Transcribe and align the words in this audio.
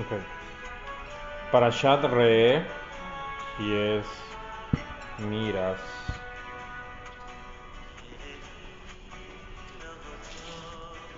Ok. 0.00 0.18
Parashat 1.52 2.04
Re 2.04 2.64
y 3.58 3.72
es 3.74 4.06
miras. 5.18 5.78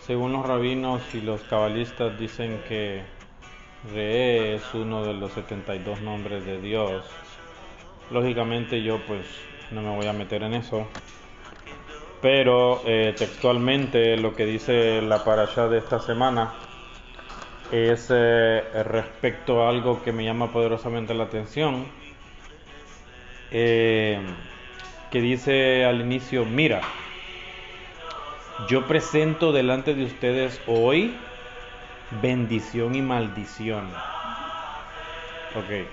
Según 0.01 0.33
los 0.33 0.45
rabinos 0.45 1.01
y 1.15 1.21
los 1.21 1.43
cabalistas 1.43 2.19
dicen 2.19 2.61
que 2.69 3.05
Re 3.95 4.57
es 4.57 4.75
uno 4.75 5.05
de 5.05 5.15
los 5.15 5.31
72 5.33 6.01
nombres 6.01 6.45
de 6.45 6.61
Dios. 6.61 7.05
Lógicamente 8.11 8.83
yo 8.83 8.99
pues 9.07 9.25
no 9.71 9.81
me 9.81 9.95
voy 9.95 10.07
a 10.07 10.13
meter 10.13 10.43
en 10.43 10.55
eso. 10.55 10.89
Pero 12.21 12.83
eh, 12.85 13.15
textualmente 13.17 14.17
lo 14.17 14.35
que 14.35 14.45
dice 14.45 15.01
la 15.03 15.23
parasha 15.23 15.69
de 15.69 15.79
esta 15.79 16.01
semana 16.01 16.53
es 17.73 18.09
eh, 18.11 18.63
respecto 18.85 19.65
a 19.65 19.71
algo 19.71 20.03
que 20.03 20.13
me 20.13 20.25
llama 20.25 20.53
poderosamente 20.53 21.15
la 21.15 21.25
atención, 21.25 21.87
eh, 23.51 24.21
que 25.11 25.21
dice 25.21 25.87
al 25.87 26.03
inicio, 26.03 26.45
mira, 26.45 26.83
yo 28.69 28.87
presento 28.87 29.53
delante 29.53 29.95
de 29.95 30.05
ustedes 30.05 30.61
hoy 30.67 31.17
bendición 32.21 32.95
y 32.95 33.01
maldición. 33.01 33.89
Ok. 35.55 35.87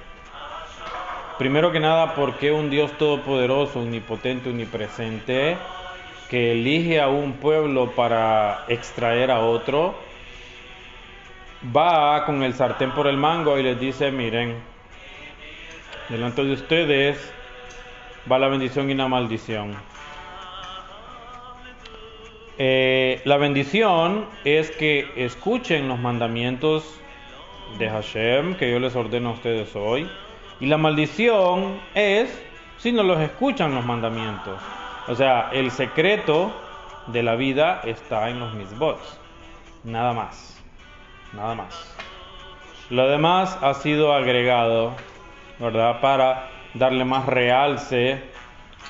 Primero 1.38 1.72
que 1.72 1.80
nada, 1.80 2.16
¿por 2.16 2.36
qué 2.36 2.52
un 2.52 2.70
Dios 2.70 2.92
todopoderoso, 2.98 3.80
omnipotente, 3.80 4.50
omnipresente, 4.50 5.56
que 6.30 6.52
elige 6.52 7.00
a 7.00 7.08
un 7.08 7.34
pueblo 7.34 7.92
para 7.96 8.66
extraer 8.68 9.32
a 9.32 9.40
otro, 9.40 9.96
va 11.76 12.26
con 12.26 12.44
el 12.44 12.54
sartén 12.54 12.92
por 12.92 13.08
el 13.08 13.18
mango 13.18 13.58
y 13.58 13.64
les 13.64 13.80
dice, 13.80 14.12
miren, 14.12 14.56
delante 16.08 16.44
de 16.44 16.54
ustedes 16.54 17.34
va 18.30 18.40
la 18.40 18.48
bendición 18.48 18.90
y 18.90 18.94
la 18.94 19.08
maldición. 19.08 19.76
Eh, 22.58 23.22
la 23.24 23.38
bendición 23.38 24.26
es 24.44 24.72
que 24.72 25.10
escuchen 25.16 25.88
los 25.88 26.00
mandamientos 26.00 27.00
de 27.78 27.90
Hashem 27.90 28.56
que 28.56 28.70
yo 28.70 28.80
les 28.80 28.96
ordeno 28.96 29.30
a 29.30 29.34
ustedes 29.34 29.76
hoy. 29.76 30.10
Y 30.60 30.66
la 30.66 30.78
maldición 30.78 31.80
es 31.94 32.44
si 32.78 32.92
no 32.92 33.04
los 33.04 33.20
escuchan 33.20 33.74
los 33.76 33.86
mandamientos. 33.86 34.60
O 35.08 35.16
sea, 35.16 35.50
el 35.54 35.72
secreto 35.72 36.52
de 37.08 37.24
la 37.24 37.36
vida 37.36 37.82
está 37.86 38.30
en 38.30 38.40
los 38.40 38.54
misbots. 38.54 39.20
Nada 39.86 40.14
más. 40.14 40.59
Nada 41.34 41.56
más. 41.56 41.96
Lo 42.90 43.08
demás 43.08 43.58
ha 43.62 43.74
sido 43.76 44.14
agregado, 44.14 44.94
¿verdad? 45.60 46.02
Para 46.02 46.50
darle 46.74 47.06
más 47.06 47.26
realce 47.26 48.24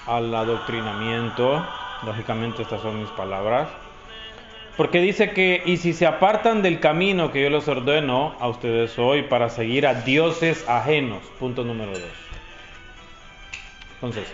al 0.08 0.34
adoctrinamiento. 0.34 1.66
Lógicamente 2.04 2.62
estas 2.62 2.82
son 2.82 3.00
mis 3.00 3.10
palabras. 3.10 3.68
Porque 4.78 5.02
dice 5.02 5.32
que, 5.32 5.62
y 5.66 5.76
si 5.76 5.92
se 5.92 6.06
apartan 6.08 6.62
del 6.62 6.80
camino 6.80 7.32
que 7.34 7.44
yo 7.44 7.50
les 7.50 7.68
ordeno 7.68 8.36
a 8.40 8.48
ustedes 8.48 8.98
hoy 8.98 9.24
para 9.24 9.50
seguir 9.50 9.86
a 9.86 9.94
dioses 9.94 10.68
ajenos, 10.70 11.22
punto 11.38 11.66
número 11.66 11.92
dos. 11.92 12.30
Entonces, 13.96 14.34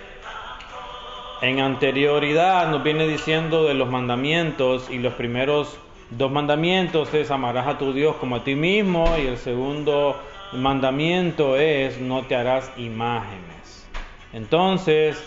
en 1.42 1.60
anterioridad 1.60 2.70
nos 2.70 2.84
viene 2.84 3.08
diciendo 3.08 3.66
de 3.66 3.74
los 3.74 3.90
mandamientos 3.90 4.92
y 4.92 5.00
los 5.00 5.14
primeros 5.16 5.80
dos 6.10 6.32
mandamientos 6.32 7.14
es 7.14 7.32
amarás 7.32 7.68
a 7.68 7.78
tu 7.78 7.94
Dios 7.94 8.16
como 8.18 8.38
a 8.38 8.44
ti 8.44 8.56
mismo 8.56 9.06
y 9.18 9.28
el 9.28 9.38
segundo 9.38 10.22
mandamiento 10.54 11.58
es 11.58 12.00
no 12.00 12.24
te 12.24 12.36
harás 12.36 12.72
imágenes. 12.78 13.88
Entonces 14.34 15.22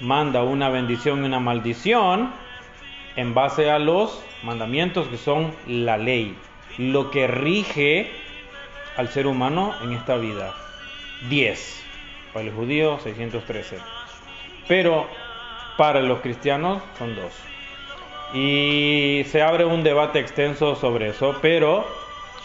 manda 0.00 0.42
una 0.42 0.68
bendición 0.68 1.22
y 1.22 1.26
una 1.26 1.40
maldición 1.40 2.32
en 3.16 3.34
base 3.34 3.70
a 3.70 3.78
los 3.78 4.22
mandamientos 4.42 5.08
que 5.08 5.16
son 5.16 5.52
la 5.66 5.96
ley, 5.96 6.36
lo 6.78 7.10
que 7.10 7.26
rige 7.26 8.10
al 8.96 9.08
ser 9.08 9.26
humano 9.26 9.74
en 9.82 9.92
esta 9.92 10.16
vida. 10.16 10.54
10. 11.28 11.84
Para 12.32 12.46
el 12.46 12.52
judío 12.52 12.98
613. 13.00 13.78
Pero 14.68 15.06
para 15.76 16.00
los 16.00 16.20
cristianos 16.20 16.82
son 16.98 17.14
dos. 17.14 17.32
Y 18.32 19.22
se 19.30 19.42
abre 19.42 19.64
un 19.64 19.82
debate 19.82 20.18
extenso 20.18 20.74
sobre 20.74 21.10
eso, 21.10 21.36
pero 21.40 21.86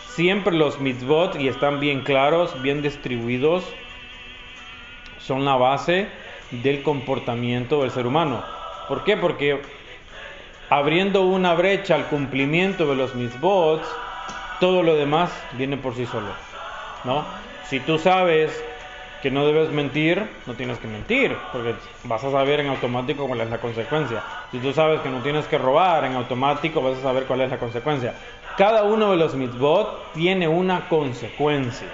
siempre 0.08 0.54
los 0.54 0.80
mitzvot, 0.80 1.40
y 1.40 1.48
están 1.48 1.80
bien 1.80 2.02
claros, 2.02 2.62
bien 2.62 2.82
distribuidos, 2.82 3.64
son 5.20 5.46
la 5.46 5.56
base 5.56 6.08
del 6.52 6.84
comportamiento 6.84 7.82
del 7.82 7.92
ser 7.92 8.06
humano. 8.06 8.44
¿Por 8.88 9.04
qué? 9.04 9.18
Porque 9.18 9.62
abriendo 10.70 11.24
una 11.24 11.54
brecha 11.54 11.96
al 11.96 12.06
cumplimiento 12.08 12.88
de 12.88 12.96
los 12.96 13.16
mitzvot, 13.16 13.82
todo 14.60 14.84
lo 14.84 14.96
demás 14.96 15.32
viene 15.58 15.78
por 15.78 15.96
sí 15.96 16.06
solo. 16.06 16.28
¿no? 17.04 17.26
Si 17.66 17.80
tú 17.80 17.98
sabes 17.98 18.64
que 19.22 19.30
no 19.30 19.46
debes 19.46 19.70
mentir, 19.72 20.24
no 20.48 20.54
tienes 20.56 20.80
que 20.80 20.88
mentir, 20.88 21.36
porque 21.52 21.76
vas 22.06 22.24
a 22.24 22.32
saber 22.32 22.60
en 22.60 22.68
automático 22.68 23.28
cuál 23.28 23.42
es 23.42 23.50
la 23.50 23.60
consecuencia. 23.60 24.24
Si 24.52 24.58
tú 24.60 24.74
sabes 24.74 25.02
que 25.02 25.10
no 25.10 25.22
tienes 25.22 25.46
que 25.46 25.58
robar, 25.58 26.06
en 26.06 26.14
automático 26.14 26.82
vas 26.82 26.98
a 26.98 27.02
saber 27.02 27.26
cuál 27.26 27.42
es 27.42 27.52
la 27.52 27.58
consecuencia. 27.58 28.16
Cada 28.58 28.84
uno 28.84 29.12
de 29.12 29.18
los 29.18 29.36
mitzvot 29.36 30.14
tiene 30.14 30.48
una 30.48 30.90
consecuencia, 30.90 31.88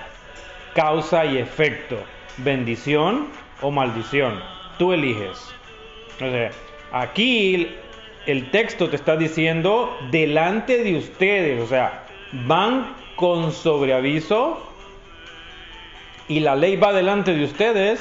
causa 0.74 1.26
y 1.26 1.38
efecto, 1.38 1.98
bendición 2.38 3.28
o 3.62 3.72
maldición. 3.72 4.42
Tú 4.78 4.94
eliges. 4.94 5.54
O 6.16 6.30
sea, 6.32 6.52
aquí 6.92 7.76
el 8.26 8.52
texto 8.52 8.90
te 8.90 8.96
está 8.96 9.18
diciendo 9.18 9.98
delante 10.12 10.84
de 10.84 10.98
ustedes, 10.98 11.62
o 11.62 11.68
sea, 11.68 12.06
van 12.32 12.96
con 13.16 13.52
sobreaviso 13.52 14.62
y 16.28 16.40
la 16.42 16.56
ley 16.56 16.76
va 16.76 16.94
delante 16.94 17.34
de 17.34 17.46
ustedes, 17.46 18.00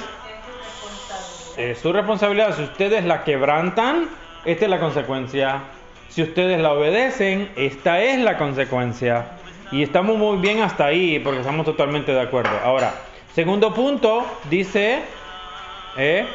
es 1.56 1.78
su 1.78 1.92
responsabilidad. 1.92 2.56
Si 2.56 2.62
ustedes 2.62 3.04
la 3.04 3.25
quebrantan, 3.25 4.09
esta 4.44 4.64
es 4.64 4.70
la 4.70 4.81
consecuencia. 4.81 5.62
Si 6.09 6.22
ustedes 6.22 6.60
la 6.60 6.72
obedecen, 6.72 7.50
esta 7.56 8.03
es 8.03 8.19
la 8.19 8.37
consecuencia. 8.37 9.26
Y 9.70 9.82
estamos 9.82 10.16
muy 10.16 10.38
bien 10.38 10.60
hasta 10.60 10.87
ahí 10.87 11.19
porque 11.19 11.41
estamos 11.41 11.64
totalmente 11.66 12.12
de 12.12 12.20
acuerdo. 12.20 12.50
Ahora, 12.64 12.94
segundo 13.34 13.75
punto, 13.75 14.25
dice, 14.48 15.00
eh, 15.97 16.26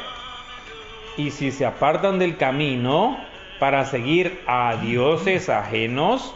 y 1.16 1.30
si 1.30 1.50
se 1.50 1.66
apartan 1.66 2.18
del 2.18 2.36
camino 2.36 3.18
para 3.58 3.84
seguir 3.84 4.40
a 4.46 4.76
dioses 4.76 5.48
ajenos 5.48 6.34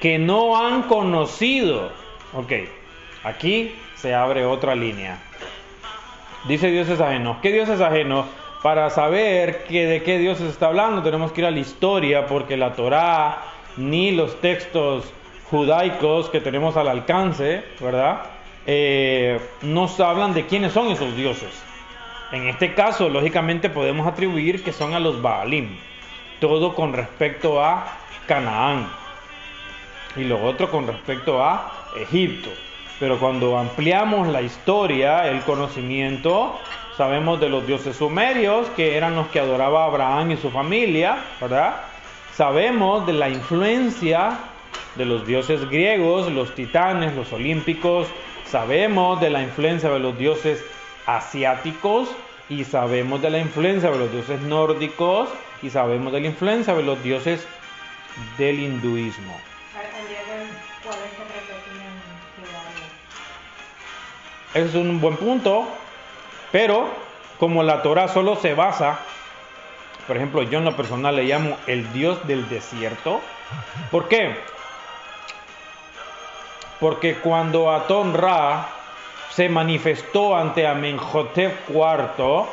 que 0.00 0.18
no 0.18 0.56
han 0.56 0.82
conocido. 0.82 1.92
Ok, 2.32 2.52
aquí 3.24 3.74
se 3.94 4.14
abre 4.14 4.44
otra 4.44 4.74
línea. 4.74 5.18
Dice 6.46 6.70
dioses 6.70 7.00
ajenos. 7.00 7.38
¿Qué 7.42 7.52
dioses 7.52 7.80
ajenos? 7.80 8.26
Para 8.62 8.90
saber 8.90 9.64
que 9.64 9.86
de 9.86 10.02
qué 10.02 10.18
Dios 10.18 10.38
se 10.38 10.48
está 10.48 10.66
hablando 10.66 11.02
tenemos 11.02 11.32
que 11.32 11.40
ir 11.40 11.46
a 11.46 11.50
la 11.50 11.60
historia 11.60 12.26
porque 12.26 12.56
la 12.56 12.74
Torá 12.74 13.42
ni 13.76 14.10
los 14.10 14.40
textos 14.40 15.12
judaicos 15.50 16.28
que 16.30 16.40
tenemos 16.40 16.76
al 16.76 16.88
alcance, 16.88 17.64
¿verdad? 17.80 18.22
Eh, 18.66 19.40
nos 19.62 19.98
hablan 20.00 20.34
de 20.34 20.46
quiénes 20.46 20.72
son 20.72 20.88
esos 20.88 21.16
dioses. 21.16 21.50
En 22.32 22.46
este 22.48 22.74
caso, 22.74 23.08
lógicamente 23.08 23.70
podemos 23.70 24.06
atribuir 24.06 24.62
que 24.62 24.72
son 24.72 24.94
a 24.94 25.00
los 25.00 25.20
Baalim. 25.20 25.76
Todo 26.38 26.74
con 26.74 26.92
respecto 26.92 27.62
a 27.62 27.98
Canaán. 28.26 28.88
Y 30.16 30.24
lo 30.24 30.42
otro 30.44 30.70
con 30.70 30.86
respecto 30.86 31.42
a 31.42 31.72
Egipto. 31.96 32.50
Pero 33.00 33.18
cuando 33.18 33.58
ampliamos 33.58 34.28
la 34.28 34.42
historia, 34.42 35.26
el 35.26 35.40
conocimiento, 35.40 36.60
sabemos 36.98 37.40
de 37.40 37.48
los 37.48 37.66
dioses 37.66 37.96
sumerios, 37.96 38.68
que 38.76 38.94
eran 38.98 39.16
los 39.16 39.28
que 39.28 39.40
adoraba 39.40 39.86
Abraham 39.86 40.32
y 40.32 40.36
su 40.36 40.50
familia, 40.50 41.16
¿verdad? 41.40 41.76
Sabemos 42.34 43.06
de 43.06 43.14
la 43.14 43.30
influencia 43.30 44.38
de 44.96 45.06
los 45.06 45.26
dioses 45.26 45.68
griegos, 45.70 46.30
los 46.30 46.54
titanes, 46.54 47.14
los 47.14 47.32
olímpicos, 47.32 48.06
sabemos 48.44 49.18
de 49.18 49.30
la 49.30 49.42
influencia 49.42 49.88
de 49.88 49.98
los 49.98 50.18
dioses 50.18 50.62
asiáticos 51.06 52.10
y 52.50 52.64
sabemos 52.64 53.22
de 53.22 53.30
la 53.30 53.38
influencia 53.38 53.90
de 53.90 53.98
los 53.98 54.12
dioses 54.12 54.42
nórdicos 54.42 55.30
y 55.62 55.70
sabemos 55.70 56.12
de 56.12 56.20
la 56.20 56.26
influencia 56.26 56.74
de 56.74 56.82
los 56.82 57.02
dioses 57.02 57.46
del 58.36 58.60
hinduismo. 58.60 59.49
Es 64.54 64.74
un 64.74 65.00
buen 65.00 65.16
punto, 65.16 65.66
pero 66.52 66.88
como 67.38 67.62
la 67.62 67.82
Torah 67.82 68.08
solo 68.08 68.36
se 68.36 68.54
basa, 68.54 68.98
por 70.06 70.16
ejemplo, 70.16 70.42
yo 70.42 70.58
en 70.58 70.64
lo 70.64 70.76
personal 70.76 71.16
le 71.16 71.24
llamo 71.24 71.56
el 71.66 71.92
Dios 71.92 72.26
del 72.26 72.48
desierto. 72.48 73.20
¿Por 73.90 74.08
qué? 74.08 74.36
porque 76.80 77.16
cuando 77.16 77.70
Atón 77.70 78.14
Ra 78.14 78.68
se 79.30 79.48
manifestó 79.48 80.36
ante 80.36 80.66
Amenhotep 80.66 81.68
IV, 81.68 82.46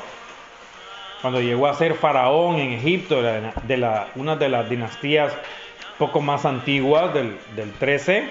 cuando 1.21 1.41
llegó 1.41 1.65
a 1.65 1.73
ser 1.73 1.95
faraón 1.95 2.57
en 2.57 2.73
Egipto, 2.73 3.19
una 4.15 4.35
de 4.35 4.49
las 4.49 4.69
dinastías 4.69 5.33
poco 5.97 6.21
más 6.21 6.45
antiguas 6.45 7.13
del, 7.13 7.39
del 7.55 7.71
13, 7.71 8.29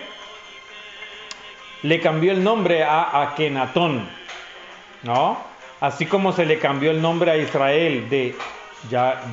le 1.83 2.01
cambió 2.01 2.33
el 2.33 2.43
nombre 2.43 2.85
a 2.85 3.23
Akenatón, 3.23 4.09
¿no? 5.03 5.39
Así 5.81 6.07
como 6.07 6.33
se 6.33 6.47
le 6.47 6.59
cambió 6.59 6.91
el 6.91 7.03
nombre 7.03 7.31
a 7.31 7.37
Israel 7.37 8.09
de 8.09 8.35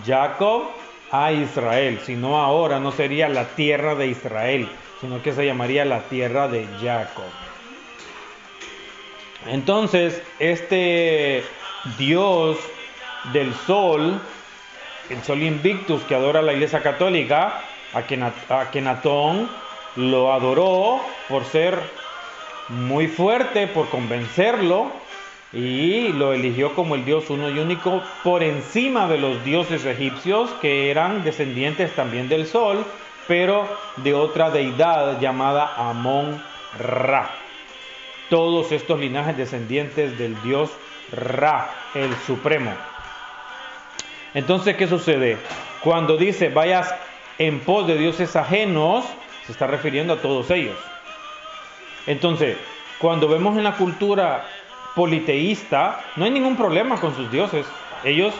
Jacob 0.05 0.63
a 1.11 1.31
Israel, 1.31 1.99
sino 2.05 2.41
ahora 2.41 2.79
no 2.79 2.91
sería 2.91 3.29
la 3.29 3.45
tierra 3.49 3.95
de 3.95 4.07
Israel, 4.07 4.67
sino 4.99 5.21
que 5.21 5.31
se 5.31 5.45
llamaría 5.45 5.85
la 5.85 6.01
tierra 6.01 6.47
de 6.47 6.67
Jacob. 6.81 7.29
Entonces, 9.47 10.21
este 10.39 11.43
Dios 11.97 12.57
del 13.31 13.53
sol, 13.53 14.19
el 15.09 15.21
sol 15.23 15.43
invictus 15.43 16.01
que 16.03 16.15
adora 16.15 16.41
la 16.41 16.53
iglesia 16.53 16.81
católica, 16.81 17.61
Akenatón 18.49 19.49
lo 19.95 20.33
adoró 20.33 20.99
por 21.29 21.45
ser 21.45 21.79
muy 22.69 23.07
fuerte, 23.07 23.67
por 23.67 23.89
convencerlo, 23.89 24.91
y 25.53 26.09
lo 26.09 26.33
eligió 26.33 26.73
como 26.73 26.95
el 26.95 27.05
Dios 27.05 27.29
uno 27.29 27.49
y 27.49 27.59
único 27.59 28.01
por 28.23 28.41
encima 28.41 29.07
de 29.07 29.19
los 29.19 29.43
dioses 29.45 29.85
egipcios 29.85 30.49
que 30.61 30.89
eran 30.89 31.23
descendientes 31.23 31.93
también 31.93 32.27
del 32.27 32.47
sol, 32.47 32.83
pero 33.27 33.67
de 33.97 34.13
otra 34.15 34.49
deidad 34.49 35.19
llamada 35.19 35.75
Amón 35.77 36.41
Ra. 36.79 37.29
Todos 38.29 38.71
estos 38.71 38.99
linajes 38.99 39.37
descendientes 39.37 40.17
del 40.17 40.41
dios 40.41 40.71
Ra, 41.11 41.69
el 41.93 42.15
supremo. 42.25 42.71
Entonces, 44.33 44.75
¿qué 44.75 44.87
sucede? 44.87 45.37
Cuando 45.83 46.17
dice 46.17 46.49
vayas 46.49 46.93
en 47.37 47.59
pos 47.59 47.85
de 47.85 47.97
dioses 47.97 48.35
ajenos, 48.35 49.05
se 49.45 49.51
está 49.51 49.67
refiriendo 49.67 50.13
a 50.13 50.21
todos 50.21 50.49
ellos. 50.49 50.77
Entonces, 52.07 52.57
cuando 52.99 53.27
vemos 53.27 53.57
en 53.57 53.63
la 53.63 53.75
cultura 53.75 54.45
politeísta, 54.95 56.03
no 56.15 56.25
hay 56.25 56.31
ningún 56.31 56.55
problema 56.55 56.99
con 56.99 57.15
sus 57.15 57.31
dioses. 57.31 57.65
Ellos 58.03 58.33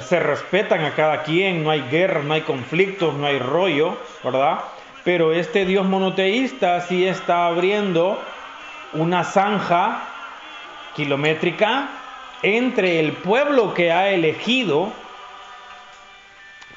se 0.00 0.18
respetan 0.20 0.84
a 0.84 0.94
cada 0.94 1.22
quien, 1.22 1.62
no 1.62 1.70
hay 1.70 1.82
guerra, 1.82 2.22
no 2.22 2.34
hay 2.34 2.42
conflictos, 2.42 3.14
no 3.14 3.26
hay 3.26 3.38
rollo, 3.38 3.96
¿verdad? 4.22 4.60
Pero 5.04 5.32
este 5.32 5.66
Dios 5.66 5.86
monoteísta 5.86 6.80
sí 6.80 7.06
está 7.06 7.46
abriendo 7.46 8.18
una 8.94 9.24
zanja 9.24 10.02
kilométrica 10.96 11.88
entre 12.42 13.00
el 13.00 13.12
pueblo 13.12 13.74
que 13.74 13.92
ha 13.92 14.10
elegido 14.10 14.92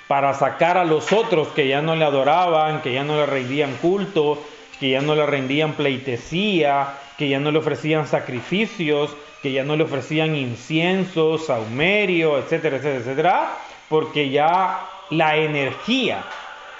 para 0.07 0.33
sacar 0.33 0.77
a 0.77 0.85
los 0.85 1.11
otros 1.11 1.49
que 1.49 1.67
ya 1.67 1.81
no 1.81 1.95
le 1.95 2.05
adoraban, 2.05 2.81
que 2.81 2.93
ya 2.93 3.03
no 3.03 3.17
le 3.17 3.25
rendían 3.25 3.75
culto, 3.77 4.41
que 4.79 4.89
ya 4.89 5.01
no 5.01 5.15
le 5.15 5.25
rendían 5.25 5.73
pleitesía, 5.73 6.97
que 7.17 7.29
ya 7.29 7.39
no 7.39 7.51
le 7.51 7.59
ofrecían 7.59 8.07
sacrificios, 8.07 9.15
que 9.41 9.51
ya 9.51 9.63
no 9.63 9.75
le 9.75 9.83
ofrecían 9.83 10.35
incienso, 10.35 11.37
saumerio, 11.37 12.37
etcétera, 12.37 12.77
etcétera, 12.77 12.99
etcétera, 12.99 13.57
porque 13.89 14.29
ya 14.29 14.85
la 15.09 15.37
energía 15.37 16.23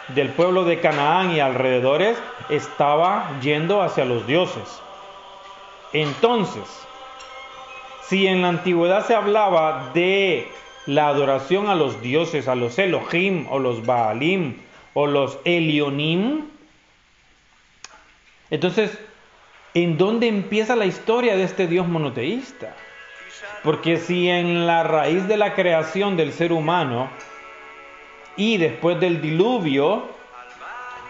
del 0.09 0.29
pueblo 0.29 0.63
de 0.63 0.79
Canaán 0.79 1.31
y 1.31 1.39
alrededores 1.39 2.17
estaba 2.49 3.39
yendo 3.41 3.81
hacia 3.81 4.05
los 4.05 4.25
dioses. 4.27 4.81
Entonces, 5.93 6.63
si 8.07 8.27
en 8.27 8.41
la 8.41 8.49
antigüedad 8.49 9.05
se 9.05 9.15
hablaba 9.15 9.91
de 9.93 10.47
la 10.85 11.07
adoración 11.07 11.67
a 11.67 11.75
los 11.75 12.01
dioses, 12.01 12.47
a 12.47 12.55
los 12.55 12.79
Elohim 12.79 13.45
o 13.49 13.59
los 13.59 13.85
Baalim 13.85 14.55
o 14.93 15.07
los 15.07 15.37
Elionim, 15.43 16.45
entonces 18.49 18.97
¿En 19.77 19.95
dónde 19.95 20.27
empieza 20.27 20.75
la 20.75 20.87
historia 20.87 21.35
de 21.35 21.43
este 21.43 21.67
Dios 21.67 21.87
monoteísta? 21.87 22.73
Porque 23.63 23.97
si 23.97 24.27
en 24.27 24.65
la 24.65 24.81
raíz 24.81 25.27
de 25.27 25.37
la 25.37 25.53
creación 25.53 26.17
del 26.17 26.33
ser 26.33 26.51
humano 26.51 27.09
y 28.35 28.57
después 28.57 28.99
del 28.99 29.21
diluvio, 29.21 30.07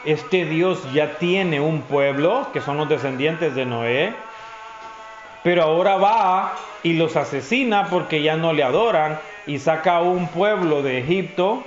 este 0.04 0.44
Dios 0.44 0.82
ya 0.92 1.18
tiene 1.18 1.62
un 1.62 1.84
pueblo, 1.84 2.50
que 2.52 2.60
son 2.60 2.76
los 2.76 2.90
descendientes 2.90 3.56
de 3.56 3.66
Noé, 3.66 4.14
pero 5.46 5.64
ahora 5.64 5.96
va 5.96 6.54
y 6.84 6.92
los 6.92 7.16
asesina 7.16 7.88
porque 7.90 8.22
ya 8.22 8.36
no 8.36 8.52
le 8.52 8.64
adoran 8.64 9.18
y 9.46 9.60
saca 9.60 10.02
un 10.02 10.28
pueblo 10.28 10.82
de 10.82 10.98
Egipto 10.98 11.64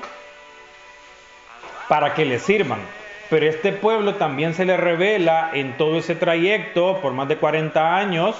para 1.88 2.12
que 2.12 2.26
le 2.26 2.38
sirvan. 2.38 2.99
Pero 3.30 3.46
este 3.46 3.72
pueblo 3.72 4.16
también 4.16 4.54
se 4.54 4.64
le 4.64 4.76
revela 4.76 5.50
en 5.54 5.76
todo 5.76 5.96
ese 5.96 6.16
trayecto 6.16 6.98
por 7.00 7.12
más 7.12 7.28
de 7.28 7.36
40 7.36 7.96
años, 7.96 8.34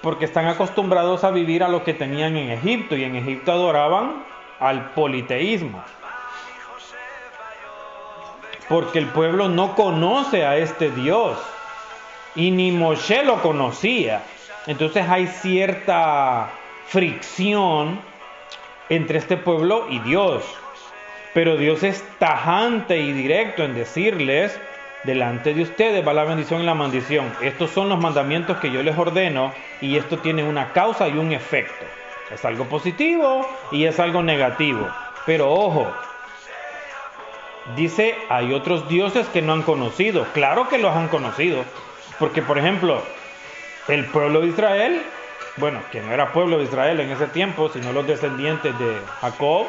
porque 0.00 0.24
están 0.24 0.46
acostumbrados 0.46 1.22
a 1.22 1.30
vivir 1.30 1.62
a 1.62 1.68
lo 1.68 1.84
que 1.84 1.92
tenían 1.92 2.38
en 2.38 2.50
Egipto, 2.50 2.96
y 2.96 3.04
en 3.04 3.14
Egipto 3.14 3.52
adoraban 3.52 4.24
al 4.58 4.92
politeísmo. 4.92 5.84
Porque 8.70 8.98
el 8.98 9.06
pueblo 9.08 9.50
no 9.50 9.74
conoce 9.74 10.46
a 10.46 10.56
este 10.56 10.90
Dios, 10.90 11.36
y 12.34 12.50
ni 12.50 12.72
Moshe 12.72 13.22
lo 13.22 13.42
conocía. 13.42 14.22
Entonces 14.66 15.06
hay 15.08 15.26
cierta 15.26 16.48
fricción 16.86 18.00
entre 18.88 19.18
este 19.18 19.36
pueblo 19.36 19.86
y 19.90 19.98
Dios. 19.98 20.42
Pero 21.32 21.56
Dios 21.56 21.82
es 21.82 22.02
tajante 22.18 22.98
y 22.98 23.12
directo 23.12 23.64
en 23.64 23.74
decirles, 23.74 24.60
delante 25.02 25.54
de 25.54 25.62
ustedes 25.62 26.06
va 26.06 26.12
la 26.12 26.24
bendición 26.24 26.60
y 26.62 26.64
la 26.64 26.74
maldición. 26.74 27.32
Estos 27.42 27.70
son 27.70 27.88
los 27.88 27.98
mandamientos 27.98 28.58
que 28.58 28.70
yo 28.70 28.82
les 28.82 28.98
ordeno 28.98 29.52
y 29.80 29.96
esto 29.96 30.18
tiene 30.18 30.42
una 30.42 30.72
causa 30.72 31.08
y 31.08 31.16
un 31.16 31.32
efecto. 31.32 31.86
Es 32.30 32.44
algo 32.44 32.68
positivo 32.68 33.46
y 33.70 33.84
es 33.84 34.00
algo 34.00 34.22
negativo. 34.22 34.88
Pero 35.24 35.50
ojo, 35.50 35.94
dice, 37.76 38.16
hay 38.28 38.52
otros 38.52 38.88
dioses 38.88 39.26
que 39.28 39.42
no 39.42 39.52
han 39.52 39.62
conocido. 39.62 40.24
Claro 40.32 40.68
que 40.68 40.78
los 40.78 40.94
han 40.94 41.08
conocido. 41.08 41.64
Porque, 42.18 42.42
por 42.42 42.58
ejemplo, 42.58 43.02
el 43.86 44.06
pueblo 44.06 44.40
de 44.40 44.48
Israel, 44.48 45.02
bueno, 45.56 45.82
que 45.90 46.00
no 46.00 46.12
era 46.12 46.32
pueblo 46.32 46.58
de 46.58 46.64
Israel 46.64 47.00
en 47.00 47.10
ese 47.10 47.28
tiempo, 47.28 47.68
sino 47.68 47.92
los 47.92 48.06
descendientes 48.06 48.78
de 48.78 49.00
Jacob, 49.20 49.68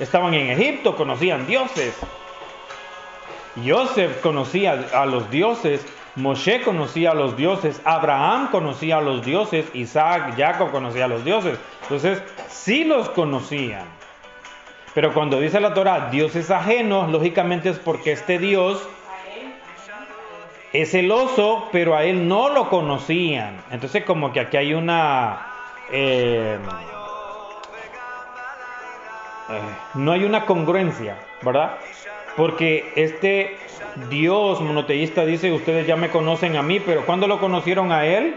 estaban 0.00 0.34
en 0.34 0.50
Egipto, 0.50 0.96
conocían 0.96 1.46
dioses. 1.46 1.94
Joseph 3.64 4.20
conocía 4.20 4.86
a 4.92 5.06
los 5.06 5.30
dioses, 5.30 5.86
Moshe 6.16 6.62
conocía 6.62 7.12
a 7.12 7.14
los 7.14 7.36
dioses, 7.36 7.80
Abraham 7.84 8.48
conocía 8.50 8.98
a 8.98 9.00
los 9.00 9.24
dioses, 9.24 9.66
Isaac, 9.74 10.34
Jacob 10.36 10.70
conocía 10.70 11.04
a 11.04 11.08
los 11.08 11.24
dioses. 11.24 11.58
Entonces, 11.82 12.22
sí 12.48 12.84
los 12.84 13.08
conocían. 13.10 13.84
Pero 14.94 15.14
cuando 15.14 15.38
dice 15.38 15.60
la 15.60 15.72
Torah 15.72 16.10
dioses 16.10 16.50
ajenos, 16.50 17.10
lógicamente 17.10 17.68
es 17.68 17.78
porque 17.78 18.12
este 18.12 18.38
Dios 18.38 18.88
es 20.72 20.90
celoso, 20.90 21.68
pero 21.72 21.96
a 21.96 22.04
él 22.04 22.26
no 22.26 22.48
lo 22.48 22.68
conocían. 22.68 23.62
Entonces, 23.70 24.04
como 24.04 24.32
que 24.32 24.40
aquí 24.40 24.56
hay 24.56 24.74
una. 24.74 25.46
Eh, 25.92 26.58
no 29.94 30.12
hay 30.12 30.24
una 30.24 30.46
congruencia, 30.46 31.16
¿verdad? 31.42 31.78
Porque 32.36 32.92
este 32.96 33.56
Dios 34.08 34.60
monoteísta 34.60 35.24
dice, 35.24 35.52
ustedes 35.52 35.86
ya 35.86 35.96
me 35.96 36.10
conocen 36.10 36.56
a 36.56 36.62
mí, 36.62 36.80
pero 36.80 37.04
¿cuándo 37.04 37.26
lo 37.26 37.40
conocieron 37.40 37.92
a 37.92 38.06
él? 38.06 38.36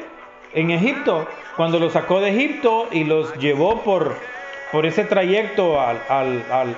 En 0.53 0.71
Egipto, 0.71 1.27
cuando 1.55 1.79
los 1.79 1.93
sacó 1.93 2.19
de 2.19 2.29
Egipto 2.29 2.87
y 2.91 3.03
los 3.03 3.33
llevó 3.37 3.81
por, 3.81 4.15
por 4.71 4.85
ese 4.85 5.03
trayecto 5.03 5.79
al, 5.79 5.99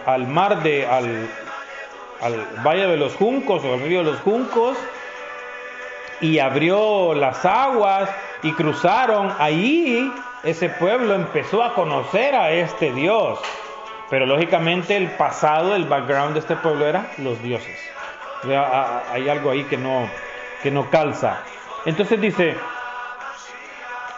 al, 0.06 0.28
mar 0.28 0.64
de, 0.64 0.86
al, 0.86 1.30
al 2.22 2.46
Valle 2.66 2.88
de 2.88 2.98
los 2.98 3.16
Juncos 3.16 3.64
o 3.64 3.74
al 3.74 3.82
río 3.82 4.00
de 4.00 4.12
los 4.12 4.20
Juncos 4.22 4.78
y 6.22 6.40
abrió 6.40 7.14
las 7.14 7.46
aguas 7.46 8.10
y 8.44 8.52
cruzaron, 8.54 9.34
ahí 9.40 10.12
ese 10.44 10.70
pueblo 10.70 11.16
empezó 11.16 11.64
a 11.64 11.74
conocer 11.74 12.36
a 12.36 12.52
este 12.52 12.92
Dios. 12.92 13.40
Pero 14.10 14.26
lógicamente 14.26 14.96
el 14.96 15.10
pasado, 15.12 15.76
el 15.76 15.86
background 15.86 16.34
de 16.34 16.40
este 16.40 16.56
pueblo 16.56 16.86
era 16.86 17.12
los 17.18 17.42
dioses. 17.42 17.80
hay 19.12 19.30
algo 19.30 19.52
ahí 19.52 19.64
que 19.64 19.78
no, 19.78 20.10
que 20.62 20.72
no 20.72 20.90
calza. 20.90 21.40
Entonces 21.86 22.22
dice, 22.22 22.56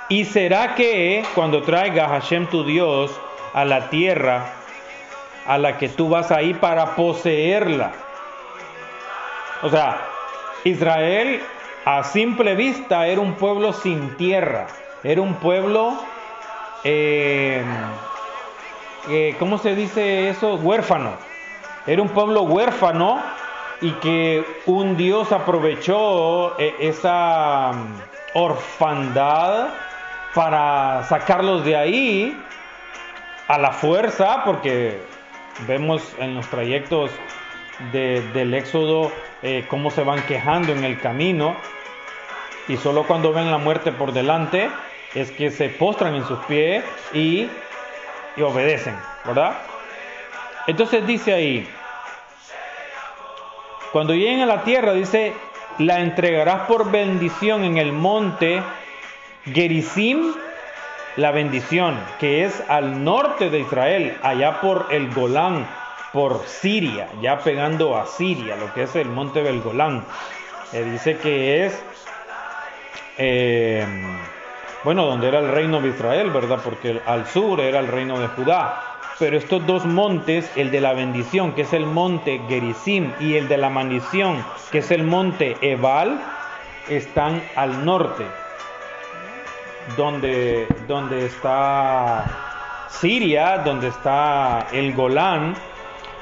y 0.10 0.26
será 0.26 0.76
que 0.76 1.24
cuando 1.36 1.62
traiga 1.64 2.08
Hashem 2.08 2.48
tu 2.48 2.64
Dios 2.64 3.12
a 3.54 3.66
la 3.66 3.90
tierra 3.90 4.54
a 5.48 5.58
la 5.58 5.78
que 5.78 5.88
tú 5.90 6.10
vas 6.10 6.30
ahí 6.32 6.54
para 6.54 6.96
poseerla. 6.96 7.92
O 9.64 9.70
sea, 9.70 10.02
Israel 10.66 11.42
a 11.86 12.04
simple 12.04 12.54
vista 12.54 13.08
era 13.08 13.22
un 13.22 13.36
pueblo 13.36 13.72
sin 13.72 14.18
tierra, 14.18 14.68
era 15.04 15.22
un 15.22 15.36
pueblo, 15.36 15.98
eh, 16.84 17.64
¿cómo 19.40 19.58
se 19.58 19.76
dice 19.76 20.30
eso? 20.30 20.56
Huérfano. 20.56 21.12
Era 21.86 22.02
un 22.02 22.10
pueblo 22.10 22.44
huérfano 22.44 23.22
y 23.82 23.92
que 23.94 24.44
un 24.66 24.98
Dios 24.98 25.32
aprovechó 25.32 26.60
eh, 26.60 26.76
esa 26.80 27.72
mm, 27.74 28.38
orfandad 28.38 29.70
para 30.34 31.04
sacarlos 31.04 31.64
de 31.64 31.76
ahí 31.76 32.44
a 33.48 33.58
la 33.58 33.72
fuerza, 33.72 34.44
porque 34.44 35.00
vemos 35.68 36.04
en 36.20 36.36
los 36.36 36.48
trayectos 36.48 37.12
del 37.92 38.54
Éxodo 38.54 39.12
eh, 39.44 39.66
cómo 39.70 39.92
se 39.92 40.04
van 40.04 40.22
quejando 40.24 40.72
en 40.72 40.84
el 40.84 41.00
camino 41.00 41.56
y 42.68 42.78
solo 42.78 43.04
cuando 43.04 43.32
ven 43.32 43.52
la 43.52 43.60
muerte 43.60 43.92
por 43.92 44.12
delante 44.12 44.70
es 45.14 45.32
que 45.32 45.52
se 45.52 45.70
postran 45.70 46.16
en 46.16 46.26
sus 46.26 46.40
pies 46.40 46.84
y, 47.14 47.48
y 48.38 48.42
obedecen, 48.42 48.96
¿verdad? 49.26 49.58
Entonces 50.68 51.06
dice 51.06 51.34
ahí, 51.34 51.68
cuando 53.92 54.14
lleguen 54.14 54.42
a 54.42 54.46
la 54.46 54.64
tierra, 54.64 54.94
dice, 54.94 55.34
la 55.80 56.00
entregarás 56.00 56.68
por 56.68 56.92
bendición 56.92 57.64
en 57.64 57.78
el 57.78 57.92
monte 57.92 58.62
Gerizim, 59.46 60.34
la 61.16 61.32
bendición, 61.32 61.98
que 62.20 62.46
es 62.46 62.64
al 62.68 63.04
norte 63.04 63.50
de 63.50 63.60
Israel, 63.60 64.18
allá 64.22 64.62
por 64.62 64.88
el 64.92 65.12
Golán, 65.14 65.68
por 66.14 66.46
Siria, 66.46 67.10
ya 67.22 67.40
pegando 67.40 67.98
a 67.98 68.06
Siria, 68.06 68.56
lo 68.56 68.74
que 68.74 68.84
es 68.84 68.96
el 68.96 69.08
monte 69.08 69.42
del 69.42 69.62
Golán. 69.62 70.04
Eh, 70.74 70.84
dice 70.84 71.18
que 71.18 71.66
es, 71.66 71.82
eh, 73.18 73.86
bueno, 74.88 75.06
donde 75.06 75.28
era 75.28 75.40
el 75.40 75.50
reino 75.50 75.82
de 75.82 75.90
Israel, 75.90 76.30
¿verdad? 76.30 76.60
Porque 76.64 77.02
al 77.06 77.28
sur 77.28 77.60
era 77.60 77.80
el 77.80 77.88
reino 77.88 78.22
de 78.22 78.30
Judá. 78.30 78.82
Pero 79.20 79.36
estos 79.36 79.68
dos 79.68 79.84
montes, 79.84 80.50
el 80.56 80.72
de 80.72 80.80
la 80.80 80.94
bendición, 80.94 81.52
que 81.52 81.64
es 81.64 81.74
el 81.74 81.86
monte 81.86 82.40
Gerizim, 82.48 83.12
y 83.20 83.34
el 83.34 83.50
de 83.50 83.58
la 83.58 83.70
maldición, 83.70 84.46
que 84.72 84.78
es 84.78 84.90
el 84.92 85.04
monte 85.04 85.58
Ebal, 85.60 86.22
están 86.88 87.44
al 87.58 87.84
norte, 87.84 88.24
donde, 89.98 90.70
donde 90.88 91.26
está 91.26 92.24
Siria, 92.88 93.58
donde 93.58 93.90
está 93.90 94.68
el 94.72 94.94
Golán. 94.94 95.54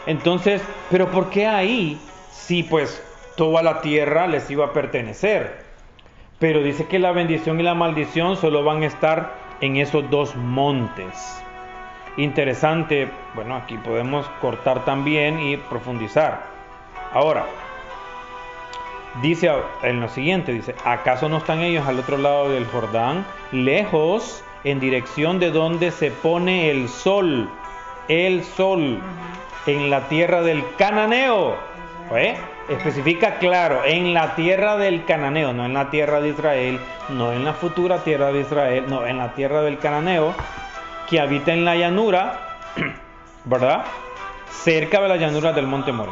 Entonces, 0.08 0.64
pero 0.90 1.12
¿por 1.12 1.30
qué 1.30 1.46
ahí? 1.46 2.00
Si 2.32 2.64
pues 2.64 3.00
toda 3.38 3.62
la 3.62 3.82
tierra 3.82 4.26
les 4.26 4.50
iba 4.50 4.66
a 4.66 4.74
pertenecer. 4.74 5.65
Pero 6.40 6.62
dice 6.62 6.86
que 6.88 7.00
la 7.00 7.12
bendición 7.12 7.60
y 7.60 7.64
la 7.64 7.76
maldición 7.76 8.38
solo 8.38 8.64
van 8.64 8.84
a 8.84 8.88
estar 8.88 9.36
en 9.62 9.78
esos 9.78 10.10
dos 10.10 10.36
montes 10.36 11.42
interesante, 12.18 13.10
bueno, 13.34 13.56
aquí 13.56 13.78
podemos 13.78 14.26
cortar 14.42 14.86
también 14.86 15.40
y 15.40 15.58
profundizar. 15.58 16.44
Ahora, 17.14 17.46
dice 19.22 19.52
en 19.84 20.02
lo 20.02 20.10
siguiente, 20.10 20.54
dice, 20.54 20.76
¿acaso 20.86 21.30
no 21.30 21.38
están 21.38 21.62
ellos 21.62 21.86
al 21.88 22.00
otro 22.00 22.18
lado 22.18 22.50
del 22.50 22.66
Jordán, 22.68 23.26
lejos, 23.52 24.44
en 24.64 24.80
dirección 24.80 25.40
de 25.40 25.52
donde 25.52 25.92
se 25.92 26.12
pone 26.12 26.72
el 26.72 26.90
sol, 26.90 27.50
el 28.08 28.44
sol, 28.44 29.00
en 29.68 29.90
la 29.90 30.08
tierra 30.08 30.42
del 30.42 30.64
cananeo? 30.78 31.56
¿Eh? 32.16 32.36
Especifica 32.68 33.38
claro, 33.38 33.84
en 33.86 34.16
la 34.16 34.34
tierra 34.34 34.76
del 34.76 35.06
cananeo, 35.06 35.54
no 35.54 35.66
en 35.66 35.76
la 35.76 35.92
tierra 35.92 36.20
de 36.20 36.30
Israel, 36.30 36.80
no 37.10 37.32
en 37.32 37.46
la 37.46 37.54
futura 37.54 38.00
tierra 38.00 38.32
de 38.32 38.42
Israel, 38.42 38.86
no 38.88 39.06
en 39.06 39.20
la 39.20 39.34
tierra 39.34 39.62
del 39.62 39.78
cananeo, 39.78 40.34
que 41.08 41.20
habita 41.20 41.54
en 41.54 41.64
la 41.64 41.76
llanura, 41.76 42.58
¿verdad? 43.46 43.86
Cerca 44.50 45.00
de 45.00 45.08
la 45.08 45.18
llanura 45.18 45.54
del 45.54 45.68
monte 45.68 45.92
More. 45.92 46.12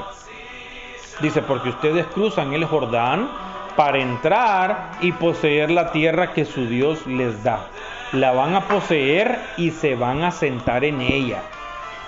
Dice, 1.22 1.42
porque 1.42 1.70
ustedes 1.70 2.06
cruzan 2.08 2.54
el 2.54 2.66
Jordán 2.66 3.32
para 3.76 3.98
entrar 3.98 4.92
y 5.02 5.12
poseer 5.12 5.72
la 5.72 5.92
tierra 5.92 6.34
que 6.34 6.46
su 6.46 6.68
Dios 6.68 7.08
les 7.08 7.44
da. 7.44 7.66
La 8.12 8.32
van 8.32 8.56
a 8.56 8.68
poseer 8.68 9.40
y 9.58 9.72
se 9.72 9.96
van 9.96 10.24
a 10.24 10.30
sentar 10.30 10.84
en 10.84 11.02
ella. 11.02 11.42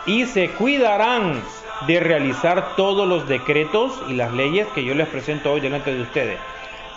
Y 0.05 0.27
se 0.27 0.51
cuidarán 0.51 1.41
de 1.87 1.99
realizar 1.99 2.75
todos 2.75 3.07
los 3.07 3.27
decretos 3.27 4.01
y 4.09 4.13
las 4.13 4.33
leyes 4.33 4.67
que 4.69 4.83
yo 4.83 4.93
les 4.95 5.07
presento 5.07 5.51
hoy 5.51 5.61
delante 5.61 5.93
de 5.93 6.01
ustedes. 6.01 6.39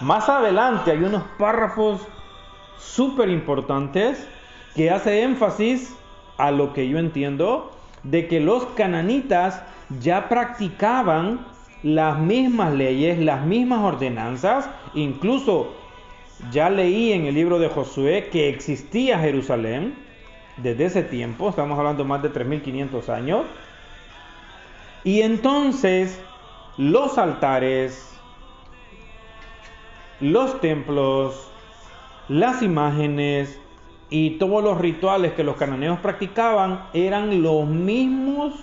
Más 0.01 0.29
adelante 0.29 0.93
hay 0.93 0.99
unos 0.99 1.25
párrafos 1.39 2.01
súper 2.79 3.29
importantes 3.29 4.27
que 4.75 4.91
hace 4.91 5.23
énfasis 5.23 5.95
a 6.37 6.51
lo 6.53 6.73
que 6.73 6.89
yo 6.89 6.99
entiendo 6.99 7.73
de 8.05 8.29
que 8.29 8.41
los 8.41 8.65
cananitas 8.77 9.63
ya 10.01 10.29
practicaban 10.29 11.47
las 11.83 12.19
mismas 12.19 12.73
leyes, 12.73 13.19
las 13.19 13.45
mismas 13.45 13.81
ordenanzas, 13.81 14.69
incluso 14.95 15.75
ya 16.53 16.71
leí 16.71 17.13
en 17.13 17.27
el 17.27 17.35
libro 17.35 17.59
de 17.59 17.69
Josué 17.69 18.29
que 18.31 18.49
existía 18.49 19.19
Jerusalén 19.19 19.95
desde 20.57 20.87
ese 20.87 21.03
tiempo, 21.03 21.49
estamos 21.49 21.79
hablando 21.79 22.05
más 22.05 22.23
de 22.23 22.31
3500 22.31 23.09
años, 23.09 23.43
y 25.05 25.23
entonces 25.23 26.21
los 26.77 27.19
altares, 27.19 28.13
los 30.21 30.61
templos, 30.61 31.51
las 32.29 32.63
imágenes, 32.63 33.59
y 34.11 34.39
todos 34.39 34.65
los 34.65 34.79
rituales 34.79 35.33
que 35.33 35.45
los 35.45 35.57
cananeos 35.57 35.99
practicaban 36.01 36.85
eran 36.95 37.43
los 37.43 37.67
mismos 37.67 38.55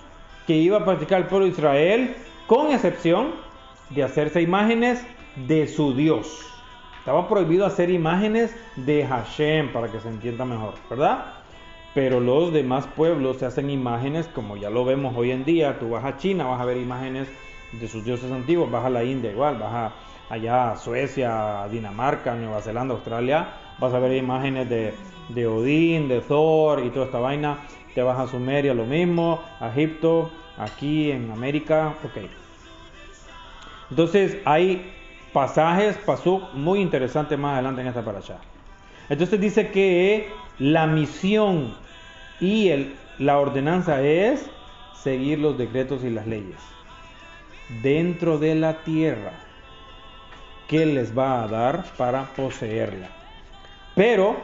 que 0.46 0.54
iba 0.54 0.78
a 0.78 0.84
practicar 0.84 1.22
el 1.22 1.26
pueblo 1.26 1.46
de 1.46 1.52
Israel, 1.52 2.16
con 2.46 2.70
excepción 2.70 3.32
de 3.90 4.02
hacerse 4.02 4.42
imágenes 4.42 5.04
de 5.46 5.66
su 5.68 5.94
Dios. 5.94 6.44
Estaba 6.98 7.28
prohibido 7.28 7.66
hacer 7.66 7.90
imágenes 7.90 8.56
de 8.76 9.06
Hashem 9.06 9.72
para 9.72 9.90
que 9.90 10.00
se 10.00 10.08
entienda 10.08 10.44
mejor, 10.44 10.74
¿verdad? 10.90 11.34
Pero 11.96 12.20
los 12.20 12.52
demás 12.52 12.86
pueblos 12.86 13.38
se 13.38 13.46
hacen 13.46 13.70
imágenes 13.70 14.28
como 14.28 14.58
ya 14.58 14.68
lo 14.68 14.84
vemos 14.84 15.16
hoy 15.16 15.30
en 15.30 15.46
día. 15.46 15.78
Tú 15.78 15.88
vas 15.88 16.04
a 16.04 16.18
China, 16.18 16.44
vas 16.44 16.60
a 16.60 16.66
ver 16.66 16.76
imágenes 16.76 17.26
de 17.72 17.88
sus 17.88 18.04
dioses 18.04 18.30
antiguos, 18.30 18.70
vas 18.70 18.84
a 18.84 18.90
la 18.90 19.02
India 19.02 19.30
igual, 19.30 19.56
vas 19.58 19.72
a 19.72 19.92
allá 20.28 20.72
a 20.72 20.76
Suecia, 20.76 21.66
Dinamarca, 21.70 22.34
Nueva 22.34 22.60
Zelanda, 22.60 22.92
Australia, 22.92 23.48
vas 23.78 23.94
a 23.94 23.98
ver 23.98 24.12
imágenes 24.12 24.68
de 24.68 24.92
de 25.30 25.46
Odín, 25.46 26.08
de 26.08 26.20
Thor 26.20 26.84
y 26.84 26.90
toda 26.90 27.06
esta 27.06 27.18
vaina. 27.18 27.60
Te 27.94 28.02
vas 28.02 28.18
a 28.18 28.26
Sumeria, 28.26 28.74
lo 28.74 28.84
mismo, 28.84 29.40
a 29.58 29.68
Egipto, 29.70 30.30
aquí 30.58 31.10
en 31.10 31.30
América, 31.30 31.94
ok. 32.04 32.26
Entonces 33.88 34.36
hay 34.44 34.92
pasajes, 35.32 35.96
pasó 36.04 36.50
muy 36.52 36.80
interesante 36.80 37.38
más 37.38 37.54
adelante 37.54 37.80
en 37.80 37.86
esta 37.86 38.04
paracha. 38.04 38.36
Entonces 39.08 39.40
dice 39.40 39.70
que 39.70 40.28
la 40.58 40.86
misión 40.86 41.74
y 42.40 42.68
el, 42.68 42.94
la 43.18 43.38
ordenanza 43.38 44.02
es 44.02 44.48
seguir 44.94 45.38
los 45.38 45.56
decretos 45.56 46.04
y 46.04 46.10
las 46.10 46.26
leyes 46.26 46.58
dentro 47.82 48.38
de 48.38 48.54
la 48.54 48.82
tierra 48.84 49.32
que 50.68 50.86
les 50.86 51.16
va 51.16 51.42
a 51.42 51.48
dar 51.48 51.84
para 51.96 52.24
poseerla. 52.34 53.08
Pero 53.94 54.36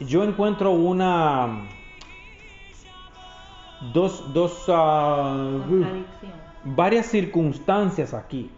yo 0.00 0.24
encuentro 0.24 0.70
una 0.72 1.68
dos, 3.92 4.32
dos 4.32 4.68
uh, 4.68 5.60
varias 6.64 7.06
circunstancias 7.06 8.14
aquí. 8.14 8.50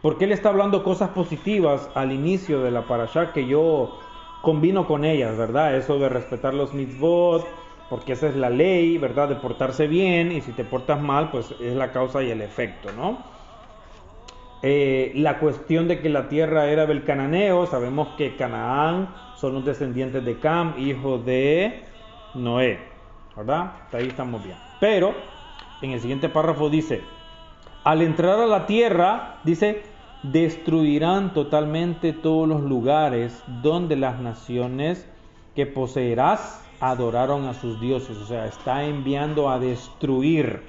Porque 0.00 0.24
él 0.24 0.32
está 0.32 0.48
hablando 0.48 0.82
cosas 0.82 1.10
positivas 1.10 1.88
al 1.94 2.10
inicio 2.12 2.62
de 2.62 2.72
la 2.72 2.82
parasha 2.82 3.32
que 3.32 3.46
yo 3.46 4.00
combino 4.42 4.86
con 4.86 5.04
ellas, 5.04 5.36
¿verdad? 5.38 5.76
Eso 5.76 5.98
de 5.98 6.08
respetar 6.08 6.52
los 6.52 6.74
mitzvot, 6.74 7.46
porque 7.88 8.12
esa 8.12 8.28
es 8.28 8.36
la 8.36 8.50
ley, 8.50 8.98
¿verdad? 8.98 9.28
De 9.28 9.36
portarse 9.36 9.86
bien 9.86 10.32
y 10.32 10.42
si 10.42 10.52
te 10.52 10.64
portas 10.64 11.00
mal, 11.00 11.30
pues 11.30 11.54
es 11.60 11.74
la 11.74 11.92
causa 11.92 12.22
y 12.22 12.30
el 12.30 12.42
efecto, 12.42 12.90
¿no? 12.92 13.18
Eh, 14.62 15.12
la 15.16 15.38
cuestión 15.38 15.88
de 15.88 16.00
que 16.00 16.08
la 16.08 16.28
tierra 16.28 16.66
era 16.66 16.86
del 16.86 17.04
cananeo, 17.04 17.66
sabemos 17.66 18.08
que 18.16 18.36
Canaán 18.36 19.08
son 19.34 19.54
los 19.54 19.64
descendientes 19.64 20.24
de 20.24 20.38
Cam, 20.38 20.74
hijo 20.78 21.18
de 21.18 21.82
Noé. 22.34 22.78
¿Verdad? 23.36 23.72
ahí 23.92 24.08
estamos 24.08 24.44
bien. 24.44 24.56
Pero 24.78 25.14
en 25.80 25.90
el 25.90 26.00
siguiente 26.00 26.28
párrafo 26.28 26.68
dice, 26.68 27.02
al 27.82 28.02
entrar 28.02 28.38
a 28.38 28.46
la 28.46 28.66
tierra, 28.66 29.36
dice, 29.42 29.82
destruirán 30.22 31.34
totalmente 31.34 32.12
todos 32.12 32.48
los 32.48 32.62
lugares 32.62 33.42
donde 33.62 33.96
las 33.96 34.20
naciones 34.20 35.06
que 35.54 35.66
poseerás 35.66 36.62
adoraron 36.80 37.46
a 37.46 37.54
sus 37.54 37.80
dioses. 37.80 38.16
O 38.18 38.26
sea, 38.26 38.46
está 38.46 38.84
enviando 38.84 39.50
a 39.50 39.58
destruir 39.58 40.62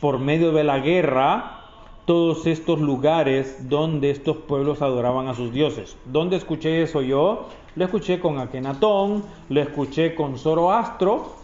por 0.00 0.18
medio 0.18 0.52
de 0.52 0.64
la 0.64 0.78
guerra 0.78 1.60
todos 2.04 2.46
estos 2.46 2.80
lugares 2.80 3.68
donde 3.68 4.10
estos 4.10 4.36
pueblos 4.36 4.82
adoraban 4.82 5.28
a 5.28 5.34
sus 5.34 5.52
dioses. 5.52 5.96
¿Dónde 6.04 6.36
escuché 6.36 6.82
eso 6.82 7.00
yo? 7.00 7.48
Lo 7.76 7.84
escuché 7.84 8.20
con 8.20 8.38
Akenatón, 8.38 9.24
lo 9.48 9.60
escuché 9.60 10.14
con 10.14 10.38
Zoroastro 10.38 11.34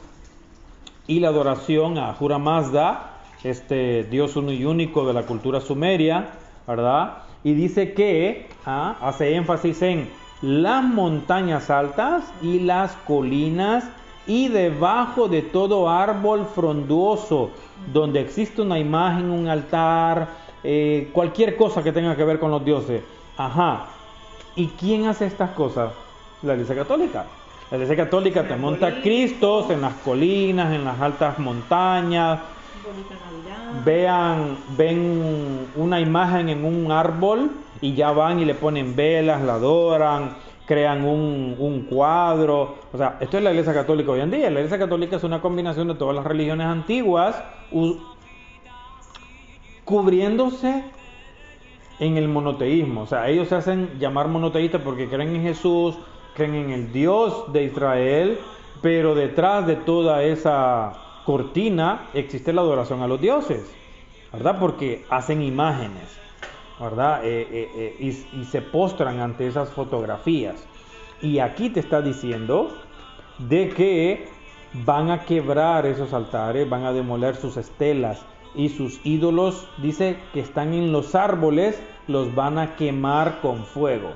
y 1.06 1.20
la 1.20 1.28
adoración 1.28 1.99
a 1.99 2.12
Jura 2.14 2.38
Mazda, 2.38 3.18
este 3.42 4.04
dios 4.04 4.37
uno 4.37 4.52
y 4.52 4.64
único 4.64 5.06
de 5.06 5.14
la 5.14 5.23
cultura 5.25 5.61
sumeria, 5.61 6.32
¿verdad? 6.66 7.29
Y 7.42 7.54
dice 7.54 7.94
que 7.94 8.47
ah, 8.66 8.97
hace 9.00 9.35
énfasis 9.35 9.82
en 9.82 10.09
las 10.42 10.82
montañas 10.82 11.70
altas 11.70 12.25
y 12.42 12.61
las 12.61 12.92
colinas 13.06 13.85
y 14.26 14.49
debajo 14.49 15.28
de 15.28 15.42
todo 15.42 15.88
árbol 15.88 16.47
frondoso, 16.54 17.50
donde 17.92 18.20
existe 18.20 18.62
una 18.62 18.78
imagen, 18.78 19.30
un 19.30 19.49
altar, 19.49 20.28
eh, 20.62 21.11
cualquier 21.12 21.56
cosa 21.56 21.82
que 21.82 21.92
tenga 21.92 22.14
que 22.16 22.25
ver 22.25 22.38
con 22.38 22.50
los 22.50 22.64
dioses. 22.64 23.02
Ajá. 23.37 23.87
¿Y 24.54 24.68
quién 24.68 25.06
hace 25.06 25.26
estas 25.26 25.50
cosas? 25.50 25.92
La 26.42 26.52
Iglesia 26.54 26.75
Católica. 26.75 27.25
La 27.70 27.76
Iglesia 27.76 27.97
Católica 28.04 28.47
te 28.47 28.56
monta 28.56 29.00
Cristos 29.00 29.70
en 29.70 29.80
las 29.80 29.94
colinas, 29.94 30.73
en 30.75 30.85
las 30.85 31.00
altas 31.00 31.38
montañas. 31.38 32.40
Vean, 33.85 34.59
ven 34.76 35.68
una 35.76 36.00
imagen 36.00 36.49
en 36.49 36.64
un 36.64 36.90
árbol 36.92 37.50
y 37.80 37.94
ya 37.94 38.11
van 38.11 38.40
y 38.40 38.44
le 38.44 38.54
ponen 38.54 38.94
velas, 38.94 39.40
la 39.42 39.54
adoran, 39.54 40.37
crean 40.66 41.04
un, 41.04 41.56
un, 41.59 41.82
cuadro. 41.82 42.76
O 42.92 42.99
sea, 42.99 43.16
esto 43.20 43.38
es 43.38 43.42
la 43.42 43.50
Iglesia 43.50 43.73
Católica 43.73 44.11
hoy 44.11 44.20
en 44.20 44.30
día. 44.30 44.50
La 44.50 44.61
Iglesia 44.61 44.78
Católica 44.78 45.16
es 45.16 45.25
una 45.25 45.40
combinación 45.40 45.88
de 45.88 45.94
todas 45.94 46.14
las 46.14 46.25
religiones 46.25 46.66
antiguas, 46.66 47.42
cubriéndose 49.85 50.85
en 52.00 52.16
el 52.16 52.28
monoteísmo. 52.28 53.02
O 53.02 53.06
sea, 53.06 53.28
ellos 53.28 53.49
se 53.49 53.54
hacen 53.54 53.99
llamar 53.99 54.28
monoteístas 54.28 54.82
porque 54.82 55.09
creen 55.09 55.37
en 55.37 55.42
Jesús, 55.42 55.97
creen 56.35 56.54
en 56.54 56.70
el 56.70 56.92
Dios 56.92 57.52
de 57.52 57.64
Israel, 57.64 58.38
pero 58.82 59.14
detrás 59.14 59.66
de 59.66 59.76
toda 59.76 60.23
esa 60.23 61.10
cortina 61.24 62.08
existe 62.14 62.52
la 62.52 62.60
adoración 62.62 63.02
a 63.02 63.08
los 63.08 63.20
dioses, 63.20 63.70
¿verdad? 64.32 64.58
Porque 64.58 65.04
hacen 65.10 65.42
imágenes, 65.42 66.18
¿verdad? 66.78 67.24
Eh, 67.24 67.46
eh, 67.50 67.70
eh, 67.74 67.96
y, 67.98 68.40
y 68.40 68.44
se 68.44 68.62
postran 68.62 69.20
ante 69.20 69.46
esas 69.46 69.70
fotografías. 69.70 70.66
Y 71.20 71.38
aquí 71.38 71.70
te 71.70 71.80
está 71.80 72.00
diciendo 72.00 72.70
de 73.38 73.68
que 73.68 74.28
van 74.84 75.10
a 75.10 75.24
quebrar 75.24 75.86
esos 75.86 76.12
altares, 76.12 76.68
van 76.68 76.84
a 76.84 76.92
demoler 76.92 77.36
sus 77.36 77.56
estelas, 77.56 78.24
y 78.54 78.68
sus 78.70 79.00
ídolos, 79.04 79.68
dice 79.78 80.16
que 80.32 80.40
están 80.40 80.74
en 80.74 80.92
los 80.92 81.14
árboles, 81.14 81.80
los 82.08 82.34
van 82.34 82.58
a 82.58 82.76
quemar 82.76 83.40
con 83.40 83.64
fuego. 83.64 84.12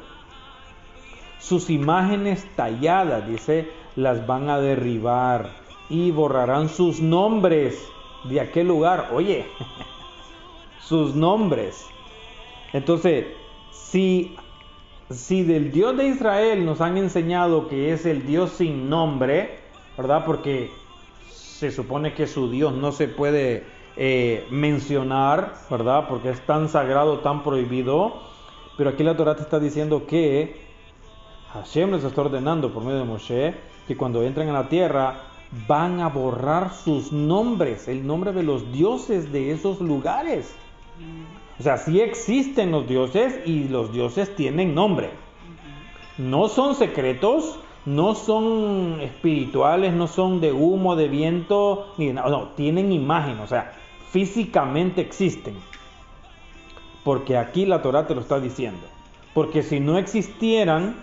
Sus 1.39 1.71
imágenes 1.71 2.47
talladas, 2.57 3.29
dice, 3.29 3.71
las 3.97 4.27
van 4.27 4.49
a 4.49 4.59
derribar 4.59 5.51
y 5.89 6.11
borrarán 6.11 6.69
sus 6.69 7.01
nombres 7.01 7.87
de 8.25 8.41
aquel 8.41 8.69
lugar. 8.69 9.11
Oye, 9.13 9.47
sus 10.81 11.15
nombres. 11.15 11.87
Entonces, 12.73 13.27
si, 13.71 14.37
si 15.11 15.43
del 15.43 15.71
Dios 15.71 15.97
de 15.97 16.09
Israel 16.09 16.65
nos 16.65 16.81
han 16.81 16.97
enseñado 16.97 17.69
que 17.69 17.93
es 17.93 18.07
el 18.07 18.27
Dios 18.27 18.53
sin 18.53 18.89
nombre, 18.89 19.59
¿verdad? 19.97 20.25
Porque 20.25 20.71
se 21.31 21.71
supone 21.71 22.15
que 22.15 22.27
su 22.27 22.51
Dios 22.51 22.73
no 22.73 22.93
se 22.93 23.09
puede 23.09 23.65
eh, 23.97 24.47
mencionar, 24.51 25.55
¿verdad? 25.71 26.09
Porque 26.09 26.31
es 26.31 26.41
tan 26.41 26.69
sagrado, 26.69 27.21
tan 27.21 27.43
prohibido. 27.43 28.15
Pero 28.77 28.91
aquí 28.91 29.05
la 29.05 29.17
Torah 29.17 29.37
te 29.37 29.43
está 29.43 29.61
diciendo 29.61 30.07
que 30.07 30.61
Hashem 31.53 31.93
les 31.93 32.03
está 32.03 32.23
ordenando 32.23 32.73
por 32.73 32.83
medio 32.83 32.99
de 32.99 33.05
Moshe 33.05 33.55
que 33.87 33.97
cuando 33.97 34.23
entren 34.25 34.49
a 34.49 34.53
la 34.53 34.69
tierra 34.69 35.34
van 35.69 36.01
a 36.01 36.09
borrar 36.09 36.73
sus 36.73 37.13
nombres, 37.13 37.89
el 37.89 38.07
nombre 38.07 38.33
de 38.33 38.43
los 38.43 38.73
dioses 38.73 39.33
de 39.33 39.53
esos 39.53 39.81
lugares. 39.81 40.55
O 41.59 41.63
sea, 41.63 41.79
sí 41.79 42.01
existen 42.01 42.73
los 42.73 42.89
dioses 42.89 43.41
y 43.47 43.69
los 43.69 43.93
dioses 43.93 44.35
tienen 44.35 44.75
nombre. 44.75 45.11
No 46.19 46.49
son 46.49 46.75
secretos, 46.75 47.59
no 47.87 48.15
son 48.15 49.01
espirituales, 49.01 49.93
no 49.93 50.07
son 50.07 50.41
de 50.41 50.53
humo, 50.53 50.97
de 50.97 51.09
viento, 51.09 51.93
ni 51.99 52.09
de 52.09 52.15
nada. 52.15 52.31
No, 52.31 52.49
tienen 52.51 52.93
imagen, 52.93 53.39
o 53.41 53.47
sea, 53.47 53.73
físicamente 54.11 55.01
existen. 55.01 55.57
Porque 57.05 57.37
aquí 57.37 57.67
la 57.67 57.83
Torah 57.83 58.07
te 58.07 58.15
lo 58.15 58.21
está 58.21 58.41
diciendo. 58.41 58.87
Porque 59.35 59.63
si 59.63 59.81
no 59.81 59.99
existieran, 59.99 60.97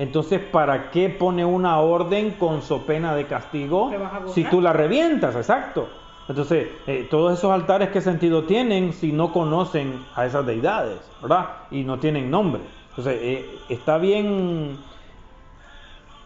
entonces 0.00 0.40
¿para 0.40 0.90
qué 0.90 1.10
pone 1.10 1.44
una 1.44 1.78
orden 1.78 2.30
con 2.32 2.62
so 2.62 2.86
pena 2.86 3.14
de 3.14 3.26
castigo 3.26 3.90
si 4.32 4.44
tú 4.44 4.62
la 4.62 4.72
revientas? 4.72 5.36
Exacto. 5.36 5.88
Entonces, 6.26 6.68
eh, 6.86 7.06
todos 7.10 7.36
esos 7.36 7.50
altares, 7.50 7.90
¿qué 7.90 8.00
sentido 8.00 8.44
tienen 8.44 8.94
si 8.94 9.12
no 9.12 9.30
conocen 9.30 10.06
a 10.14 10.24
esas 10.24 10.46
deidades? 10.46 11.00
¿Verdad? 11.20 11.48
Y 11.70 11.82
no 11.82 11.98
tienen 11.98 12.30
nombre. 12.30 12.62
Entonces, 12.90 13.18
eh, 13.20 13.58
está 13.68 13.98
bien, 13.98 14.78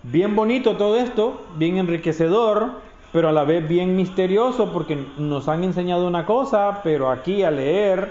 bien 0.04 0.36
bonito 0.36 0.76
todo 0.76 0.96
esto, 0.96 1.40
bien 1.56 1.78
enriquecedor, 1.78 2.70
pero 3.12 3.30
a 3.30 3.32
la 3.32 3.42
vez 3.42 3.66
bien 3.66 3.96
misterioso 3.96 4.72
porque 4.72 5.04
nos 5.18 5.48
han 5.48 5.64
enseñado 5.64 6.06
una 6.06 6.26
cosa, 6.26 6.80
pero 6.84 7.10
aquí 7.10 7.42
al 7.42 7.56
leer 7.56 8.08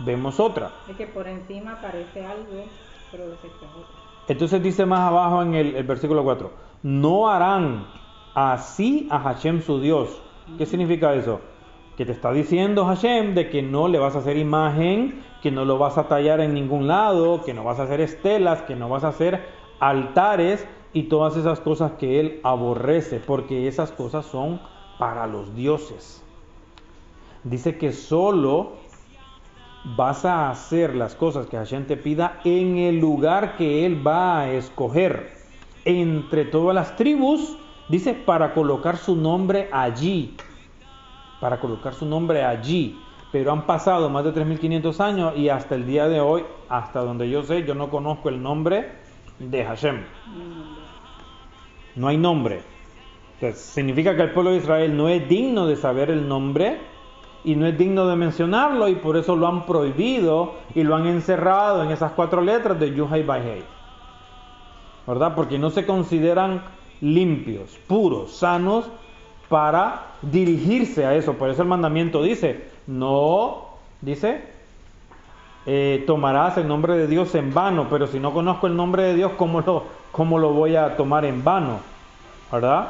vemos 0.00 0.38
otra. 0.38 0.70
Es 0.86 0.96
que 0.96 1.06
por 1.06 1.26
encima 1.26 1.78
parece 1.80 2.26
algo, 2.26 2.64
pero 3.10 3.24
es 3.24 3.38
otra. 3.38 3.97
Entonces 4.28 4.62
dice 4.62 4.86
más 4.86 5.00
abajo 5.00 5.42
en 5.42 5.54
el, 5.54 5.82
versículo 5.84 6.22
4, 6.22 6.50
no 6.82 7.28
harán 7.28 7.86
así 8.34 9.08
a 9.10 9.20
Hashem 9.20 9.62
su 9.62 9.80
Dios. 9.80 10.20
¿Qué 10.58 10.66
significa 10.66 11.14
eso? 11.14 11.40
Que 11.96 12.04
te 12.04 12.12
está 12.12 12.30
diciendo 12.32 12.84
Hashem 12.84 13.34
de 13.34 13.48
que 13.48 13.62
no 13.62 13.88
le 13.88 13.98
vas 13.98 14.14
a 14.14 14.18
hacer 14.20 14.36
imagen, 14.36 15.24
que 15.42 15.50
no 15.50 15.64
lo 15.64 15.78
vas 15.78 15.98
a 15.98 16.08
tallar 16.08 16.40
en 16.40 16.54
ningún 16.54 16.86
lado, 16.86 17.42
que 17.44 17.54
no 17.54 17.64
vas 17.64 17.80
a 17.80 17.84
hacer 17.84 18.00
estelas, 18.00 18.62
que 18.62 18.76
no 18.76 18.88
vas 18.88 19.04
a 19.04 19.08
hacer 19.08 19.46
altares, 19.80 20.66
y 20.92 21.04
todas 21.04 21.36
esas 21.36 21.60
cosas 21.60 21.92
que 21.92 22.20
él 22.20 22.40
aborrece, 22.42 23.20
porque 23.20 23.68
esas 23.68 23.92
cosas 23.92 24.26
son 24.26 24.60
para 24.98 25.26
los 25.26 25.54
dioses. 25.54 26.24
Dice 27.44 27.78
que 27.78 27.92
solo 27.92 28.72
vas 29.84 30.24
a 30.24 30.50
hacer 30.50 30.94
las 30.94 31.14
cosas 31.14 31.46
que 31.46 31.56
Hashem 31.56 31.86
te 31.86 31.96
pida 31.96 32.40
en 32.44 32.78
el 32.78 32.98
lugar 32.98 33.56
que 33.56 33.86
él 33.86 34.06
va 34.06 34.40
a 34.40 34.50
escoger 34.50 35.32
entre 35.84 36.44
todas 36.44 36.74
las 36.74 36.96
tribus, 36.96 37.56
dice 37.88 38.14
para 38.14 38.54
colocar 38.54 38.96
su 38.96 39.16
nombre 39.16 39.68
allí, 39.72 40.36
para 41.40 41.60
colocar 41.60 41.94
su 41.94 42.06
nombre 42.06 42.44
allí. 42.44 42.98
Pero 43.30 43.52
han 43.52 43.66
pasado 43.66 44.08
más 44.08 44.24
de 44.24 44.32
3.500 44.32 45.00
años 45.00 45.32
y 45.36 45.50
hasta 45.50 45.74
el 45.74 45.86
día 45.86 46.08
de 46.08 46.20
hoy, 46.20 46.44
hasta 46.68 47.00
donde 47.00 47.28
yo 47.28 47.42
sé, 47.42 47.64
yo 47.64 47.74
no 47.74 47.90
conozco 47.90 48.30
el 48.30 48.42
nombre 48.42 48.92
de 49.38 49.64
Hashem 49.64 50.04
no 51.98 52.08
hay 52.08 52.16
nombre. 52.16 52.62
significa 53.54 54.16
que 54.16 54.22
el 54.22 54.30
pueblo 54.30 54.52
de 54.52 54.58
Israel 54.58 54.96
no 54.96 55.08
es 55.08 55.28
digno 55.28 55.66
de 55.66 55.76
saber 55.76 56.10
el 56.10 56.28
nombre 56.28 56.78
y 57.44 57.54
no 57.54 57.66
es 57.66 57.78
digno 57.78 58.06
de 58.06 58.16
mencionarlo 58.16 58.88
y 58.88 58.96
por 58.96 59.16
eso 59.16 59.36
lo 59.36 59.46
han 59.46 59.66
prohibido 59.66 60.54
y 60.74 60.82
lo 60.82 60.96
han 60.96 61.06
encerrado 61.06 61.82
en 61.82 61.90
esas 61.90 62.12
cuatro 62.12 62.40
letras 62.40 62.78
de 62.78 62.94
Yuhai 62.94 63.22
Bahei. 63.22 63.64
¿Verdad? 65.06 65.34
Porque 65.34 65.58
no 65.58 65.70
se 65.70 65.86
consideran 65.86 66.62
limpios, 67.00 67.78
puros, 67.86 68.36
sanos 68.36 68.90
para 69.48 70.08
dirigirse 70.22 71.06
a 71.06 71.14
eso. 71.14 71.34
Por 71.34 71.48
eso 71.48 71.62
el 71.62 71.68
mandamiento 71.68 72.22
dice, 72.22 72.68
no, 72.86 73.68
dice, 74.00 74.42
eh, 75.64 76.04
tomarás 76.06 76.58
el 76.58 76.68
nombre 76.68 76.96
de 76.96 77.06
Dios 77.06 77.34
en 77.34 77.54
vano, 77.54 77.86
pero 77.88 78.06
si 78.06 78.18
no 78.18 78.32
conozco 78.32 78.66
el 78.66 78.76
nombre 78.76 79.04
de 79.04 79.14
Dios, 79.14 79.32
¿cómo 79.36 79.60
lo, 79.60 79.84
¿cómo 80.12 80.38
lo 80.38 80.52
voy 80.52 80.76
a 80.76 80.96
tomar 80.96 81.24
en 81.24 81.42
vano? 81.42 81.80
¿Verdad? 82.52 82.88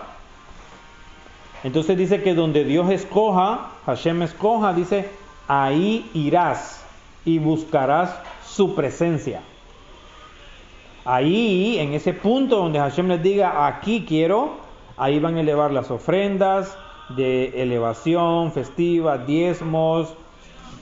Entonces 1.65 1.97
dice 1.97 2.23
que 2.23 2.35
donde 2.35 2.65
Dios 2.65 2.91
escoja, 2.91 3.73
Hashem 3.87 4.23
escoja, 4.23 4.73
dice, 4.73 5.09
ahí 5.49 6.09
irás 6.15 6.85
y 7.25 7.39
buscarás 7.39 8.19
su 8.47 8.75
presencia. 8.75 9.41
Ahí, 11.05 11.79
en 11.79 11.95
ese 11.95 12.13
punto 12.13 12.57
donde 12.57 12.79
Hashem 12.79 13.09
les 13.09 13.23
diga, 13.23 13.67
aquí 13.67 14.05
quiero, 14.07 14.57
ahí 14.97 15.19
van 15.19 15.37
a 15.37 15.41
elevar 15.41 15.73
las 15.73 15.91
ofrendas 15.91 16.77
de 17.11 17.63
elevación 17.63 18.53
festiva, 18.53 19.19
diezmos, 19.19 20.13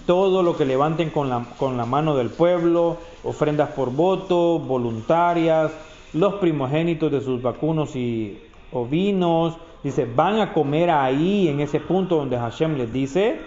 todo 0.07 0.43
lo 0.43 0.57
que 0.57 0.65
levanten 0.65 1.11
con 1.11 1.29
la, 1.29 1.45
con 1.59 1.77
la 1.77 1.87
mano 1.87 2.17
del 2.17 2.31
pueblo, 2.31 2.97
ofrendas 3.25 3.71
por 3.71 3.91
voto, 3.93 4.59
voluntarias, 4.59 5.73
los 6.13 6.35
primogénitos 6.35 7.11
de 7.11 7.21
sus 7.21 7.43
vacunos 7.43 7.95
y 7.97 8.39
ovinos. 8.73 9.57
Dice, 9.83 10.05
van 10.05 10.41
a 10.41 10.53
comer 10.53 10.91
ahí, 10.91 11.49
en 11.49 11.61
ese 11.61 11.81
punto 11.81 12.17
donde 12.17 12.39
Hashem 12.39 12.77
les 12.77 12.93
dice, 12.93 13.41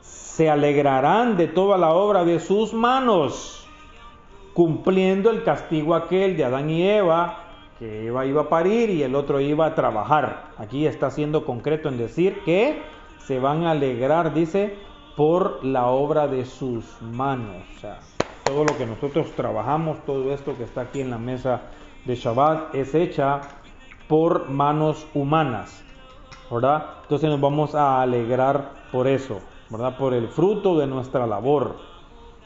se 0.00 0.50
alegrarán 0.50 1.36
de 1.36 1.46
toda 1.46 1.78
la 1.78 1.92
obra 1.92 2.24
de 2.24 2.40
sus 2.40 2.72
manos, 2.72 3.66
cumpliendo 4.54 5.30
el 5.30 5.44
castigo 5.44 5.94
aquel 5.94 6.36
de 6.36 6.44
Adán 6.44 6.68
y 6.70 6.86
Eva, 6.88 7.38
que 7.78 8.06
Eva 8.06 8.26
iba 8.26 8.42
a 8.42 8.48
parir 8.48 8.90
y 8.90 9.02
el 9.02 9.14
otro 9.14 9.40
iba 9.40 9.66
a 9.66 9.74
trabajar. 9.74 10.50
Aquí 10.58 10.86
está 10.86 11.10
siendo 11.10 11.44
concreto 11.44 11.88
en 11.88 11.98
decir 11.98 12.40
que 12.44 12.82
se 13.26 13.38
van 13.38 13.64
a 13.64 13.72
alegrar, 13.72 14.34
dice, 14.34 14.76
por 15.16 15.64
la 15.64 15.86
obra 15.86 16.26
de 16.26 16.44
sus 16.44 16.84
manos. 17.00 17.62
Todo 18.44 18.64
lo 18.64 18.76
que 18.76 18.86
nosotros 18.86 19.30
trabajamos, 19.36 20.04
todo 20.04 20.32
esto 20.32 20.56
que 20.56 20.64
está 20.64 20.82
aquí 20.82 21.00
en 21.00 21.10
la 21.10 21.18
mesa 21.18 21.62
de 22.04 22.14
Shabbat, 22.14 22.74
es 22.74 22.94
hecha 22.94 23.40
por 24.12 24.50
manos 24.50 25.06
humanas. 25.14 25.82
¿Verdad? 26.50 26.84
Entonces 27.04 27.30
nos 27.30 27.40
vamos 27.40 27.74
a 27.74 28.02
alegrar 28.02 28.72
por 28.92 29.08
eso, 29.08 29.40
¿verdad? 29.70 29.96
Por 29.96 30.12
el 30.12 30.28
fruto 30.28 30.76
de 30.78 30.86
nuestra 30.86 31.26
labor, 31.26 31.76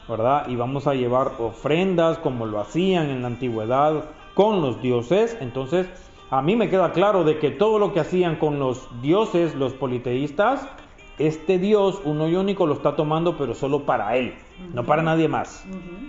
¿verdad? 0.07 0.47
Y 0.47 0.55
vamos 0.55 0.87
a 0.87 0.93
llevar 0.93 1.33
ofrendas 1.39 2.19
como 2.19 2.45
lo 2.45 2.61
hacían 2.61 3.09
en 3.09 3.21
la 3.21 3.27
antigüedad 3.27 4.05
con 4.33 4.61
los 4.61 4.81
dioses. 4.81 5.37
Entonces, 5.41 5.89
a 6.29 6.41
mí 6.41 6.55
me 6.55 6.69
queda 6.69 6.93
claro 6.93 7.25
de 7.25 7.37
que 7.37 7.51
todo 7.51 7.79
lo 7.79 7.91
que 7.91 7.99
hacían 7.99 8.37
con 8.37 8.59
los 8.59 8.87
dioses, 9.01 9.53
los 9.53 9.73
politeístas, 9.73 10.65
este 11.19 11.59
Dios, 11.59 11.99
uno 12.05 12.29
y 12.29 12.37
único, 12.37 12.65
lo 12.65 12.75
está 12.75 12.95
tomando, 12.95 13.35
pero 13.37 13.53
solo 13.53 13.81
para 13.81 14.15
él, 14.15 14.35
no 14.73 14.85
para 14.85 15.03
nadie 15.03 15.27
más. 15.27 15.65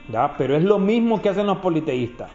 ¿ya? 0.08 0.36
Pero 0.38 0.54
es 0.54 0.62
lo 0.62 0.78
mismo 0.78 1.20
que 1.20 1.30
hacen 1.30 1.48
los 1.48 1.58
politeístas. 1.58 2.30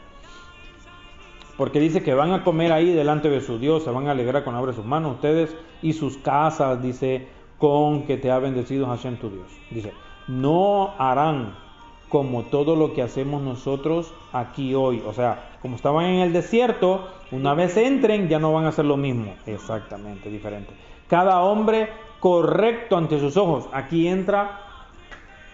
Porque 1.58 1.80
dice 1.80 2.02
que 2.02 2.13
van 2.13 2.32
a 2.32 2.44
comer 2.44 2.72
ahí 2.72 2.94
delante 2.94 3.30
de 3.30 3.42
su 3.42 3.60
Dios, 3.60 3.84
se 3.84 3.92
van 3.92 4.08
a 4.08 4.12
alegrar 4.12 4.44
con 4.44 4.56
abre 4.56 4.74
sus 4.74 4.86
manos 4.86 5.16
ustedes 5.16 5.56
y 5.82 5.94
sus 5.94 6.18
casas, 6.18 6.82
dice, 6.82 7.28
con 7.60 8.06
que 8.06 8.18
te 8.18 8.32
ha 8.32 8.39
bendecido 8.39 8.88
Hashem 8.88 9.18
tu 9.18 9.30
Dios. 9.30 9.48
Dice, 9.70 9.94
no 10.28 10.94
harán 10.98 11.56
como 12.10 12.44
todo 12.44 12.76
lo 12.76 12.94
que 12.94 13.02
hacemos 13.02 13.42
nosotros 13.42 14.13
aquí 14.32 14.76
hoy. 14.76 15.02
O 15.06 15.13
sea, 15.13 15.58
como 15.62 15.76
estaban 15.76 16.06
en 16.06 16.20
el 16.22 16.34
desierto, 16.34 17.08
una 17.32 17.54
vez 17.54 17.76
entren 17.78 18.30
ya 18.30 18.39
no 18.39 18.54
van 18.54 18.66
a 18.66 18.70
hacer 18.70 18.86
lo 18.86 18.98
mismo. 18.98 19.34
Exactamente, 19.46 20.30
diferente. 20.30 20.74
Cada 21.08 21.42
hombre 21.42 21.89
correcto 22.20 22.98
ante 22.98 23.20
sus 23.20 23.36
ojos. 23.38 23.68
Aquí 23.74 24.08
entra 24.08 24.62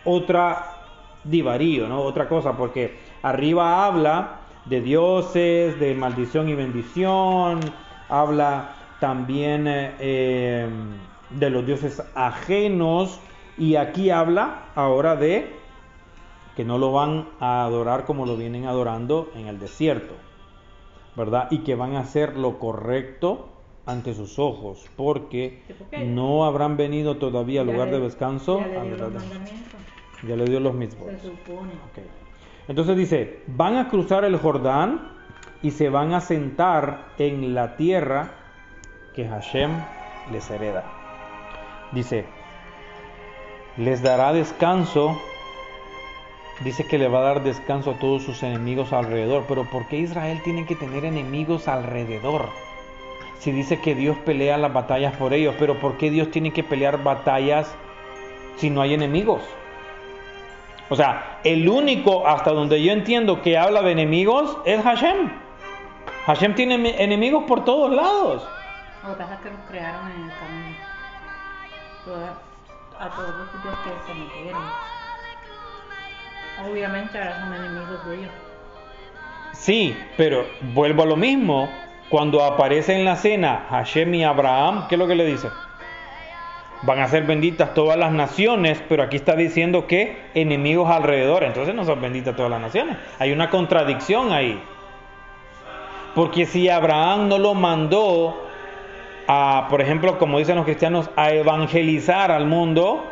otra 0.03 0.79
divarío, 1.23 1.87
¿no? 1.87 2.01
Otra 2.01 2.27
cosa, 2.27 2.53
porque 2.57 2.97
arriba 3.21 3.85
habla 3.85 4.38
de 4.69 4.81
dioses, 4.81 5.79
de 5.79 5.95
maldición 5.95 6.47
y 6.47 6.53
bendición, 6.53 7.59
habla 8.07 8.75
también 8.99 9.67
eh, 9.67 9.95
eh, 9.99 10.69
de 11.31 11.49
los 11.49 11.65
dioses 11.65 12.03
ajenos 12.15 13.19
y 13.57 13.75
aquí 13.75 14.11
habla 14.11 14.65
ahora 14.75 15.15
de 15.15 15.57
que 16.55 16.63
no 16.63 16.77
lo 16.77 16.91
van 16.91 17.27
a 17.39 17.63
adorar 17.63 18.05
como 18.05 18.25
lo 18.25 18.37
vienen 18.37 18.65
adorando 18.65 19.31
en 19.35 19.47
el 19.47 19.59
desierto, 19.59 20.13
¿verdad? 21.15 21.47
Y 21.51 21.59
que 21.59 21.75
van 21.75 21.95
a 21.95 22.01
hacer 22.01 22.37
lo 22.37 22.59
correcto 22.59 23.49
ante 23.85 24.13
sus 24.13 24.37
ojos, 24.37 24.87
porque 24.95 25.63
no 26.05 26.45
habrán 26.45 26.77
venido 26.77 27.17
todavía 27.17 27.61
al 27.61 27.67
lugar 27.67 27.89
de 27.89 27.99
descanso. 27.99 28.59
Ya 30.27 30.35
le 30.35 30.45
dio 30.45 30.59
los 30.59 30.75
mismos. 30.75 31.07
Entonces 32.69 32.95
dice, 32.95 33.39
van 33.47 33.77
a 33.77 33.89
cruzar 33.89 34.23
el 34.23 34.37
Jordán 34.37 35.11
y 35.63 35.71
se 35.71 35.89
van 35.89 36.13
a 36.13 36.21
sentar 36.21 37.07
en 37.17 37.55
la 37.55 37.75
tierra 37.75 38.29
que 39.15 39.27
Hashem 39.27 39.71
les 40.31 40.51
hereda. 40.51 40.83
Dice, 41.93 42.25
les 43.75 44.03
dará 44.03 44.33
descanso, 44.33 45.19
dice 46.63 46.85
que 46.85 46.99
le 46.99 47.07
va 47.07 47.19
a 47.19 47.33
dar 47.33 47.43
descanso 47.43 47.89
a 47.89 47.97
todos 47.97 48.21
sus 48.21 48.43
enemigos 48.43 48.93
alrededor, 48.93 49.45
pero 49.47 49.63
¿por 49.63 49.87
qué 49.87 49.97
Israel 49.97 50.39
tiene 50.43 50.67
que 50.67 50.75
tener 50.75 51.05
enemigos 51.05 51.67
alrededor? 51.67 52.49
Si 53.39 53.51
dice 53.51 53.81
que 53.81 53.95
Dios 53.95 54.15
pelea 54.19 54.59
las 54.59 54.71
batallas 54.71 55.15
por 55.17 55.33
ellos, 55.33 55.55
pero 55.57 55.79
¿por 55.79 55.97
qué 55.97 56.11
Dios 56.11 56.29
tiene 56.29 56.53
que 56.53 56.63
pelear 56.63 57.01
batallas 57.01 57.75
si 58.57 58.69
no 58.69 58.81
hay 58.81 58.93
enemigos? 58.93 59.41
O 60.89 60.95
sea, 60.95 61.39
el 61.43 61.69
único 61.69 62.27
hasta 62.27 62.51
donde 62.51 62.81
yo 62.81 62.91
entiendo 62.91 63.41
que 63.41 63.57
habla 63.57 63.81
de 63.81 63.91
enemigos 63.91 64.57
es 64.65 64.81
Hashem. 64.81 65.31
Hashem 66.25 66.55
tiene 66.55 67.01
enemigos 67.01 67.43
por 67.45 67.63
todos 67.63 67.91
lados. 67.91 68.47
Lo 69.03 69.13
que 69.13 69.23
pasa 69.23 69.35
es 69.35 69.39
que 69.41 69.49
los 69.49 69.59
crearon 69.69 70.11
en 70.11 70.23
el 70.23 70.31
camino. 70.37 70.75
a 72.99 73.09
todos 73.09 73.35
los 73.35 73.51
sitios 73.51 73.75
que 73.83 74.11
se 74.11 74.19
metieron. 74.19 74.61
Obviamente 76.69 77.17
ahora 77.17 77.39
son 77.39 77.53
enemigos 77.53 78.05
de 78.05 78.15
ellos. 78.15 78.31
Sí, 79.53 79.97
pero 80.17 80.45
vuelvo 80.73 81.03
a 81.03 81.05
lo 81.05 81.15
mismo. 81.15 81.69
Cuando 82.09 82.43
aparece 82.43 82.97
en 82.97 83.05
la 83.05 83.15
cena 83.15 83.67
Hashem 83.69 84.11
y 84.15 84.23
Abraham, 84.23 84.87
¿qué 84.87 84.95
es 84.95 84.99
lo 84.99 85.07
que 85.07 85.13
le 85.13 85.25
dice? 85.25 85.49
Van 86.83 86.99
a 86.99 87.07
ser 87.07 87.23
benditas 87.23 87.73
todas 87.73 87.97
las 87.97 88.11
naciones, 88.11 88.81
pero 88.87 89.03
aquí 89.03 89.17
está 89.17 89.35
diciendo 89.35 89.87
que 89.87 90.17
enemigos 90.33 90.89
alrededor, 90.89 91.43
entonces 91.43 91.75
no 91.75 91.83
son 91.83 92.01
benditas 92.01 92.35
todas 92.35 92.51
las 92.51 92.61
naciones. 92.61 92.97
Hay 93.19 93.31
una 93.31 93.49
contradicción 93.49 94.31
ahí. 94.31 94.61
Porque 96.15 96.45
si 96.45 96.69
Abraham 96.69 97.27
no 97.27 97.37
lo 97.37 97.53
mandó 97.53 98.49
a, 99.27 99.67
por 99.69 99.81
ejemplo, 99.81 100.17
como 100.17 100.39
dicen 100.39 100.55
los 100.55 100.65
cristianos, 100.65 101.09
a 101.15 101.31
evangelizar 101.31 102.31
al 102.31 102.45
mundo, 102.45 103.05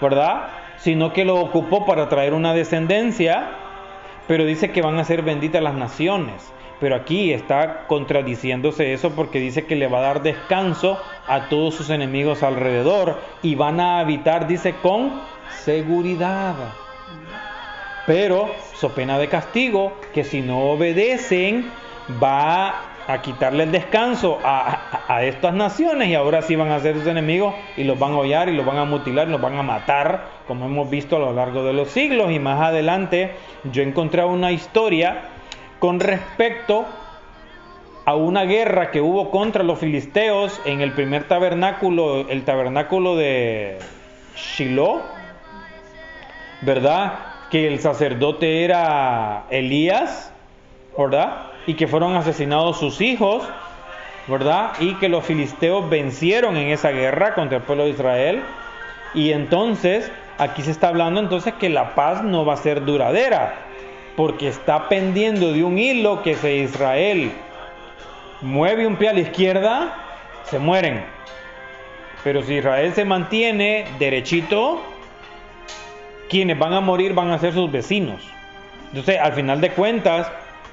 ¿verdad? 0.00 0.48
Sino 0.78 1.12
que 1.12 1.24
lo 1.24 1.36
ocupó 1.36 1.86
para 1.86 2.08
traer 2.08 2.34
una 2.34 2.54
descendencia, 2.54 3.50
pero 4.26 4.44
dice 4.44 4.72
que 4.72 4.82
van 4.82 4.98
a 4.98 5.04
ser 5.04 5.22
benditas 5.22 5.62
las 5.62 5.74
naciones. 5.74 6.52
Pero 6.80 6.96
aquí 6.96 7.32
está 7.32 7.86
contradiciéndose 7.86 8.94
eso 8.94 9.10
porque 9.10 9.38
dice 9.38 9.66
que 9.66 9.76
le 9.76 9.86
va 9.86 9.98
a 9.98 10.02
dar 10.02 10.22
descanso 10.22 10.98
a 11.26 11.48
todos 11.48 11.74
sus 11.74 11.90
enemigos 11.90 12.42
alrededor 12.42 13.20
y 13.42 13.54
van 13.54 13.80
a 13.80 14.00
habitar, 14.00 14.46
dice, 14.46 14.74
con 14.82 15.20
seguridad. 15.62 16.54
Pero, 18.06 18.50
so 18.74 18.88
pena 18.88 19.18
de 19.18 19.28
castigo, 19.28 19.92
que 20.14 20.24
si 20.24 20.40
no 20.40 20.70
obedecen, 20.70 21.70
va 22.20 22.86
a 23.06 23.22
quitarle 23.22 23.64
el 23.64 23.72
descanso 23.72 24.38
a, 24.42 25.22
estas 25.22 25.52
naciones 25.52 26.08
y 26.08 26.14
ahora 26.14 26.42
sí 26.42 26.56
van 26.56 26.70
a 26.70 26.80
ser 26.80 26.96
sus 26.96 27.06
enemigos 27.06 27.54
y 27.76 27.84
los 27.84 27.98
van 27.98 28.12
a 28.12 28.18
hollar 28.18 28.48
y 28.48 28.56
los 28.56 28.64
van 28.64 28.78
a 28.78 28.84
mutilar 28.84 29.28
y 29.28 29.32
los 29.32 29.40
van 29.40 29.58
a 29.58 29.62
matar, 29.62 30.24
como 30.46 30.66
hemos 30.66 30.88
visto 30.88 31.16
a 31.16 31.18
lo 31.18 31.32
largo 31.32 31.64
de 31.64 31.72
los 31.72 31.88
siglos. 31.88 32.30
Y 32.30 32.38
más 32.38 32.60
adelante 32.60 33.32
yo 33.64 33.82
encontré 33.82 34.24
una 34.24 34.52
historia 34.52 35.22
con 35.80 35.98
respecto 35.98 36.86
a 38.04 38.14
una 38.14 38.44
guerra 38.44 38.90
que 38.90 39.00
hubo 39.00 39.30
contra 39.30 39.64
los 39.64 39.78
filisteos 39.78 40.60
en 40.64 40.82
el 40.82 40.92
primer 40.92 41.24
tabernáculo, 41.24 42.28
el 42.28 42.44
tabernáculo 42.44 43.16
de 43.16 43.78
Shiloh, 44.36 45.00
¿verdad? 46.60 47.14
Que 47.50 47.66
el 47.66 47.80
sacerdote 47.80 48.64
era 48.64 49.44
Elías, 49.50 50.32
¿verdad? 50.96 51.46
Y 51.66 51.74
que 51.74 51.88
fueron 51.88 52.14
asesinados 52.14 52.78
sus 52.78 53.00
hijos, 53.00 53.48
¿verdad? 54.28 54.72
Y 54.80 54.94
que 54.96 55.08
los 55.08 55.24
filisteos 55.24 55.88
vencieron 55.88 56.56
en 56.56 56.68
esa 56.68 56.90
guerra 56.90 57.34
contra 57.34 57.58
el 57.58 57.62
pueblo 57.62 57.84
de 57.84 57.90
Israel. 57.90 58.42
Y 59.14 59.32
entonces, 59.32 60.12
aquí 60.36 60.62
se 60.62 60.70
está 60.70 60.88
hablando 60.88 61.20
entonces 61.20 61.54
que 61.54 61.70
la 61.70 61.94
paz 61.94 62.22
no 62.22 62.44
va 62.44 62.54
a 62.54 62.58
ser 62.58 62.84
duradera, 62.84 63.69
porque 64.20 64.48
está 64.48 64.86
pendiendo 64.90 65.54
de 65.54 65.64
un 65.64 65.78
hilo 65.78 66.22
que 66.22 66.34
se 66.34 66.56
Israel 66.56 67.32
mueve 68.42 68.86
un 68.86 68.96
pie 68.96 69.08
a 69.08 69.12
la 69.14 69.20
izquierda, 69.20 69.94
se 70.44 70.58
mueren. 70.58 71.02
Pero 72.22 72.42
si 72.42 72.56
Israel 72.56 72.92
se 72.92 73.06
mantiene 73.06 73.86
derechito, 73.98 74.82
quienes 76.28 76.58
van 76.58 76.74
a 76.74 76.82
morir 76.82 77.14
van 77.14 77.30
a 77.30 77.38
ser 77.38 77.54
sus 77.54 77.72
vecinos. 77.72 78.20
Entonces, 78.88 79.18
al 79.18 79.32
final 79.32 79.62
de 79.62 79.70
cuentas, 79.70 80.30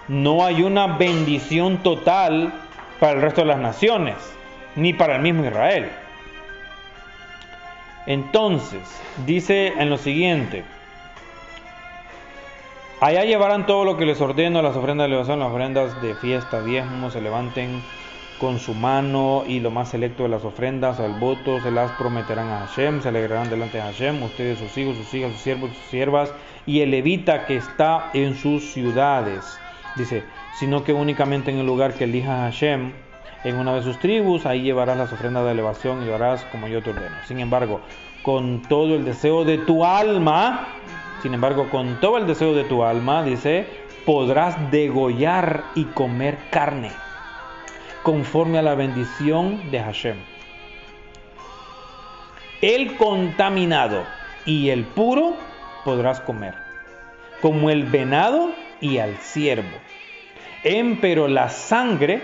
no 0.09 0.45
hay 0.45 0.61
una 0.61 0.97
bendición 0.97 1.77
total 1.77 2.51
para 2.99 3.13
el 3.13 3.21
resto 3.21 3.43
de 3.43 3.47
las 3.47 3.59
naciones, 3.59 4.15
ni 4.75 4.91
para 4.91 5.15
el 5.15 5.21
mismo 5.21 5.45
Israel. 5.45 5.89
Entonces, 8.07 8.81
dice 9.25 9.67
en 9.77 9.89
lo 9.89 9.97
siguiente, 9.97 10.65
Allá 12.99 13.25
llevarán 13.25 13.67
todo 13.67 13.85
lo 13.85 13.95
que 13.95 14.07
les 14.07 14.19
ordeno, 14.21 14.63
las 14.63 14.75
ofrendas 14.75 15.05
de 15.05 15.13
elevación, 15.13 15.37
las 15.37 15.49
ofrendas 15.49 16.01
de 16.01 16.15
fiesta, 16.15 16.63
diezmos, 16.63 17.13
se 17.13 17.21
levanten 17.21 17.83
con 18.39 18.57
su 18.57 18.73
mano 18.73 19.43
y 19.47 19.59
lo 19.59 19.69
más 19.69 19.89
selecto 19.89 20.23
de 20.23 20.29
las 20.29 20.43
ofrendas, 20.43 20.99
al 20.99 21.13
voto, 21.13 21.61
se 21.61 21.69
las 21.69 21.91
prometerán 21.91 22.49
a 22.49 22.65
Hashem, 22.65 23.03
se 23.03 23.09
alegrarán 23.09 23.51
delante 23.51 23.77
de 23.77 23.83
Hashem, 23.83 24.23
ustedes, 24.23 24.57
sus 24.57 24.75
hijos, 24.79 24.97
sus 24.97 25.13
hijas, 25.13 25.31
sus 25.33 25.41
siervos, 25.41 25.69
sus 25.75 25.85
siervas, 25.91 26.33
y 26.65 26.81
el 26.81 26.89
levita 26.89 27.45
que 27.45 27.57
está 27.57 28.09
en 28.15 28.35
sus 28.35 28.73
ciudades. 28.73 29.59
Dice, 29.95 30.23
sino 30.57 30.83
que 30.83 30.93
únicamente 30.93 31.51
en 31.51 31.59
el 31.59 31.67
lugar 31.67 31.93
que 31.93 32.05
elija 32.05 32.49
Hashem, 32.49 32.93
en 33.43 33.55
una 33.57 33.75
de 33.75 33.83
sus 33.83 33.99
tribus, 33.99 34.47
ahí 34.47 34.63
llevarás 34.63 34.97
las 34.97 35.13
ofrendas 35.13 35.45
de 35.45 35.51
elevación 35.51 36.01
y 36.01 36.05
lo 36.07 36.15
harás 36.15 36.45
como 36.45 36.67
yo 36.67 36.81
te 36.81 36.89
ordeno. 36.89 37.15
Sin 37.27 37.39
embargo, 37.39 37.79
con 38.23 38.63
todo 38.63 38.95
el 38.95 39.05
deseo 39.05 39.45
de 39.45 39.59
tu 39.59 39.85
alma, 39.85 40.67
sin 41.21 41.33
embargo, 41.33 41.69
con 41.69 41.99
todo 41.99 42.17
el 42.17 42.27
deseo 42.27 42.53
de 42.53 42.63
tu 42.63 42.83
alma, 42.83 43.23
dice, 43.23 43.65
podrás 44.05 44.71
degollar 44.71 45.63
y 45.75 45.85
comer 45.85 46.37
carne, 46.49 46.91
conforme 48.03 48.59
a 48.59 48.61
la 48.61 48.75
bendición 48.75 49.71
de 49.71 49.79
Hashem. 49.81 50.17
El 52.61 52.95
contaminado 52.97 54.03
y 54.45 54.69
el 54.69 54.85
puro 54.85 55.35
podrás 55.83 56.21
comer, 56.21 56.55
como 57.41 57.69
el 57.69 57.83
venado 57.83 58.51
y 58.79 58.99
al 58.99 59.17
ciervo. 59.17 59.77
Empero 60.63 61.27
la 61.27 61.49
sangre 61.49 62.21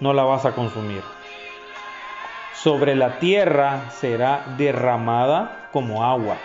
no 0.00 0.12
la 0.12 0.22
vas 0.24 0.44
a 0.44 0.52
consumir. 0.52 1.02
Sobre 2.54 2.94
la 2.94 3.18
tierra 3.18 3.90
será 3.90 4.44
derramada 4.56 5.68
como 5.72 6.04
agua. 6.04 6.36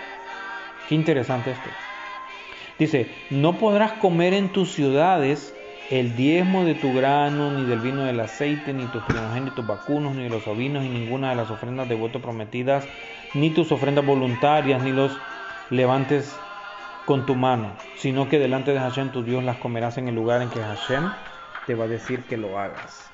Qué 0.90 0.96
interesante 0.96 1.52
esto. 1.52 1.70
Dice, 2.80 3.08
no 3.30 3.60
podrás 3.60 3.92
comer 3.94 4.34
en 4.34 4.50
tus 4.50 4.72
ciudades 4.72 5.54
el 5.92 6.16
diezmo 6.16 6.66
de 6.66 6.74
tu 6.74 6.92
grano, 6.96 7.52
ni 7.52 7.64
del 7.64 7.80
vino 7.80 8.06
del 8.06 8.20
aceite, 8.20 8.74
ni 8.74 8.86
tus 8.88 9.04
primogénitos 9.04 9.68
vacunos, 9.68 10.16
ni 10.16 10.24
de 10.24 10.30
los 10.32 10.48
ovinos, 10.48 10.82
ni 10.82 10.90
ninguna 10.90 11.30
de 11.30 11.36
las 11.36 11.52
ofrendas 11.52 11.88
de 11.88 11.94
voto 11.94 12.22
prometidas, 12.22 12.88
ni 13.36 13.52
tus 13.52 13.72
ofrendas 13.72 14.04
voluntarias, 14.04 14.82
ni 14.82 14.92
los 14.92 15.16
levantes 15.70 16.36
con 17.06 17.28
tu 17.28 17.36
mano, 17.36 17.72
sino 17.96 18.28
que 18.28 18.40
delante 18.40 18.72
de 18.72 18.80
Hashem 18.80 19.12
tu 19.12 19.24
Dios 19.24 19.44
las 19.44 19.58
comerás 19.58 20.00
en 20.00 20.08
el 20.08 20.16
lugar 20.16 20.42
en 20.42 20.50
que 20.50 20.60
Hashem 20.60 21.12
te 21.68 21.76
va 21.76 21.86
a 21.86 21.88
decir 21.88 22.24
que 22.24 22.38
lo 22.38 22.58
hagas. 22.58 23.12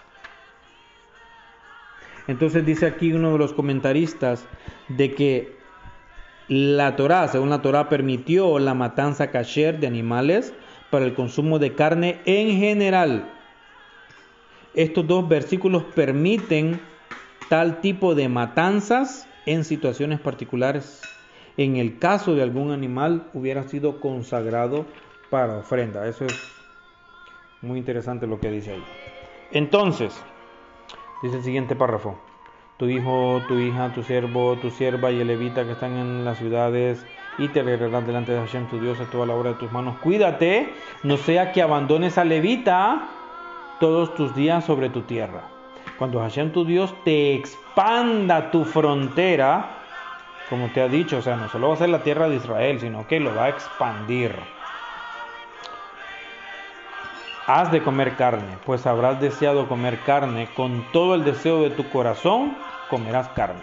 Entonces 2.27 2.65
dice 2.65 2.85
aquí 2.85 3.11
uno 3.11 3.33
de 3.33 3.37
los 3.37 3.51
comentaristas 3.51 4.45
de 4.87 5.13
que 5.13 5.54
la 6.47 6.95
Torá, 6.95 7.27
según 7.27 7.49
la 7.49 7.61
Torá, 7.61 7.89
permitió 7.89 8.59
la 8.59 8.73
matanza 8.73 9.31
kasher 9.31 9.79
de 9.79 9.87
animales 9.87 10.53
para 10.89 11.05
el 11.05 11.13
consumo 11.13 11.59
de 11.59 11.73
carne 11.73 12.19
en 12.25 12.57
general. 12.57 13.31
Estos 14.73 15.07
dos 15.07 15.27
versículos 15.27 15.83
permiten 15.95 16.79
tal 17.49 17.81
tipo 17.81 18.15
de 18.15 18.29
matanzas 18.29 19.27
en 19.45 19.63
situaciones 19.63 20.19
particulares 20.19 21.03
en 21.57 21.77
el 21.77 21.99
caso 21.99 22.35
de 22.35 22.43
algún 22.43 22.71
animal 22.71 23.29
hubiera 23.33 23.63
sido 23.63 23.99
consagrado 23.99 24.85
para 25.29 25.57
ofrenda. 25.57 26.07
Eso 26.07 26.25
es 26.25 26.33
muy 27.61 27.79
interesante 27.79 28.27
lo 28.27 28.39
que 28.39 28.51
dice 28.51 28.73
ahí. 28.73 28.83
Entonces, 29.51 30.13
dice 31.23 31.37
el 31.37 31.43
siguiente 31.43 31.75
párrafo. 31.75 32.19
Tu 32.77 32.89
hijo, 32.89 33.41
tu 33.47 33.57
hija, 33.57 33.93
tu 33.93 34.03
siervo, 34.03 34.57
tu 34.57 34.69
sierva 34.69 35.09
y 35.09 35.21
el 35.21 35.27
levita 35.27 35.63
que 35.63 35.71
están 35.71 35.95
en 35.95 36.25
las 36.25 36.37
ciudades 36.37 37.05
y 37.37 37.47
te 37.47 37.61
alegrarán 37.61 38.05
delante 38.05 38.33
de 38.33 38.39
Hashem 38.39 38.67
tu 38.67 38.79
Dios 38.79 38.99
a 38.99 39.05
toda 39.05 39.25
la 39.25 39.33
obra 39.33 39.51
de 39.51 39.55
tus 39.55 39.71
manos. 39.71 39.95
Cuídate, 39.99 40.73
no 41.03 41.15
sea 41.15 41.53
que 41.53 41.61
abandones 41.61 42.17
a 42.17 42.25
levita 42.25 43.07
todos 43.79 44.13
tus 44.15 44.35
días 44.35 44.65
sobre 44.65 44.89
tu 44.89 45.03
tierra. 45.03 45.43
Cuando 45.97 46.19
Hashem 46.19 46.51
tu 46.51 46.65
Dios 46.65 46.93
te 47.05 47.33
expanda 47.35 48.51
tu 48.51 48.65
frontera, 48.65 49.69
como 50.49 50.67
te 50.67 50.81
ha 50.81 50.89
dicho, 50.89 51.19
o 51.19 51.21
sea, 51.21 51.37
no 51.37 51.47
solo 51.47 51.69
va 51.69 51.75
a 51.75 51.77
ser 51.77 51.87
la 51.87 52.03
tierra 52.03 52.27
de 52.27 52.35
Israel, 52.35 52.81
sino 52.81 53.07
que 53.07 53.21
lo 53.21 53.33
va 53.33 53.45
a 53.45 53.49
expandir. 53.49 54.35
Has 57.47 57.71
de 57.71 57.83
comer 57.83 58.15
carne, 58.15 58.57
pues 58.65 58.87
habrás 58.87 59.21
deseado 59.21 59.67
comer 59.67 59.99
carne, 59.99 60.49
con 60.55 60.83
todo 60.91 61.13
el 61.13 61.23
deseo 61.23 61.61
de 61.61 61.69
tu 61.69 61.87
corazón 61.89 62.55
comerás 62.89 63.27
carne. 63.29 63.61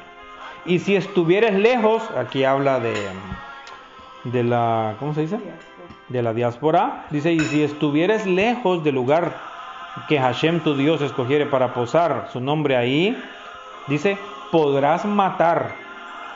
Y 0.65 0.79
si 0.79 0.95
estuvieres 0.95 1.55
lejos, 1.55 2.09
aquí 2.17 2.45
habla 2.45 2.79
de, 2.79 2.95
de 4.25 4.45
la, 4.45 4.95
¿cómo 5.01 5.15
se 5.15 5.23
dice? 5.23 5.41
De 6.09 6.23
la 6.23 6.33
diáspora. 6.33 7.07
Dice, 7.11 7.33
y 7.33 7.41
si 7.41 7.65
estuvieres 7.65 8.25
lejos 8.25 8.85
del 8.85 8.95
lugar 8.95 9.37
que 10.09 10.21
Hashem 10.21 10.61
tu 10.61 10.77
Dios 10.77 11.03
escogiere 11.03 11.47
para 11.47 11.75
posar 11.75 12.29
su 12.33 12.41
nombre 12.41 12.77
ahí, 12.77 13.21
dice, 13.89 14.17
podrás 14.53 15.05
matar 15.05 15.75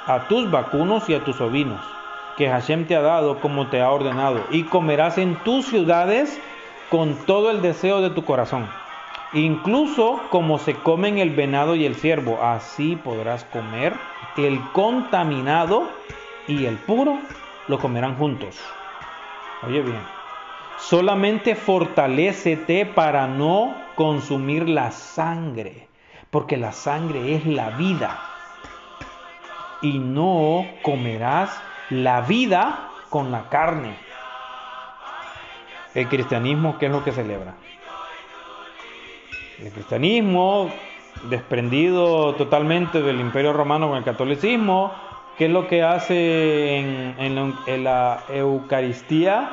a 0.06 0.26
tus 0.26 0.50
vacunos 0.50 1.08
y 1.08 1.14
a 1.14 1.22
tus 1.22 1.40
ovinos, 1.40 1.80
que 2.36 2.48
Hashem 2.48 2.86
te 2.86 2.96
ha 2.96 3.02
dado 3.02 3.38
como 3.38 3.68
te 3.68 3.80
ha 3.80 3.90
ordenado, 3.90 4.40
y 4.50 4.64
comerás 4.64 5.16
en 5.18 5.36
tus 5.44 5.66
ciudades 5.66 6.40
con 6.96 7.14
todo 7.26 7.50
el 7.50 7.60
deseo 7.60 8.00
de 8.00 8.08
tu 8.08 8.24
corazón, 8.24 8.64
incluso 9.34 10.18
como 10.30 10.56
se 10.56 10.76
comen 10.76 11.18
el 11.18 11.28
venado 11.28 11.76
y 11.76 11.84
el 11.84 11.94
ciervo, 11.94 12.42
así 12.42 12.96
podrás 12.96 13.44
comer 13.44 13.92
el 14.38 14.62
contaminado 14.72 15.90
y 16.48 16.64
el 16.64 16.76
puro, 16.76 17.18
lo 17.68 17.78
comerán 17.78 18.16
juntos. 18.16 18.58
Oye 19.66 19.82
bien, 19.82 20.00
solamente 20.78 21.54
fortalécete 21.54 22.86
para 22.86 23.26
no 23.26 23.74
consumir 23.94 24.66
la 24.66 24.90
sangre, 24.90 25.88
porque 26.30 26.56
la 26.56 26.72
sangre 26.72 27.34
es 27.34 27.44
la 27.44 27.68
vida 27.72 28.18
y 29.82 29.98
no 29.98 30.64
comerás 30.80 31.60
la 31.90 32.22
vida 32.22 32.88
con 33.10 33.30
la 33.32 33.50
carne. 33.50 34.05
El 35.96 36.08
cristianismo, 36.08 36.76
¿qué 36.78 36.86
es 36.86 36.92
lo 36.92 37.02
que 37.02 37.10
celebra? 37.10 37.54
El 39.58 39.72
cristianismo, 39.72 40.70
desprendido 41.30 42.34
totalmente 42.34 43.00
del 43.00 43.18
imperio 43.18 43.54
romano 43.54 43.88
con 43.88 43.96
el 43.96 44.04
catolicismo, 44.04 44.92
¿qué 45.38 45.46
es 45.46 45.50
lo 45.50 45.66
que 45.66 45.82
hace 45.82 46.76
en, 46.76 47.82
la 47.82 48.24
Eucaristía? 48.28 49.48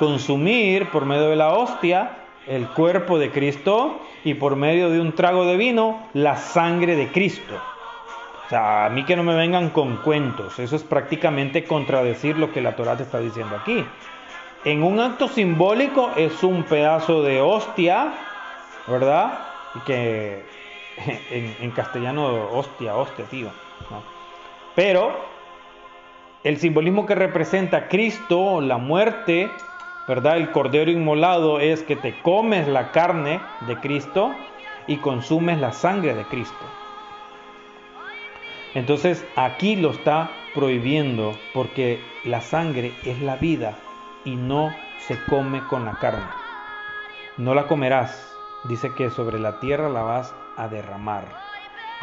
Consumir 0.00 0.90
por 0.90 1.06
medio 1.06 1.28
de 1.28 1.36
la 1.36 1.50
hostia 1.50 2.16
el 2.48 2.66
cuerpo 2.66 3.20
de 3.20 3.30
Cristo 3.30 4.00
y 4.24 4.34
por 4.34 4.56
medio 4.56 4.90
de 4.90 5.00
un 5.00 5.12
trago 5.12 5.44
de 5.44 5.56
vino 5.56 6.08
la 6.14 6.36
sangre 6.36 6.96
de 6.96 7.12
Cristo. 7.12 7.54
O 8.46 8.48
sea, 8.48 8.86
a 8.86 8.88
mí 8.88 9.04
que 9.04 9.14
no 9.14 9.22
me 9.22 9.36
vengan 9.36 9.70
con 9.70 9.98
cuentos. 9.98 10.58
Eso 10.58 10.74
es 10.74 10.82
prácticamente 10.82 11.62
contradecir 11.62 12.36
lo 12.36 12.50
que 12.52 12.60
la 12.60 12.74
Torah 12.74 12.96
te 12.96 13.04
está 13.04 13.20
diciendo 13.20 13.54
aquí. 13.54 13.84
En 14.62 14.82
un 14.82 15.00
acto 15.00 15.26
simbólico 15.28 16.10
es 16.16 16.42
un 16.42 16.64
pedazo 16.64 17.22
de 17.22 17.40
hostia, 17.40 18.12
¿verdad? 18.86 19.38
Que 19.86 20.44
en, 21.30 21.70
castellano 21.70 22.50
hostia, 22.52 22.94
hostia, 22.94 23.24
tío. 23.24 23.48
Pero 24.74 25.16
el 26.44 26.58
simbolismo 26.58 27.06
que 27.06 27.14
representa 27.14 27.88
Cristo, 27.88 28.60
la 28.60 28.76
muerte, 28.76 29.50
¿verdad? 30.06 30.36
El 30.36 30.50
cordero 30.50 30.90
inmolado 30.90 31.58
es 31.58 31.82
que 31.82 31.96
te 31.96 32.20
comes 32.20 32.68
la 32.68 32.92
carne 32.92 33.40
de 33.66 33.76
Cristo 33.80 34.34
y 34.86 34.98
consumes 34.98 35.58
la 35.58 35.72
sangre 35.72 36.14
de 36.14 36.24
Cristo. 36.24 36.66
Entonces 38.74 39.24
aquí 39.36 39.76
lo 39.76 39.92
está 39.92 40.30
prohibiendo 40.54 41.32
porque 41.54 41.98
la 42.24 42.42
sangre 42.42 42.92
es 43.06 43.22
la 43.22 43.36
vida 43.36 43.74
y 44.24 44.36
no 44.36 44.74
se 45.06 45.18
come 45.28 45.62
con 45.68 45.84
la 45.84 45.92
carne. 45.92 46.26
No 47.36 47.54
la 47.54 47.66
comerás. 47.66 48.26
Dice 48.64 48.92
que 48.94 49.10
sobre 49.10 49.38
la 49.38 49.58
tierra 49.60 49.88
la 49.88 50.02
vas 50.02 50.34
a 50.56 50.68
derramar. 50.68 51.24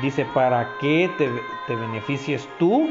Dice, 0.01 0.25
para 0.33 0.77
que 0.79 1.09
te, 1.17 1.75
beneficies 1.75 2.47
tú 2.59 2.89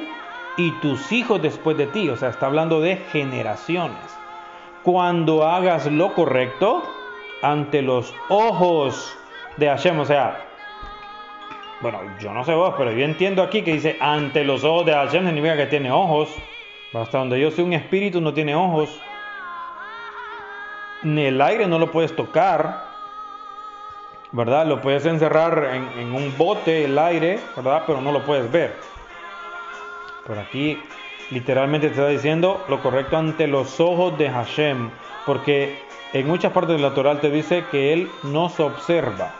y 0.56 0.70
tus 0.80 1.12
hijos 1.12 1.42
después 1.42 1.76
de 1.76 1.86
ti. 1.86 2.08
O 2.08 2.16
sea, 2.16 2.30
está 2.30 2.46
hablando 2.46 2.80
de 2.80 2.96
generaciones. 2.96 4.16
Cuando 4.82 5.44
hagas 5.46 5.90
lo 5.90 6.14
correcto 6.14 6.82
ante 7.42 7.82
los 7.82 8.14
ojos 8.28 9.16
de 9.56 9.68
Hashem. 9.68 9.98
O 9.98 10.04
sea, 10.04 10.44
bueno, 11.80 12.00
yo 12.20 12.32
no 12.32 12.44
sé 12.44 12.54
vos, 12.54 12.74
pero 12.78 12.92
yo 12.92 13.04
entiendo 13.04 13.42
aquí 13.42 13.62
que 13.62 13.72
dice 13.72 13.96
ante 14.00 14.44
los 14.44 14.64
ojos 14.64 14.86
de 14.86 14.92
Hashem 14.92 15.26
significa 15.26 15.56
que 15.56 15.66
tiene 15.66 15.90
ojos. 15.90 16.28
Hasta 16.92 17.18
donde 17.18 17.40
yo 17.40 17.50
soy 17.50 17.64
un 17.64 17.72
espíritu 17.72 18.20
no 18.20 18.32
tiene 18.32 18.54
ojos. 18.54 19.00
Ni 21.02 21.26
el 21.26 21.40
aire 21.40 21.66
no 21.66 21.78
lo 21.78 21.90
puedes 21.90 22.14
tocar. 22.14 22.84
¿Verdad? 24.32 24.66
Lo 24.66 24.80
puedes 24.80 25.06
encerrar 25.06 25.70
en, 25.72 26.12
un 26.12 26.36
bote 26.36 26.84
el 26.84 26.98
aire, 26.98 27.38
¿verdad? 27.54 27.84
Pero 27.86 28.00
no 28.00 28.12
lo 28.12 28.24
puedes 28.24 28.50
ver. 28.50 28.74
Por 30.26 30.38
aquí 30.38 30.78
literalmente 31.30 31.88
te 31.88 31.94
está 31.94 32.08
diciendo 32.08 32.64
lo 32.68 32.80
correcto 32.82 33.16
ante 33.16 33.46
los 33.46 33.80
ojos 33.80 34.18
de 34.18 34.28
Hashem. 34.28 34.90
Porque 35.24 35.78
en 36.12 36.26
muchas 36.26 36.52
partes 36.52 36.76
de 36.76 36.82
la 36.82 36.94
Torah 36.94 37.20
te 37.20 37.30
dice 37.30 37.64
que 37.70 37.92
Él 37.92 38.10
nos 38.24 38.58
observa 38.60 39.32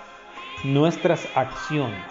nuestras 0.65 1.29
acciones. 1.37 2.05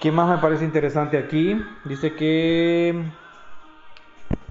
¿Qué 0.00 0.12
más 0.12 0.28
me 0.28 0.38
parece 0.38 0.64
interesante 0.64 1.18
aquí? 1.18 1.60
Dice 1.84 2.14
que 2.14 3.04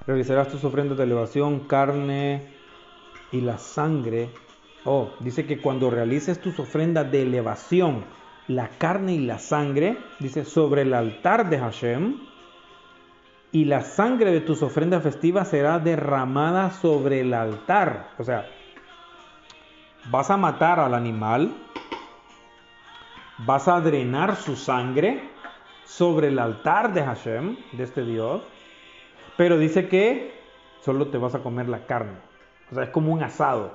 realizarás 0.08 0.48
tus 0.48 0.64
ofrendas 0.64 0.98
de 0.98 1.04
elevación, 1.04 1.60
carne 1.68 2.48
y 3.32 3.42
la 3.42 3.58
sangre. 3.58 4.30
Oh, 4.86 5.12
dice 5.20 5.46
que 5.46 5.62
cuando 5.62 5.92
realices 5.92 6.40
tus 6.40 6.58
ofrendas 6.60 7.12
de 7.12 7.24
elevación, 7.24 8.06
la 8.48 8.70
carne 8.70 9.14
y 9.16 9.20
la 9.20 9.38
sangre, 9.38 9.98
dice, 10.20 10.46
sobre 10.46 10.84
el 10.84 10.94
altar 10.94 11.50
de 11.50 11.60
Hashem, 11.60 12.22
y 13.52 13.66
la 13.66 13.82
sangre 13.82 14.32
de 14.32 14.42
tus 14.42 14.64
ofrendas 14.64 15.04
festivas 15.04 15.50
será 15.50 15.80
derramada 15.80 16.72
sobre 16.72 17.22
el 17.22 17.34
altar. 17.34 18.12
O 18.18 18.24
sea, 18.24 18.46
vas 20.10 20.30
a 20.30 20.38
matar 20.38 20.80
al 20.80 20.94
animal, 20.94 21.52
vas 23.40 23.68
a 23.68 23.82
drenar 23.82 24.38
su 24.38 24.56
sangre 24.56 25.30
sobre 25.86 26.30
el 26.30 26.40
altar 26.40 26.94
de 26.94 27.04
Hashem, 27.04 27.58
de 27.74 27.84
este 27.84 28.06
Dios, 28.06 28.42
pero 29.38 29.58
dice 29.58 29.88
que 29.88 30.34
solo 30.82 31.08
te 31.08 31.18
vas 31.18 31.36
a 31.36 31.44
comer 31.44 31.70
la 31.70 31.86
carne. 31.86 32.18
O 32.72 32.76
sea, 32.76 32.84
es 32.84 32.90
como 32.90 33.14
un 33.14 33.24
asado. 33.24 33.74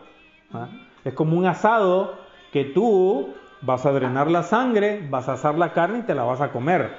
¿ah? 0.52 0.68
Es 1.04 1.14
como 1.14 1.38
un 1.38 1.46
asado 1.46 2.18
que 2.52 2.64
tú 2.64 3.32
vas 3.62 3.86
a 3.86 3.92
drenar 3.92 4.30
la 4.30 4.42
sangre, 4.42 5.06
vas 5.08 5.28
a 5.28 5.34
asar 5.34 5.56
la 5.56 5.72
carne 5.72 6.00
y 6.00 6.02
te 6.02 6.14
la 6.14 6.24
vas 6.24 6.40
a 6.40 6.50
comer. 6.50 6.90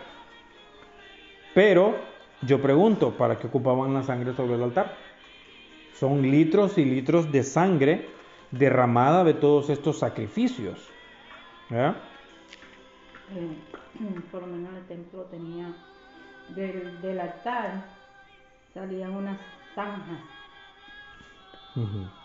Pero 1.54 1.96
yo 2.42 2.62
pregunto, 2.62 3.12
¿para 3.12 3.38
qué 3.38 3.48
ocupaban 3.48 3.94
la 3.94 4.04
sangre 4.04 4.34
sobre 4.34 4.56
el 4.56 4.64
altar? 4.64 4.96
Son 5.94 6.22
litros 6.22 6.78
y 6.78 6.86
litros 6.86 7.32
de 7.32 7.44
sangre 7.44 8.10
derramada 8.52 9.24
de 9.24 9.34
todos 9.34 9.70
estos 9.70 10.00
sacrificios. 10.00 10.90
Eh, 11.70 11.94
por 14.32 14.42
lo 14.42 14.48
menos 14.48 14.74
el 14.76 14.88
templo 14.88 15.24
tenía 15.24 15.74
del, 16.56 17.02
del 17.02 17.20
altar 17.20 18.03
salían 18.74 19.16
unas 19.16 19.38
zanjas 19.76 20.20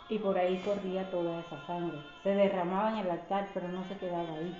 y 0.09 0.19
por 0.19 0.39
ahí 0.39 0.59
corría 0.65 1.11
toda 1.11 1.41
esa 1.41 1.67
sangre. 1.67 1.99
Se 2.23 2.31
derramaba 2.31 2.93
en 2.93 2.99
el 2.99 3.11
altar, 3.11 3.49
pero 3.53 3.69
no 3.69 3.85
se 3.85 3.97
quedaba 3.97 4.29
ahí. 4.37 4.57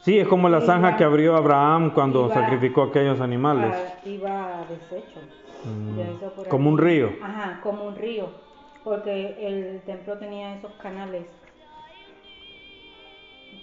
Sí, 0.00 0.18
es 0.18 0.28
como 0.28 0.48
la 0.48 0.60
zanja 0.60 0.96
que 0.96 1.04
abrió 1.04 1.36
Abraham 1.36 1.90
cuando 1.92 2.28
sacrificó 2.32 2.84
aquellos 2.84 3.20
animales. 3.20 3.74
iba 4.04 4.60
a 4.60 4.64
desecho. 4.66 5.20
Mm. 5.64 6.48
como 6.48 6.70
un 6.70 6.78
río. 6.78 7.10
Ajá, 7.22 7.60
como 7.62 7.84
un 7.84 7.96
río. 7.96 8.30
Porque 8.84 9.36
el 9.40 9.80
templo 9.82 10.16
tenía 10.18 10.54
esos 10.54 10.72
canales 10.74 11.26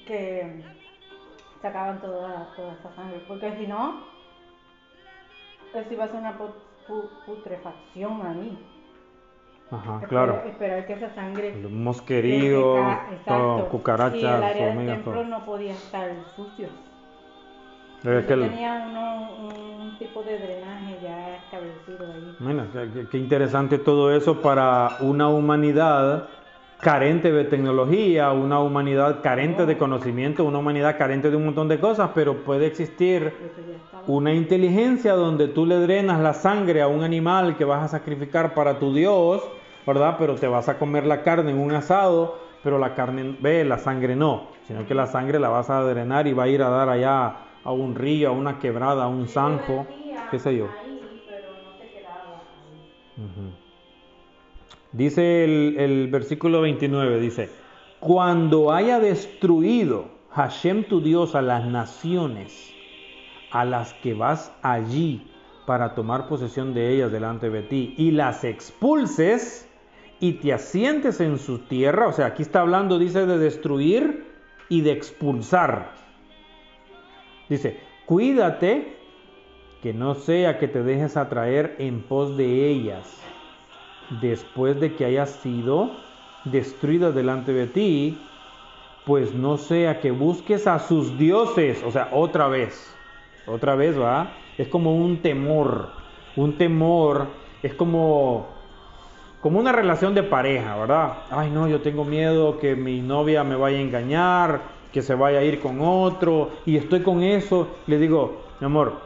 que 0.06 0.64
sacaban 1.62 2.02
toda, 2.02 2.54
toda 2.58 2.74
esa 2.74 2.94
sangre. 2.94 3.24
Porque 3.26 3.56
si 3.58 3.68
no, 3.68 4.02
eso 5.74 5.94
iba 5.94 6.04
a 6.04 6.08
ser 6.08 6.18
una 6.18 6.38
putrefacción 7.26 8.22
ahí. 8.26 8.58
Ajá, 9.72 10.02
claro. 10.08 10.42
Esperar 10.46 10.86
que 10.86 10.94
esa 10.94 11.14
sangre. 11.16 11.60
Los 11.62 11.72
mosqueríos, 11.72 12.98
todo, 13.26 13.70
cucarachas, 13.70 14.22
y 14.22 14.26
el 14.26 14.44
área 14.44 14.76
del 14.76 14.88
templo 14.88 15.24
no 15.24 15.46
podía 15.46 15.72
estar 15.72 16.12
sucio. 16.36 16.68
Tenía 18.04 18.86
un 19.40 19.98
tipo 19.98 20.24
de 20.24 20.38
drenaje 20.38 21.00
ya 21.02 21.38
establecido 21.38 22.06
ahí. 22.14 22.36
Mira, 22.40 22.68
qué, 22.74 23.08
qué 23.10 23.18
interesante 23.18 23.78
todo 23.78 24.14
eso 24.14 24.42
para 24.42 24.98
una 25.00 25.30
humanidad 25.30 26.28
carente 26.84 27.32
de 27.32 27.46
tecnología, 27.46 28.32
una 28.34 28.60
humanidad 28.60 29.22
carente 29.24 29.66
de 29.66 29.78
conocimiento, 29.78 30.44
una 30.44 30.58
humanidad 30.60 30.98
carente 30.98 31.32
de 31.32 31.38
un 31.38 31.46
montón 31.46 31.70
de 31.70 31.80
cosas, 31.80 32.12
pero 32.14 32.44
puede 32.44 32.68
existir 32.68 33.34
una 34.08 34.34
inteligencia 34.34 35.14
donde 35.14 35.48
tú 35.48 35.66
le 35.66 35.78
drenas 35.78 36.20
la 36.22 36.34
sangre 36.34 36.82
a 36.82 36.88
un 36.88 37.04
animal 37.04 37.58
que 37.58 37.66
vas 37.66 37.84
a 37.84 37.88
sacrificar 37.88 38.54
para 38.54 38.80
tu 38.80 38.94
Dios 38.94 39.44
¿verdad? 39.86 40.16
Pero 40.18 40.36
te 40.36 40.48
vas 40.48 40.70
a 40.70 40.78
comer 40.78 41.06
la 41.06 41.24
carne 41.24 41.52
en 41.52 41.60
un 41.60 41.74
asado, 41.74 42.38
pero 42.64 42.80
la 42.80 42.96
carne, 42.96 43.36
ve, 43.40 43.64
la 43.66 43.78
sangre 43.78 44.16
no, 44.16 44.48
sino 44.68 44.86
que 44.86 44.94
la 44.94 45.08
sangre 45.08 45.40
la 45.40 45.50
vas 45.50 45.70
a 45.70 45.82
drenar 45.84 46.28
y 46.28 46.34
va 46.34 46.44
a 46.44 46.48
ir 46.48 46.62
a 46.62 46.70
dar 46.70 46.90
allá 46.90 47.36
a 47.64 47.72
un 47.72 47.96
río, 47.96 48.30
a 48.30 48.32
una 48.32 48.60
quebrada, 48.60 49.06
a 49.06 49.08
un 49.08 49.28
zanjo, 49.28 49.86
qué 50.32 50.40
sé 50.40 50.58
yo. 50.58 50.70
Dice 54.92 55.44
el, 55.44 55.76
el 55.78 56.08
versículo 56.08 56.62
29, 56.62 57.20
dice, 57.20 57.50
cuando 58.00 58.72
haya 58.72 59.00
destruido 59.00 60.06
Hashem 60.32 60.84
tu 60.84 61.02
Dios 61.02 61.36
a 61.36 61.42
las 61.42 61.66
naciones 61.66 62.73
a 63.54 63.64
las 63.64 63.94
que 63.94 64.14
vas 64.14 64.52
allí 64.62 65.32
para 65.66 65.96
tomar 65.96 66.28
posesión 66.28 66.74
de 66.74 66.94
ellas 66.94 67.12
delante 67.12 67.50
de 67.50 67.62
ti 67.62 67.94
y 67.98 68.12
las 68.12 68.44
expulses, 68.44 69.70
y 70.20 70.34
te 70.34 70.54
asientes 70.54 71.20
en 71.20 71.38
su 71.38 71.60
tierra, 71.60 72.08
o 72.08 72.14
sea, 72.14 72.28
aquí 72.28 72.44
está 72.44 72.62
hablando, 72.62 72.98
dice, 72.98 73.26
de 73.26 73.38
destruir 73.38 74.26
y 74.70 74.82
de 74.82 74.92
expulsar. 74.92 75.92
Dice, 77.50 77.80
cuídate 78.06 78.96
que 79.82 79.94
no 79.94 80.16
sea 80.16 80.60
que 80.60 80.70
te 80.70 80.82
dejes 80.82 81.18
atraer 81.18 81.76
en 81.78 82.02
pos 82.04 82.38
de 82.38 82.70
ellas, 82.70 83.22
después 84.22 84.80
de 84.80 84.96
que 84.96 85.04
hayas 85.06 85.30
sido 85.30 85.92
destruida 86.46 87.12
delante 87.12 87.52
de 87.52 87.68
ti, 87.68 88.18
pues 89.06 89.34
no 89.34 89.58
sea 89.58 90.00
que 90.00 90.12
busques 90.12 90.68
a 90.68 90.80
sus 90.80 91.18
dioses, 91.18 91.84
o 91.84 91.92
sea, 91.92 92.10
otra 92.14 92.48
vez, 92.48 92.96
otra 93.46 93.76
vez, 93.76 94.00
¿va? 94.00 94.34
Es 94.58 94.68
como 94.68 94.96
un 94.96 95.22
temor, 95.22 95.90
un 96.36 96.58
temor, 96.58 97.28
es 97.62 97.74
como 97.74 98.54
como 99.44 99.60
una 99.60 99.74
relación 99.74 100.16
de 100.16 100.24
pareja, 100.24 100.78
¿verdad? 100.78 101.18
Ay, 101.30 101.52
no, 101.52 101.68
yo 101.68 101.82
tengo 101.82 102.06
miedo 102.06 102.60
que 102.60 102.78
mi 102.78 103.02
novia 103.02 103.44
me 103.44 103.58
vaya 103.58 103.78
a 103.78 103.82
engañar, 103.82 104.62
que 104.94 105.02
se 105.02 105.16
vaya 105.16 105.40
a 105.40 105.44
ir 105.44 105.60
con 105.60 105.82
otro, 105.82 106.52
y 106.66 106.78
estoy 106.78 107.02
con 107.02 107.22
eso. 107.22 107.68
Le 107.86 107.98
digo, 107.98 108.44
mi 108.62 108.68
amor, 108.68 109.02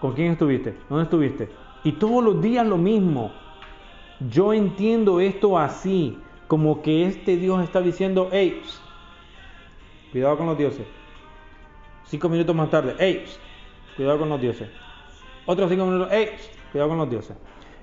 ¿con 0.00 0.14
quién 0.14 0.32
estuviste? 0.32 0.74
¿Dónde 0.88 1.04
estuviste? 1.04 1.50
Y 1.84 1.92
todos 1.92 2.24
los 2.24 2.40
días 2.40 2.66
lo 2.66 2.78
mismo. 2.78 3.32
Yo 4.30 4.54
entiendo 4.54 5.20
esto 5.20 5.58
así, 5.58 6.18
como 6.48 6.80
que 6.80 7.04
este 7.04 7.36
Dios 7.36 7.62
está 7.62 7.82
diciendo, 7.82 8.30
hey, 8.32 8.62
cuidado 10.10 10.38
con 10.38 10.46
los 10.46 10.56
dioses. 10.56 10.86
Cinco 12.04 12.30
minutos 12.30 12.56
más 12.56 12.70
tarde, 12.70 12.94
hey, 12.98 13.26
cuidado 13.96 14.18
con 14.18 14.28
los 14.28 14.40
dioses. 14.40 14.68
Otros 15.46 15.70
cinco 15.70 15.86
minutos, 15.86 16.08
hey, 16.10 16.30
cuidado 16.70 16.90
con 16.90 16.98
los 16.98 17.10
dioses. 17.10 17.36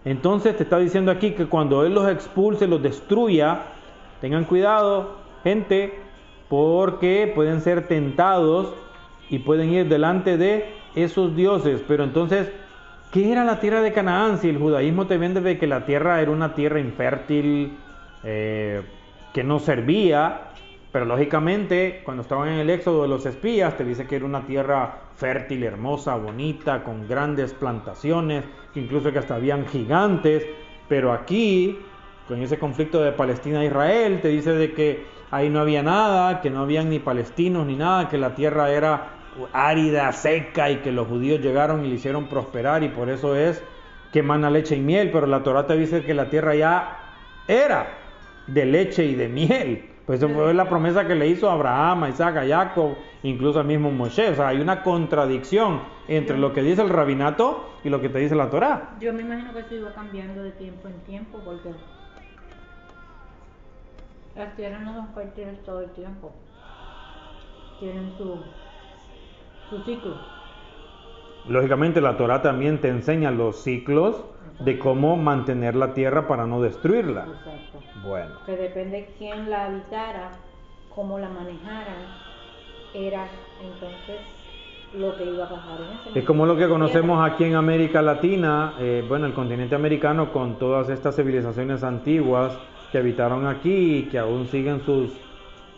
Entonces 0.06 0.56
te 0.56 0.63
está 0.63 0.80
diciendo 0.80 1.12
aquí 1.12 1.32
que 1.32 1.45
cuando 1.45 1.86
Él 1.86 1.93
los 1.93 2.10
expulse, 2.10 2.67
los 2.67 2.82
destruya, 2.82 3.63
tengan 4.22 4.45
cuidado, 4.45 5.17
gente, 5.43 6.00
porque 6.48 7.32
pueden 7.34 7.62
ser 7.62 7.88
tentados 7.88 8.74
y 9.30 9.39
pueden 9.39 9.72
ir 9.72 9.88
delante 9.88 10.38
de 10.38 10.74
esos 10.95 11.36
dioses. 11.36 11.84
Pero 11.88 12.04
entonces, 12.04 12.52
¿qué 13.12 13.32
era 13.32 13.43
la 13.43 13.60
tierra 13.60 13.82
de 13.82 13.93
Canaán? 13.93 14.39
Si 14.39 14.50
el 14.50 14.58
judaísmo 14.58 15.06
te 15.06 15.17
vende 15.17 15.41
de 15.41 15.58
que 15.58 15.67
la 15.67 15.86
tierra 15.86 16.22
era 16.22 16.32
una 16.32 16.56
tierra 16.56 16.80
infértil, 16.80 17.78
eh, 18.24 18.82
que 19.34 19.43
no 19.43 19.60
servía, 19.60 20.50
pero 20.91 21.06
lógicamente, 21.06 22.02
cuando 22.04 22.23
estaban 22.23 22.49
en 22.49 22.60
el 22.60 22.69
éxodo 22.69 23.04
de 23.04 23.10
los 23.10 23.25
espías, 23.25 23.78
te 23.78 23.84
dice 23.84 24.08
que 24.08 24.15
era 24.15 24.25
una 24.25 24.45
tierra 24.45 25.02
fértil, 25.15 25.63
hermosa, 25.63 26.15
bonita, 26.15 26.84
con 26.84 27.08
grandes 27.08 27.54
plantaciones, 27.54 28.43
incluso 28.73 29.12
que 29.12 29.19
hasta 29.19 29.36
habían 29.36 29.67
gigantes. 29.67 30.47
Pero 30.88 31.13
aquí, 31.13 31.78
con 32.28 32.41
ese 32.41 32.58
conflicto 32.58 33.02
de 33.02 33.12
Palestina 33.12 33.62
e 33.62 33.67
Israel, 33.67 34.19
te 34.21 34.30
dice 34.30 34.54
de 34.54 34.73
que 34.73 35.06
ahí 35.30 35.49
no 35.49 35.60
había 35.60 35.84
nada, 35.84 36.41
que 36.41 36.49
no 36.49 36.62
habían 36.62 36.89
ni 36.89 36.97
palestinos 36.97 37.67
ni 37.67 37.75
nada, 37.75 38.10
que 38.10 38.17
la 38.17 38.34
tierra 38.34 38.71
era 38.71 39.10
árida, 39.54 40.12
seca 40.12 40.71
y 40.71 40.78
que 40.78 40.91
los 40.91 41.08
judíos 41.08 41.39
llegaron 41.39 41.86
y 41.86 41.89
le 41.89 41.95
hicieron 41.95 42.28
prosperar 42.28 42.84
y 42.84 42.89
por 42.89 43.10
eso 43.10 43.36
es 43.36 43.63
que 44.12 44.23
mana 44.23 44.49
leche 44.49 44.75
y 44.75 44.82
miel. 44.82 45.12
Pero 45.12 45.28
la 45.28 45.43
Torah 45.43 45.67
te 45.67 45.78
dice 45.78 46.04
que 46.04 46.15
la 46.15 46.32
tierra 46.32 46.56
ya 46.56 46.97
era 47.47 47.88
de 48.47 48.65
leche 48.65 49.06
y 49.06 49.13
de 49.13 49.28
miel. 49.28 49.86
Pues 50.10 50.24
eso 50.24 50.34
fue 50.34 50.56
la 50.56 50.67
promesa 50.67 51.06
que 51.06 51.13
le 51.13 51.28
hizo 51.28 51.48
a 51.48 51.54
Abraham, 51.54 52.06
a 52.06 52.10
Isaac, 52.10 52.38
a 52.38 52.48
Jacob, 52.48 52.95
incluso 53.22 53.60
al 53.60 53.67
mismo 53.67 53.91
Moshe. 53.91 54.30
O 54.30 54.34
sea, 54.34 54.48
hay 54.48 54.60
una 54.60 54.82
contradicción 54.82 55.82
entre 56.07 56.36
lo 56.36 56.51
que 56.51 56.64
dice 56.64 56.82
el 56.82 56.89
rabinato 56.89 57.70
y 57.84 57.89
lo 57.89 58.01
que 58.01 58.10
te 58.10 58.18
dice 58.18 58.34
la 58.34 58.49
Torah. 58.49 58.97
Yo 58.99 59.14
me 59.14 59.22
imagino 59.22 59.53
que 59.53 59.60
eso 59.60 59.76
iba 59.76 59.93
cambiando 59.93 60.41
de 60.41 60.49
tiempo 60.53 60.88
en 60.88 60.95
tiempo 61.01 61.39
porque 61.45 61.76
las 64.36 64.55
tierras 64.55 64.82
no 64.82 64.95
son 64.95 65.14
fértiles 65.14 65.64
todo 65.64 65.82
el 65.82 65.91
tiempo. 65.91 66.32
Tienen 67.80 68.12
su, 68.18 68.43
su 69.70 69.84
ciclo. 69.84 70.16
Lógicamente 71.47 72.01
la 72.01 72.18
Torah 72.18 72.41
también 72.41 72.82
te 72.82 72.88
enseña 72.88 73.30
los 73.30 73.62
ciclos 73.62 74.26
de 74.60 74.78
cómo 74.78 75.16
mantener 75.16 75.76
la 75.76 75.93
tierra 75.93 76.28
para 76.28 76.45
no 76.45 76.62
destruirla. 76.62 77.22
Exacto. 77.22 77.80
Bueno. 78.03 78.36
Que 78.45 78.57
depende 78.57 79.14
quién 79.18 79.49
la 79.49 79.66
habitara, 79.66 80.32
cómo 80.93 81.18
la 81.18 81.30
manejaran, 81.30 82.30
era 82.93 83.28
entonces 83.62 84.18
lo 84.97 85.16
que 85.16 85.24
iba 85.24 85.45
a 85.45 85.49
pasar 85.49 85.80
en 85.82 86.10
ese 86.10 86.20
Es 86.20 86.26
como 86.26 86.45
lo 86.45 86.57
que 86.57 86.68
conocemos 86.68 87.30
aquí 87.30 87.43
en 87.43 87.55
América 87.55 88.01
Latina, 88.01 88.74
eh, 88.80 89.05
bueno, 89.07 89.28
el 89.28 89.34
continente 89.34 89.76
americano 89.76 90.34
con 90.34 90.57
todas 90.57 90.89
estas 90.89 91.16
civilizaciones 91.16 91.84
antiguas 91.84 92.57
que 92.91 92.97
habitaron 92.97 93.45
aquí 93.45 93.97
y 93.97 94.03
que 94.03 94.18
aún 94.18 94.47
siguen 94.47 94.82
sus, 94.82 95.12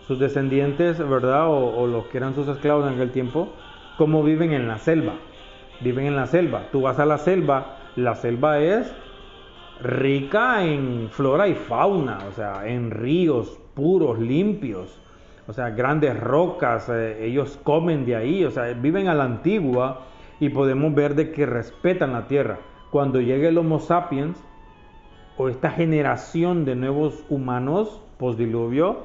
sus 0.08 0.18
descendientes, 0.18 0.98
¿verdad? 0.98 1.48
O, 1.48 1.82
o 1.82 1.88
los 1.88 2.06
que 2.06 2.18
eran 2.18 2.34
sus 2.34 2.48
esclavos 2.48 2.88
en 2.88 2.96
aquel 2.96 3.12
tiempo, 3.12 3.50
cómo 3.98 4.24
viven 4.24 4.54
en 4.54 4.68
la 4.68 4.78
selva. 4.78 5.14
Viven 5.82 6.06
en 6.06 6.16
la 6.16 6.28
selva. 6.28 6.68
Tú 6.72 6.82
vas 6.82 7.00
a 7.00 7.06
la 7.06 7.18
selva, 7.18 7.78
la 7.96 8.16
selva 8.16 8.60
es 8.60 8.94
rica 9.82 10.64
en 10.64 11.10
flora 11.12 11.48
y 11.48 11.56
fauna, 11.56 12.20
o 12.30 12.32
sea, 12.32 12.68
en 12.68 12.92
ríos 12.92 13.60
puros, 13.74 14.20
limpios, 14.20 15.00
o 15.48 15.54
sea, 15.54 15.72
grandes 15.72 16.20
rocas, 16.20 16.88
eh, 16.89 17.26
ellos 17.26 17.60
comen 17.64 18.06
de 18.06 18.16
ahí, 18.16 18.46
o 18.46 18.52
sea, 18.52 18.74
viven 18.74 19.08
a 19.08 19.14
la 19.14 19.24
antigua 19.24 20.02
y 20.39 20.50
podemos 20.50 20.94
ver 20.94 21.16
de 21.16 21.32
que 21.32 21.46
respetan 21.46 22.14
la 22.14 22.28
tierra. 22.28 22.60
Cuando 22.92 23.22
llegue 23.22 23.48
el 23.48 23.58
Homo 23.58 23.80
sapiens 23.80 24.38
o 25.38 25.50
esta 25.50 25.72
generación 25.72 26.66
de 26.66 26.76
nuevos 26.76 27.26
humanos 27.30 28.02
post-diluvio, 28.18 29.00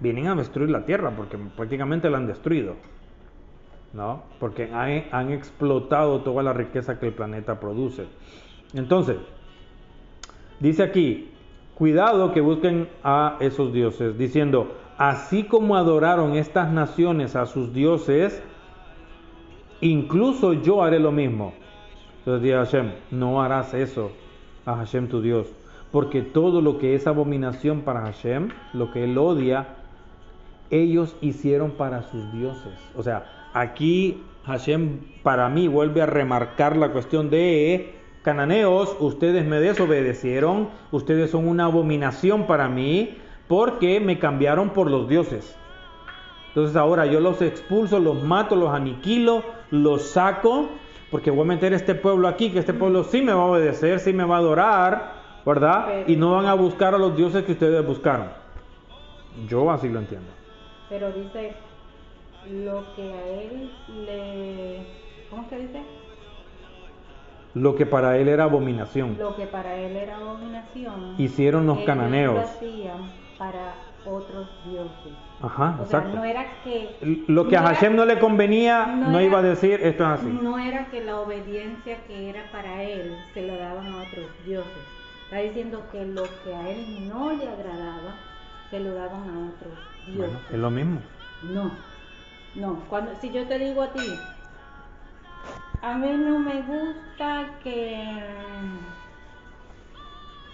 vienen 0.00 0.26
a 0.28 0.34
destruir 0.34 0.70
la 0.70 0.84
tierra 0.84 1.10
porque 1.16 1.38
prácticamente 1.56 2.10
la 2.10 2.18
han 2.18 2.26
destruido. 2.26 2.74
¿No? 3.92 4.22
Porque 4.38 4.70
han, 4.72 5.04
han, 5.10 5.32
explotado 5.32 6.20
toda 6.20 6.42
la 6.42 6.52
riqueza 6.52 6.98
que 6.98 7.08
el 7.08 7.12
planeta 7.12 7.58
produce. 7.58 8.06
Entonces, 8.74 9.16
dice 10.60 10.82
aquí, 10.82 11.30
cuidado 11.74 12.32
que 12.32 12.40
busquen 12.40 12.88
a 13.02 13.36
esos 13.40 13.72
dioses, 13.72 14.16
diciendo, 14.16 14.72
así 14.96 15.44
como 15.44 15.76
adoraron 15.76 16.36
estas 16.36 16.70
naciones 16.70 17.34
a 17.34 17.46
sus 17.46 17.72
dioses, 17.72 18.42
incluso 19.80 20.52
yo 20.52 20.82
haré 20.82 21.00
lo 21.00 21.10
mismo. 21.10 21.54
Entonces 22.18 22.42
dice 22.42 22.56
Hashem, 22.56 22.92
no 23.10 23.42
harás 23.42 23.74
eso 23.74 24.12
a 24.66 24.76
Hashem 24.76 25.08
tu 25.08 25.22
Dios, 25.22 25.48
porque 25.90 26.22
todo 26.22 26.60
lo 26.60 26.78
que 26.78 26.94
es 26.94 27.06
abominación 27.06 27.80
para 27.80 28.02
Hashem, 28.02 28.50
lo 28.74 28.92
que 28.92 29.04
él 29.04 29.16
odia, 29.18 29.68
ellos 30.70 31.16
hicieron 31.20 31.72
para 31.72 32.02
sus 32.02 32.30
dioses. 32.32 32.74
O 32.94 33.02
sea, 33.02 33.39
aquí 33.52 34.22
Hashem 34.44 35.00
para 35.22 35.48
mí 35.48 35.68
vuelve 35.68 36.02
a 36.02 36.06
remarcar 36.06 36.76
la 36.76 36.92
cuestión 36.92 37.30
de 37.30 37.94
cananeos, 38.22 38.96
ustedes 39.00 39.46
me 39.46 39.60
desobedecieron, 39.60 40.68
ustedes 40.90 41.30
son 41.30 41.48
una 41.48 41.64
abominación 41.64 42.46
para 42.46 42.68
mí 42.68 43.16
porque 43.48 44.00
me 44.00 44.18
cambiaron 44.18 44.70
por 44.70 44.90
los 44.90 45.08
dioses. 45.08 45.56
Entonces 46.48 46.76
ahora 46.76 47.06
yo 47.06 47.20
los 47.20 47.40
expulso, 47.42 47.98
los 47.98 48.22
mato, 48.22 48.56
los 48.56 48.70
aniquilo, 48.70 49.42
los 49.70 50.02
saco, 50.02 50.68
porque 51.10 51.30
voy 51.30 51.42
a 51.42 51.44
meter 51.46 51.72
este 51.72 51.94
pueblo 51.94 52.28
aquí, 52.28 52.50
que 52.50 52.58
este 52.58 52.74
pueblo 52.74 53.04
sí 53.04 53.22
me 53.22 53.32
va 53.32 53.42
a 53.42 53.46
obedecer, 53.46 54.00
sí 54.00 54.12
me 54.12 54.24
va 54.24 54.36
a 54.36 54.38
adorar, 54.38 55.12
¿verdad? 55.46 56.06
y 56.06 56.16
no 56.16 56.32
van 56.32 56.46
a 56.46 56.54
buscar 56.54 56.94
a 56.94 56.98
los 56.98 57.16
dioses 57.16 57.44
que 57.44 57.52
ustedes 57.52 57.84
buscaron. 57.86 58.28
Yo 59.48 59.70
así 59.70 59.88
lo 59.88 60.00
entiendo. 60.00 60.28
Pero 60.88 61.12
dice, 61.12 61.54
lo 62.48 62.94
que 62.94 63.02
a 63.02 63.26
él 63.26 63.70
le... 64.06 64.86
¿Cómo 65.28 65.48
que 65.48 65.58
dice? 65.58 65.82
Lo 67.54 67.74
que 67.74 67.86
para 67.86 68.16
él 68.16 68.28
era 68.28 68.44
abominación. 68.44 69.16
Lo 69.18 69.34
que 69.36 69.46
para 69.46 69.74
él 69.76 69.96
era 69.96 70.16
abominación. 70.16 71.14
Hicieron 71.18 71.66
los 71.66 71.80
cananeos. 71.80 72.34
Lo 72.34 72.40
hacían 72.40 73.12
para 73.38 73.74
otros 74.06 74.48
dioses. 74.64 75.12
Ajá, 75.42 75.76
o 75.78 75.82
exacto. 75.82 76.12
Sea, 76.12 76.20
no 76.20 76.24
era 76.24 76.46
que... 76.62 77.24
Lo 77.28 77.48
que 77.48 77.56
no 77.56 77.62
a 77.62 77.66
Hashem 77.68 77.96
no 77.96 78.04
le 78.04 78.18
convenía, 78.18 78.86
no, 78.86 79.10
no 79.10 79.20
iba 79.20 79.38
a 79.38 79.42
decir 79.42 79.80
esto 79.82 80.04
es 80.04 80.20
así. 80.20 80.26
No 80.26 80.58
era 80.58 80.86
que 80.90 81.02
la 81.02 81.18
obediencia 81.20 82.04
que 82.06 82.30
era 82.30 82.42
para 82.52 82.82
él 82.82 83.16
se 83.34 83.46
lo 83.46 83.56
daban 83.56 83.86
a 83.86 84.02
otros 84.02 84.26
dioses. 84.46 84.82
Está 85.24 85.38
diciendo 85.38 85.82
que 85.92 86.04
lo 86.04 86.24
que 86.44 86.54
a 86.54 86.68
él 86.70 87.08
no 87.08 87.32
le 87.32 87.48
agradaba 87.48 88.14
se 88.70 88.80
lo 88.80 88.94
daban 88.94 89.22
a 89.22 89.48
otros 89.48 89.74
dioses. 90.06 90.16
Bueno, 90.16 90.38
es 90.50 90.58
lo 90.58 90.70
mismo. 90.70 91.00
No, 91.42 91.70
no. 92.54 92.80
Cuando, 92.88 93.14
si 93.20 93.30
yo 93.30 93.46
te 93.46 93.58
digo 93.58 93.82
a 93.82 93.92
ti, 93.92 94.18
a 95.82 95.94
mí 95.94 96.08
no 96.16 96.38
me 96.38 96.62
gusta 96.62 97.50
que 97.62 98.20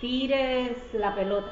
tires 0.00 0.94
la 0.94 1.14
pelota. 1.14 1.50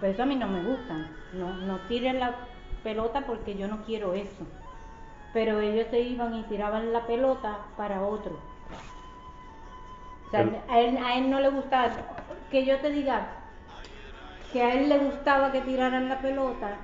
Pero 0.00 0.12
eso 0.12 0.22
a 0.22 0.26
mí 0.26 0.36
no 0.36 0.48
me 0.48 0.62
gusta. 0.62 0.94
No, 1.32 1.54
no 1.54 1.78
tires 1.88 2.14
la 2.14 2.34
pelota 2.82 3.22
porque 3.22 3.56
yo 3.56 3.68
no 3.68 3.84
quiero 3.84 4.14
eso. 4.14 4.46
Pero 5.32 5.60
ellos 5.60 5.86
se 5.90 6.00
iban 6.00 6.34
y 6.34 6.42
tiraban 6.44 6.92
la 6.92 7.06
pelota 7.06 7.58
para 7.76 8.02
otro. 8.02 8.38
O 10.26 10.30
sea, 10.30 10.40
a, 10.68 10.80
él, 10.80 10.98
a 10.98 11.16
él 11.16 11.30
no 11.30 11.40
le 11.40 11.48
gustaba. 11.48 11.90
Que 12.50 12.64
yo 12.64 12.78
te 12.80 12.90
diga 12.90 13.28
que 14.52 14.62
a 14.62 14.74
él 14.74 14.88
le 14.88 14.98
gustaba 14.98 15.52
que 15.52 15.60
tiraran 15.60 16.08
la 16.08 16.20
pelota 16.20 16.76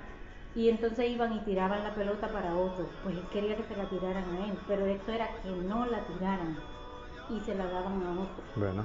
y 0.55 0.69
entonces 0.69 1.11
iban 1.11 1.33
y 1.33 1.39
tiraban 1.41 1.83
la 1.83 1.95
pelota 1.95 2.29
para 2.29 2.55
otro. 2.55 2.87
Pues 3.03 3.17
él 3.17 3.23
quería 3.33 3.57
que 3.57 3.65
se 3.65 3.77
la 3.77 3.85
tiraran 3.85 4.25
a 4.25 4.47
él. 4.47 4.53
Pero 4.69 4.87
esto 4.87 5.13
era 5.13 5.29
que 5.43 5.51
no 5.51 5.87
la 5.87 5.99
tiraran 6.01 6.57
y 7.31 7.41
se 7.41 7.55
la 7.55 7.65
daban 7.67 8.03
a 8.03 8.13
otro. 8.13 8.45
Bueno, 8.57 8.85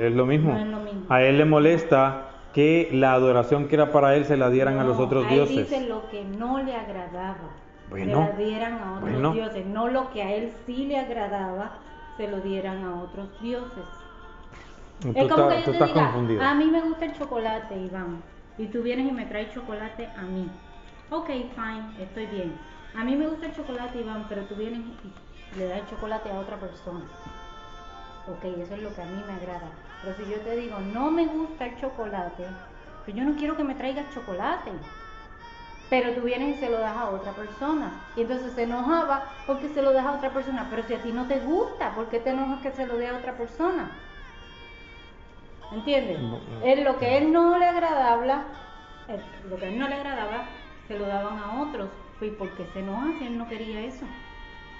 es, 0.00 0.12
lo 0.12 0.26
mismo. 0.26 0.52
No 0.52 0.58
es 0.60 0.66
lo 0.66 0.78
mismo. 0.78 1.06
A 1.08 1.22
él 1.22 1.38
le 1.38 1.44
molesta 1.44 2.28
que 2.52 2.90
la 2.92 3.12
adoración 3.14 3.66
que 3.68 3.74
era 3.76 3.90
para 3.90 4.14
él 4.16 4.24
se 4.24 4.36
la 4.36 4.50
dieran 4.50 4.78
a 4.78 4.84
los 4.84 4.98
otros 4.98 5.24
a 5.24 5.28
él 5.30 5.34
dioses. 5.34 5.56
dice 5.70 5.88
lo 5.88 6.08
que 6.10 6.24
no 6.24 6.62
le 6.62 6.74
agradaba. 6.76 7.50
Bueno, 7.88 8.26
se 8.26 8.32
la 8.32 8.38
dieran 8.38 8.74
a 8.74 8.92
otros 8.98 9.10
bueno. 9.10 9.32
dioses. 9.32 9.66
No 9.66 9.88
lo 9.88 10.10
que 10.12 10.22
a 10.22 10.32
él 10.34 10.52
sí 10.66 10.86
le 10.86 10.98
agradaba, 10.98 11.72
se 12.16 12.28
lo 12.28 12.40
dieran 12.40 12.84
a 12.84 13.00
otros 13.02 13.28
dioses. 13.40 13.84
Tú, 15.00 15.08
es 15.08 15.14
como 15.32 15.50
estás- 15.50 15.54
que 15.54 15.62
tú 15.64 15.72
yo 15.72 15.78
te 15.78 15.84
estás 15.84 15.88
diga, 15.88 16.04
confundido. 16.06 16.42
a 16.42 16.54
mí 16.54 16.66
me 16.66 16.80
gusta 16.82 17.04
el 17.06 17.14
chocolate, 17.14 17.76
Iván. 17.76 18.22
Y 18.58 18.66
tú 18.66 18.82
vienes 18.82 19.08
y 19.08 19.12
me 19.12 19.24
traes 19.24 19.52
chocolate 19.54 20.08
a 20.16 20.22
mí. 20.22 20.48
Ok, 21.10 21.26
fine, 21.26 21.82
estoy 21.98 22.26
bien. 22.26 22.56
A 22.94 23.02
mí 23.02 23.16
me 23.16 23.26
gusta 23.26 23.46
el 23.46 23.56
chocolate, 23.56 23.98
Iván, 23.98 24.26
pero 24.28 24.42
tú 24.42 24.54
vienes 24.54 24.80
y 24.80 25.58
le 25.58 25.66
das 25.66 25.80
el 25.80 25.86
chocolate 25.88 26.30
a 26.30 26.38
otra 26.38 26.56
persona. 26.56 27.00
Ok, 28.28 28.44
eso 28.44 28.74
es 28.74 28.82
lo 28.82 28.94
que 28.94 29.02
a 29.02 29.06
mí 29.06 29.20
me 29.26 29.32
agrada. 29.32 29.70
Pero 30.02 30.16
si 30.16 30.30
yo 30.30 30.38
te 30.40 30.54
digo, 30.54 30.78
no 30.78 31.10
me 31.10 31.26
gusta 31.26 31.66
el 31.66 31.80
chocolate, 31.80 32.44
pues 33.04 33.16
yo 33.16 33.24
no 33.24 33.34
quiero 33.34 33.56
que 33.56 33.64
me 33.64 33.74
traigas 33.74 34.14
chocolate. 34.14 34.70
Pero 35.88 36.12
tú 36.12 36.20
vienes 36.20 36.56
y 36.56 36.60
se 36.60 36.70
lo 36.70 36.78
das 36.78 36.96
a 36.96 37.10
otra 37.10 37.32
persona. 37.32 37.90
Y 38.14 38.22
entonces 38.22 38.52
se 38.52 38.62
enojaba 38.62 39.24
porque 39.48 39.68
se 39.68 39.82
lo 39.82 39.92
das 39.92 40.06
a 40.06 40.12
otra 40.12 40.30
persona. 40.30 40.68
Pero 40.70 40.84
si 40.84 40.94
a 40.94 41.02
ti 41.02 41.10
no 41.10 41.26
te 41.26 41.40
gusta, 41.40 41.92
¿por 41.96 42.08
qué 42.08 42.20
te 42.20 42.30
enojas 42.30 42.60
que 42.60 42.70
se 42.70 42.86
lo 42.86 42.96
dé 42.96 43.08
a 43.08 43.16
otra 43.16 43.36
persona? 43.36 43.90
¿Entiendes? 45.72 46.20
No, 46.20 46.38
no. 46.38 46.64
Él, 46.64 46.84
lo 46.84 46.98
que 46.98 47.06
a 47.06 47.18
él 47.18 47.32
no 47.32 47.58
le 47.58 47.66
agradaba, 47.66 48.44
eh, 49.08 49.20
lo 49.48 49.56
que 49.56 49.66
a 49.66 49.68
él 49.68 49.78
no 49.78 49.88
le 49.88 49.96
agradaba, 49.96 50.44
se 50.90 50.98
lo 50.98 51.06
daban 51.06 51.38
a 51.38 51.62
otros. 51.62 51.88
Pues 52.18 52.32
porque 52.36 52.66
se 52.72 52.80
enoja 52.80 53.06
si 53.18 53.26
él 53.26 53.38
no 53.38 53.48
quería 53.48 53.80
eso. 53.80 54.04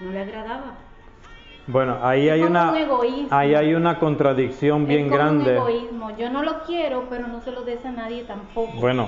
No 0.01 0.11
le 0.11 0.19
agradaba. 0.19 0.75
Bueno, 1.67 1.99
ahí 2.01 2.27
Es 2.27 2.33
hay 2.33 2.41
una 2.41 2.71
un 2.71 3.27
ahí 3.29 3.55
hay 3.55 3.73
una 3.75 3.97
contradicción 3.97 4.85
bien 4.85 5.05
como 5.07 5.15
grande. 5.15 5.51
un 5.51 5.57
egoísmo. 5.69 6.17
Yo 6.17 6.29
no 6.29 6.43
lo 6.43 6.63
quiero, 6.63 7.05
pero 7.09 7.27
no 7.27 7.39
se 7.41 7.51
lo 7.51 7.61
des 7.61 7.85
a 7.85 7.91
nadie 7.91 8.23
tampoco. 8.23 8.73
Bueno, 8.79 9.07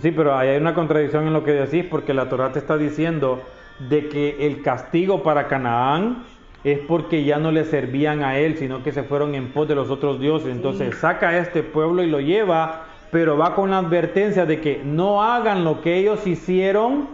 sí, 0.00 0.10
pero 0.10 0.36
ahí 0.36 0.48
hay 0.48 0.56
una 0.56 0.74
contradicción 0.74 1.26
en 1.26 1.32
lo 1.34 1.44
que 1.44 1.52
decís 1.52 1.84
porque 1.90 2.14
la 2.14 2.28
Torah 2.30 2.50
te 2.50 2.60
está 2.60 2.78
diciendo 2.78 3.42
de 3.90 4.08
que 4.08 4.46
el 4.46 4.62
castigo 4.62 5.22
para 5.22 5.48
Canaán 5.48 6.24
es 6.64 6.78
porque 6.80 7.24
ya 7.24 7.38
no 7.38 7.52
le 7.52 7.64
servían 7.64 8.22
a 8.22 8.38
él, 8.38 8.56
sino 8.56 8.82
que 8.82 8.92
se 8.92 9.02
fueron 9.02 9.34
en 9.34 9.52
pos 9.52 9.68
de 9.68 9.74
los 9.74 9.90
otros 9.90 10.18
dioses. 10.18 10.48
Entonces 10.48 10.96
saca 10.96 11.28
a 11.28 11.38
este 11.38 11.62
pueblo 11.62 12.02
y 12.02 12.06
lo 12.08 12.20
lleva, 12.20 12.86
pero 13.10 13.36
va 13.36 13.54
con 13.54 13.70
la 13.70 13.78
advertencia 13.78 14.46
de 14.46 14.60
que 14.60 14.82
no 14.84 15.22
hagan 15.22 15.64
lo 15.64 15.80
que 15.80 15.96
ellos 15.96 16.26
hicieron 16.26 17.08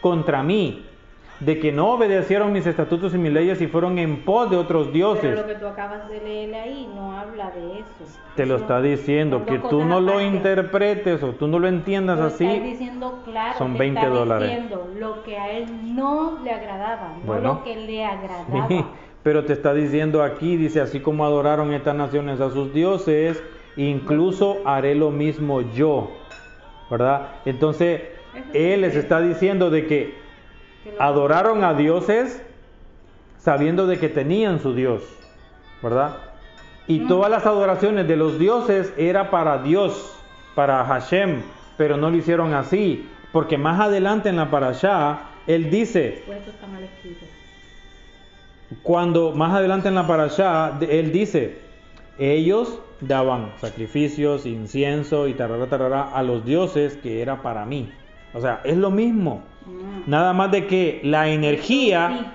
contra 0.00 0.42
mí, 0.42 0.84
de 1.40 1.60
que 1.60 1.70
no 1.70 1.92
obedecieron 1.92 2.52
mis 2.52 2.66
estatutos 2.66 3.14
y 3.14 3.18
mis 3.18 3.32
leyes 3.32 3.60
y 3.60 3.68
fueron 3.68 3.98
en 3.98 4.22
pos 4.24 4.50
de 4.50 4.56
otros 4.56 4.86
Pero 4.88 4.92
dioses. 4.94 5.36
lo 5.36 5.46
que 5.46 5.54
tú 5.54 5.66
acabas 5.66 6.08
de 6.08 6.20
leer 6.20 6.54
ahí 6.54 6.88
no 6.96 7.16
habla 7.16 7.50
de 7.52 7.78
eso. 7.78 8.18
Te 8.34 8.44
lo 8.46 8.56
está 8.56 8.80
diciendo, 8.82 9.44
que 9.46 9.58
tú 9.58 9.84
no 9.84 10.00
lo 10.00 10.20
interpretes 10.20 11.22
o 11.22 11.28
tú 11.30 11.46
no 11.46 11.58
lo 11.60 11.68
entiendas 11.68 12.18
Lo 12.18 12.24
así. 12.26 12.44
está 12.46 12.64
diciendo 12.64 13.20
claro, 13.24 13.56
son 13.58 13.72
te 13.74 13.78
20 13.78 14.00
está 14.00 14.12
dólares. 14.12 14.48
diciendo 14.48 14.88
lo 14.98 15.22
que 15.22 15.38
a 15.38 15.50
él 15.52 15.94
no 15.94 16.38
le 16.42 16.50
agradaba, 16.50 17.12
no 17.24 17.40
lo 17.40 17.62
que 17.64 17.76
le 17.76 18.04
agradaba. 18.04 18.66
Sí, 18.68 18.84
pero 19.22 19.44
te 19.44 19.52
está 19.52 19.74
diciendo 19.74 20.22
aquí, 20.24 20.56
dice, 20.56 20.80
así 20.80 20.98
como 21.00 21.24
adoraron 21.24 21.72
estas 21.72 21.94
naciones 21.94 22.40
a 22.40 22.50
sus 22.50 22.72
dioses, 22.72 23.40
incluso 23.78 24.58
haré 24.64 24.94
lo 24.94 25.10
mismo 25.10 25.62
yo, 25.72 26.10
¿verdad? 26.90 27.28
Entonces, 27.44 28.02
él 28.52 28.82
les 28.82 28.94
está 28.96 29.20
diciendo 29.20 29.70
de 29.70 29.86
que 29.86 30.14
adoraron 30.98 31.64
a 31.64 31.74
dioses 31.74 32.42
sabiendo 33.38 33.86
de 33.86 33.98
que 33.98 34.08
tenían 34.08 34.60
su 34.60 34.74
Dios, 34.74 35.02
¿verdad? 35.82 36.16
Y 36.86 37.00
Mm. 37.00 37.08
todas 37.08 37.30
las 37.30 37.46
adoraciones 37.46 38.08
de 38.08 38.16
los 38.16 38.38
dioses 38.38 38.92
era 38.96 39.30
para 39.30 39.58
Dios, 39.62 40.14
para 40.54 40.84
Hashem, 40.84 41.42
pero 41.76 41.96
no 41.96 42.10
lo 42.10 42.16
hicieron 42.16 42.54
así, 42.54 43.08
porque 43.32 43.56
más 43.58 43.78
adelante 43.80 44.28
en 44.28 44.36
la 44.36 44.50
parashá, 44.50 45.20
él 45.46 45.70
dice, 45.70 46.24
Pues 46.26 46.40
cuando 48.82 49.32
más 49.32 49.54
adelante 49.54 49.88
en 49.88 49.94
la 49.94 50.06
parashá, 50.06 50.78
él 50.80 51.12
dice, 51.12 51.67
ellos 52.18 52.80
daban 53.00 53.52
sacrificios, 53.60 54.44
incienso 54.44 55.28
y 55.28 55.34
tarara, 55.34 55.66
tarara 55.68 56.02
a 56.12 56.22
los 56.22 56.44
dioses 56.44 56.96
que 56.96 57.22
era 57.22 57.42
para 57.42 57.64
mí. 57.64 57.90
O 58.34 58.40
sea, 58.40 58.60
es 58.64 58.76
lo 58.76 58.90
mismo. 58.90 59.42
Mm. 59.66 60.10
Nada 60.10 60.32
más 60.32 60.50
de 60.50 60.66
que 60.66 61.00
la 61.04 61.28
energía, 61.28 62.34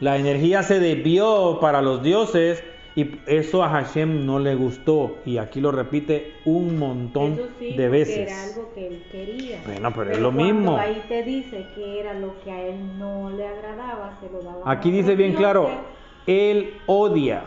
la 0.00 0.16
energía 0.16 0.62
se 0.62 0.80
desvió 0.80 1.58
para 1.60 1.82
los 1.82 2.02
dioses 2.02 2.62
y 2.96 3.10
eso 3.26 3.62
a 3.62 3.68
Hashem 3.68 4.24
no 4.24 4.38
le 4.38 4.54
gustó. 4.54 5.18
Y 5.26 5.36
aquí 5.36 5.60
lo 5.60 5.70
repite 5.70 6.32
un 6.46 6.78
montón 6.78 7.34
Eso 7.34 7.48
sí, 7.58 7.74
de 7.76 7.88
veces. 7.90 8.30
Era 8.30 8.42
algo 8.42 8.72
que 8.74 8.86
él 8.86 9.04
quería. 9.12 9.60
Bueno, 9.66 9.92
pero 9.94 10.10
es 10.12 10.18
lo 10.18 10.32
mismo. 10.32 10.78
Ahí 10.78 11.02
te 11.06 11.22
dice 11.22 11.66
que 11.74 12.00
era 12.00 12.14
lo 12.14 12.40
que 12.42 12.50
a 12.50 12.62
él 12.66 12.98
no 12.98 13.30
le 13.30 13.46
agradaba, 13.46 14.18
se 14.20 14.30
lo 14.30 14.42
daba. 14.42 14.62
a 14.64 14.72
Aquí 14.72 14.90
dice 14.90 15.14
bien 15.14 15.34
claro, 15.34 15.68
él 16.26 16.74
odia, 16.86 17.44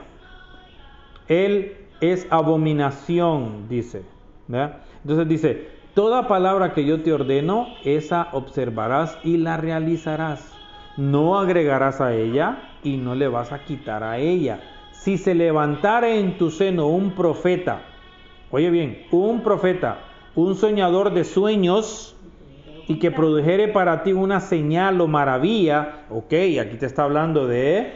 él 1.30 1.78
es 2.02 2.28
abominación, 2.30 3.70
dice. 3.70 4.04
Entonces 4.50 5.28
dice, 5.28 5.68
toda 5.94 6.28
palabra 6.28 6.74
que 6.74 6.84
yo 6.84 7.02
te 7.02 7.14
ordeno, 7.14 7.68
esa 7.86 8.28
observarás 8.34 9.18
y 9.24 9.38
la 9.38 9.56
realizarás. 9.56 10.54
No 10.98 11.40
agregarás 11.40 12.02
a 12.02 12.14
ella 12.14 12.74
y 12.84 12.98
no 12.98 13.16
le 13.16 13.30
vas 13.30 13.54
a 13.54 13.64
quitar 13.64 14.04
a 14.04 14.18
ella. 14.18 14.60
Si 14.92 15.18
se 15.18 15.34
levantara 15.34 16.10
en 16.16 16.38
tu 16.38 16.52
seno 16.52 16.88
un 16.88 17.12
profeta, 17.12 17.84
oye 18.52 18.70
bien, 18.70 19.04
un 19.12 19.42
profeta, 19.42 20.00
un 20.36 20.56
soñador 20.56 21.14
de 21.14 21.24
sueños, 21.24 22.18
y 22.90 22.98
que 22.98 23.12
produjere 23.12 23.68
para 23.68 24.02
ti 24.02 24.14
una 24.14 24.40
señal 24.40 25.00
o 25.00 25.08
maravilla, 25.08 26.06
ok, 26.10 26.34
aquí 26.60 26.76
te 26.80 26.88
está 26.88 27.04
hablando 27.04 27.46
de 27.46 27.94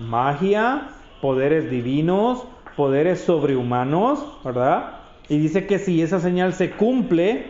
magia, 0.00 0.88
poderes 1.22 1.70
divinos, 1.70 2.44
poderes 2.76 3.20
sobrehumanos, 3.20 4.20
¿verdad? 4.44 5.00
Y 5.28 5.38
dice 5.38 5.66
que 5.66 5.78
si 5.78 6.02
esa 6.02 6.20
señal 6.20 6.52
se 6.52 6.70
cumple, 6.70 7.46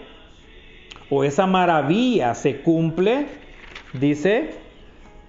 o 1.11 1.25
esa 1.25 1.47
maravilla 1.47 2.35
se 2.35 2.61
cumple, 2.61 3.27
dice, 3.93 4.55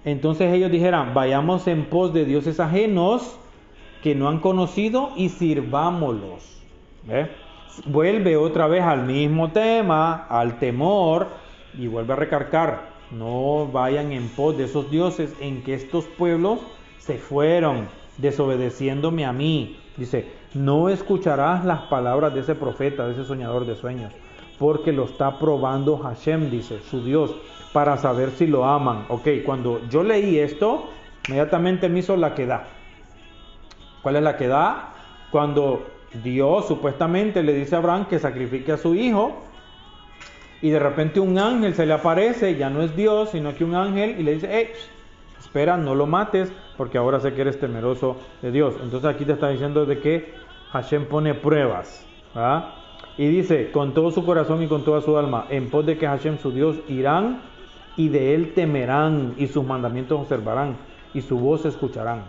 entonces 0.04 0.52
ellos 0.52 0.70
dijeran, 0.70 1.14
vayamos 1.14 1.66
en 1.66 1.84
pos 1.86 2.12
de 2.14 2.24
dioses 2.24 2.60
ajenos 2.60 3.38
que 4.02 4.14
no 4.14 4.28
han 4.28 4.40
conocido 4.40 5.10
y 5.16 5.28
sirvámoslos. 5.28 6.62
¿Ve? 7.04 7.28
Vuelve 7.86 8.36
otra 8.36 8.66
vez 8.66 8.82
al 8.82 9.04
mismo 9.04 9.50
tema, 9.50 10.26
al 10.28 10.58
temor, 10.58 11.28
y 11.78 11.88
vuelve 11.88 12.14
a 12.14 12.16
recargar, 12.16 12.88
no 13.10 13.66
vayan 13.70 14.12
en 14.12 14.28
pos 14.28 14.56
de 14.56 14.64
esos 14.64 14.90
dioses 14.90 15.34
en 15.40 15.62
que 15.62 15.74
estos 15.74 16.04
pueblos 16.04 16.60
se 16.98 17.18
fueron 17.18 17.88
desobedeciéndome 18.18 19.24
a 19.24 19.32
mí. 19.32 19.76
Dice, 19.96 20.26
no 20.54 20.88
escucharás 20.88 21.64
las 21.64 21.82
palabras 21.82 22.34
de 22.34 22.40
ese 22.40 22.54
profeta, 22.54 23.06
de 23.06 23.12
ese 23.12 23.24
soñador 23.24 23.64
de 23.66 23.76
sueños, 23.76 24.12
porque 24.58 24.92
lo 24.92 25.04
está 25.04 25.38
probando 25.38 25.96
Hashem, 25.98 26.50
dice, 26.50 26.80
su 26.80 27.02
Dios, 27.02 27.34
para 27.72 27.96
saber 27.96 28.30
si 28.30 28.46
lo 28.46 28.64
aman. 28.64 29.06
Ok, 29.08 29.28
cuando 29.44 29.80
yo 29.88 30.02
leí 30.02 30.38
esto, 30.38 30.90
inmediatamente 31.28 31.88
me 31.88 32.00
hizo 32.00 32.16
la 32.16 32.34
que 32.34 32.46
da. 32.46 32.64
¿Cuál 34.02 34.16
es 34.16 34.22
la 34.22 34.36
que 34.36 34.48
da? 34.48 34.94
Cuando 35.30 35.86
Dios 36.22 36.68
supuestamente 36.68 37.42
le 37.42 37.54
dice 37.54 37.74
a 37.74 37.78
Abraham 37.78 38.06
que 38.06 38.18
sacrifique 38.18 38.72
a 38.72 38.76
su 38.76 38.94
hijo 38.94 39.42
y 40.62 40.70
de 40.70 40.78
repente 40.78 41.20
un 41.20 41.38
ángel 41.38 41.74
se 41.74 41.86
le 41.86 41.92
aparece, 41.92 42.56
ya 42.56 42.70
no 42.70 42.82
es 42.82 42.96
Dios, 42.96 43.30
sino 43.30 43.54
que 43.54 43.64
un 43.64 43.74
ángel 43.74 44.18
y 44.18 44.22
le 44.22 44.34
dice, 44.34 44.48
hey, 44.50 44.68
espera, 45.38 45.76
no 45.76 45.94
lo 45.94 46.06
mates, 46.06 46.50
porque 46.76 46.98
ahora 46.98 47.20
sé 47.20 47.34
que 47.34 47.40
eres 47.40 47.58
temeroso 47.58 48.16
de 48.42 48.50
Dios. 48.50 48.74
Entonces 48.82 49.08
aquí 49.08 49.24
te 49.24 49.32
está 49.32 49.48
diciendo 49.48 49.86
de 49.86 50.00
que 50.00 50.34
Hashem 50.72 51.06
pone 51.06 51.34
pruebas. 51.34 52.06
¿verdad? 52.34 52.70
Y 53.18 53.28
dice, 53.28 53.70
con 53.72 53.94
todo 53.94 54.10
su 54.10 54.24
corazón 54.24 54.62
y 54.62 54.68
con 54.68 54.84
toda 54.84 55.00
su 55.00 55.16
alma, 55.16 55.46
en 55.48 55.70
pos 55.70 55.86
de 55.86 55.96
que 55.96 56.06
Hashem 56.06 56.38
su 56.38 56.50
Dios 56.52 56.76
irán 56.88 57.40
y 57.96 58.08
de 58.08 58.34
él 58.34 58.52
temerán 58.54 59.34
y 59.38 59.46
sus 59.46 59.64
mandamientos 59.64 60.20
observarán 60.20 60.76
y 61.14 61.22
su 61.22 61.38
voz 61.38 61.64
escucharán. 61.64 62.24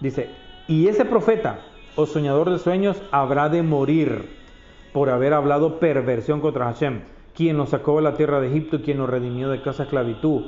Dice, 0.00 0.30
y 0.68 0.86
ese 0.86 1.04
profeta 1.04 1.58
o 1.96 2.06
soñador 2.06 2.50
de 2.50 2.58
sueños 2.58 3.02
habrá 3.10 3.48
de 3.48 3.62
morir 3.62 4.28
por 4.92 5.10
haber 5.10 5.32
hablado 5.32 5.80
perversión 5.80 6.40
contra 6.40 6.66
Hashem, 6.66 7.02
quien 7.34 7.56
nos 7.56 7.70
sacó 7.70 7.96
de 7.96 8.02
la 8.02 8.14
tierra 8.14 8.40
de 8.40 8.48
Egipto 8.48 8.76
y 8.76 8.82
quien 8.82 8.98
nos 8.98 9.10
redimió 9.10 9.48
de 9.48 9.60
casa 9.60 9.84
esclavitud, 9.84 10.44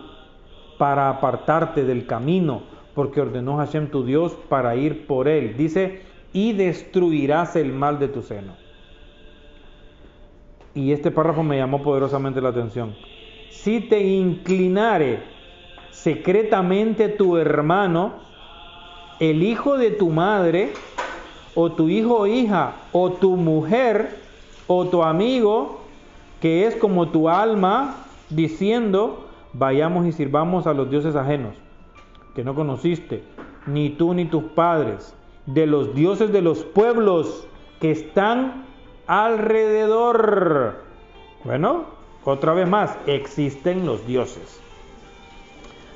para 0.79 1.09
apartarte 1.09 1.85
del 1.85 2.07
camino, 2.07 2.63
porque 2.95 3.21
ordenó 3.21 3.57
Hashem 3.57 3.89
tu 3.89 4.05
Dios 4.05 4.37
para 4.49 4.77
ir 4.77 5.07
por 5.07 5.29
él. 5.29 5.57
Dice, 5.57 6.03
y 6.33 6.53
destruirás 6.53 7.57
el 7.57 7.73
mal 7.73 7.99
de 7.99 8.09
tu 8.09 8.23
seno. 8.23 8.53
Y 10.75 10.93
este 10.93 11.11
párrafo 11.11 11.43
me 11.43 11.57
llamó 11.57 11.83
poderosamente 11.83 12.41
la 12.41 12.51
atención. 12.51 12.95
Si 13.51 13.81
te 13.81 14.01
inclinare 14.03 15.21
secretamente 15.91 17.09
tu 17.09 17.39
hermano, 17.39 18.15
el 19.19 19.43
hijo 19.43 19.79
de 19.79 19.91
tu 19.91 20.11
madre, 20.11 20.73
o 21.55 21.73
tu 21.73 21.89
hijo 21.89 22.19
o 22.19 22.27
hija, 22.27 22.75
o 22.93 23.13
tu 23.13 23.37
mujer, 23.37 24.17
o 24.67 24.85
tu 24.87 25.03
amigo, 25.03 25.81
que 26.41 26.67
es 26.67 26.77
como 26.77 27.09
tu 27.09 27.31
alma, 27.31 28.05
diciendo, 28.29 29.26
vayamos 29.59 30.07
y 30.07 30.13
sirvamos 30.13 30.67
a 30.67 30.75
los 30.75 30.91
dioses 30.91 31.17
ajenos, 31.17 31.55
que 32.35 32.45
no 32.45 32.55
conociste, 32.55 33.23
ni 33.67 33.91
tú 33.91 34.15
ni 34.15 34.27
tus 34.27 34.45
padres, 34.45 35.15
de 35.47 35.67
los 35.67 35.95
dioses 35.95 36.33
de 36.33 36.43
los 36.43 36.65
pueblos 36.65 37.47
que 37.81 37.91
están 37.91 38.65
alrededor. 39.07 40.77
Bueno, 41.45 41.85
otra 42.25 42.53
vez 42.53 42.69
más, 42.69 42.97
existen 43.07 43.87
los 43.87 44.07
dioses. 44.07 44.61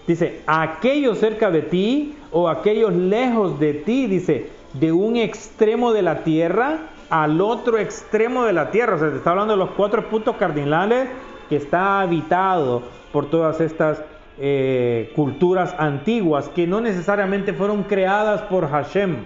Dice, 0.06 0.42
aquellos 0.46 1.18
cerca 1.18 1.50
de 1.50 1.62
ti 1.62 2.14
o 2.32 2.48
aquellos 2.48 2.92
lejos 2.92 3.58
de 3.61 3.74
ti, 3.74 4.06
dice, 4.06 4.48
de 4.74 4.92
un 4.92 5.16
extremo 5.16 5.92
de 5.92 6.02
la 6.02 6.22
tierra 6.24 6.90
al 7.11 7.40
otro 7.40 7.78
extremo 7.78 8.44
de 8.44 8.52
la 8.52 8.70
tierra. 8.70 8.96
O 8.96 8.98
sea, 8.98 9.11
se 9.11 9.16
está 9.16 9.30
hablando 9.30 9.54
de 9.54 9.58
los 9.58 9.70
cuatro 9.70 10.08
puntos 10.08 10.36
cardinales 10.36 11.08
que 11.51 11.57
está 11.57 12.01
habitado 12.01 12.82
por 13.12 13.28
todas 13.28 13.61
estas 13.61 14.03
eh, 14.38 15.12
culturas 15.14 15.74
antiguas 15.78 16.48
que 16.48 16.66
no 16.66 16.80
necesariamente 16.80 17.53
fueron 17.53 17.82
creadas 17.82 18.40
por 18.42 18.70
Hashem. 18.70 19.24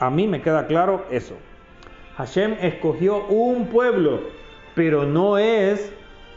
A 0.00 0.10
mí 0.10 0.26
me 0.26 0.42
queda 0.42 0.66
claro 0.66 1.04
eso. 1.10 1.34
Hashem 2.16 2.56
escogió 2.60 3.26
un 3.26 3.66
pueblo, 3.66 4.20
pero 4.74 5.04
no 5.04 5.38
es 5.38 5.92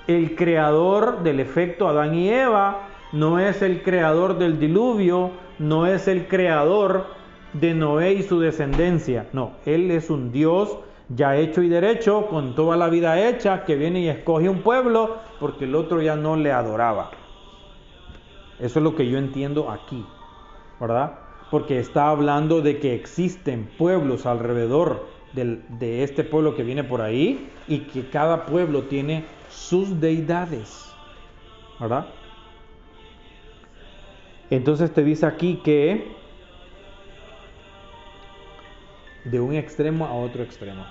el 0.07 0.35
creador 0.35 1.23
del 1.23 1.39
efecto 1.39 1.87
Adán 1.87 2.13
y 2.13 2.29
Eva, 2.29 2.89
no 3.13 3.39
es 3.39 3.61
el 3.61 3.81
creador 3.81 4.37
del 4.37 4.59
diluvio, 4.59 5.31
no 5.57 5.87
es 5.87 6.07
el 6.07 6.27
creador 6.27 7.05
de 7.53 7.73
Noé 7.73 8.13
y 8.13 8.23
su 8.23 8.39
descendencia. 8.39 9.27
No, 9.31 9.53
Él 9.65 9.89
es 9.91 10.09
un 10.09 10.31
Dios 10.31 10.77
ya 11.09 11.35
hecho 11.37 11.61
y 11.61 11.69
derecho, 11.69 12.27
con 12.27 12.55
toda 12.55 12.77
la 12.77 12.89
vida 12.89 13.27
hecha, 13.27 13.65
que 13.65 13.75
viene 13.75 14.01
y 14.01 14.09
escoge 14.09 14.49
un 14.49 14.61
pueblo 14.61 15.17
porque 15.39 15.65
el 15.65 15.75
otro 15.75 16.01
ya 16.01 16.15
no 16.15 16.35
le 16.35 16.51
adoraba. 16.51 17.11
Eso 18.59 18.79
es 18.79 18.83
lo 18.83 18.95
que 18.95 19.07
yo 19.09 19.17
entiendo 19.17 19.69
aquí, 19.69 20.05
¿verdad? 20.79 21.19
Porque 21.49 21.79
está 21.79 22.09
hablando 22.09 22.61
de 22.61 22.79
que 22.79 22.93
existen 22.95 23.69
pueblos 23.77 24.25
alrededor 24.25 25.11
del- 25.33 25.63
de 25.79 26.03
este 26.03 26.23
pueblo 26.23 26.55
que 26.55 26.63
viene 26.63 26.83
por 26.83 27.01
ahí 27.01 27.51
y 27.67 27.79
que 27.87 28.09
cada 28.09 28.45
pueblo 28.45 28.83
tiene 28.83 29.25
sus 29.49 29.99
deidades, 29.99 30.97
¿verdad? 31.79 32.07
Entonces 34.49 34.93
te 34.93 35.03
dice 35.03 35.25
aquí 35.25 35.57
que 35.63 36.22
de 39.25 39.39
un 39.39 39.53
extremo 39.53 40.05
a 40.05 40.13
otro 40.13 40.43
extremo. 40.43 40.83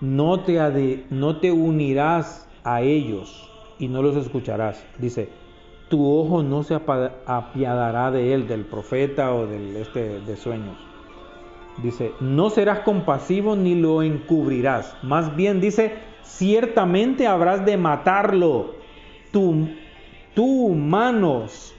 No 0.00 0.40
te, 0.40 0.58
ade- 0.60 1.04
no 1.10 1.36
te 1.36 1.52
unirás 1.52 2.48
a 2.64 2.82
ellos 2.82 3.48
y 3.78 3.88
no 3.88 4.02
los 4.02 4.16
escucharás. 4.16 4.84
Dice, 4.98 5.28
tu 5.88 6.04
ojo 6.06 6.42
no 6.42 6.62
se 6.62 6.74
apiadará 6.74 8.10
de 8.10 8.34
él, 8.34 8.48
del 8.48 8.64
profeta 8.64 9.34
o 9.34 9.46
del 9.46 9.76
este 9.76 10.20
de 10.20 10.36
sueños. 10.36 10.76
Dice, 11.82 12.12
no 12.20 12.50
serás 12.50 12.80
compasivo 12.80 13.56
ni 13.56 13.74
lo 13.74 14.02
encubrirás. 14.02 14.96
Más 15.02 15.34
bien 15.36 15.60
dice, 15.60 15.92
ciertamente 16.22 17.26
habrás 17.26 17.64
de 17.64 17.76
matarlo. 17.76 18.74
Tu, 19.32 19.68
tu 20.34 20.70
manos 20.70 21.74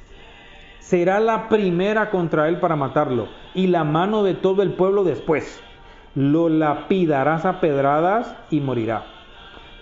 será 0.83 1.21
la 1.21 1.47
primera 1.47 2.09
contra 2.09 2.49
él 2.49 2.59
para 2.59 2.75
matarlo, 2.75 3.29
y 3.53 3.67
la 3.67 3.85
mano 3.85 4.21
de 4.21 4.33
todo 4.33 4.61
el 4.63 4.73
pueblo 4.73 5.05
después. 5.05 5.61
Lo 6.13 6.49
lapidarás 6.49 7.45
a 7.45 7.61
pedradas 7.61 8.35
y 8.49 8.59
morirá. 8.59 9.05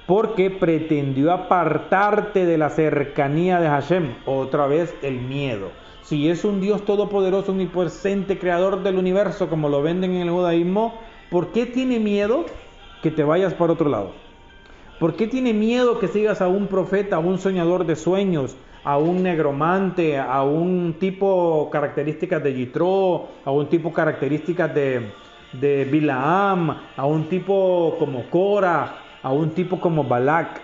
Porque 0.05 0.51
pretendió 0.51 1.31
apartarte 1.31 2.45
de 2.45 2.57
la 2.57 2.69
cercanía 2.69 3.59
de 3.59 3.67
Hashem. 3.67 4.13
Otra 4.25 4.67
vez 4.67 4.93
el 5.01 5.19
miedo. 5.21 5.71
Si 6.03 6.29
es 6.29 6.45
un 6.45 6.61
Dios 6.61 6.85
todopoderoso, 6.85 7.51
omnipresente, 7.51 8.37
creador 8.37 8.83
del 8.83 8.97
universo, 8.97 9.49
como 9.49 9.69
lo 9.69 9.81
venden 9.81 10.11
en 10.11 10.21
el 10.21 10.29
judaísmo, 10.29 10.93
¿por 11.31 11.47
qué 11.47 11.65
tiene 11.65 11.99
miedo 11.99 12.45
que 13.01 13.09
te 13.09 13.23
vayas 13.23 13.55
para 13.55 13.73
otro 13.73 13.89
lado? 13.89 14.11
¿Por 14.99 15.15
qué 15.15 15.25
tiene 15.25 15.53
miedo 15.53 15.97
que 15.97 16.07
sigas 16.07 16.41
a 16.41 16.47
un 16.47 16.67
profeta, 16.67 17.15
a 17.15 17.19
un 17.19 17.39
soñador 17.39 17.85
de 17.85 17.95
sueños, 17.95 18.55
a 18.83 18.97
un 18.97 19.21
negromante, 19.21 20.17
a 20.17 20.43
un 20.43 20.95
tipo 20.99 21.69
características 21.71 22.43
de 22.43 22.53
Yitro, 22.53 23.27
a 23.45 23.51
un 23.51 23.67
tipo 23.67 23.93
características 23.93 24.73
de, 24.73 25.11
de 25.53 25.85
Bilaam, 25.85 26.75
a 26.95 27.05
un 27.05 27.25
tipo 27.29 27.95
como 27.99 28.29
Cora, 28.29 28.95
a 29.21 29.31
un 29.31 29.51
tipo 29.51 29.79
como 29.79 30.03
Balak? 30.03 30.61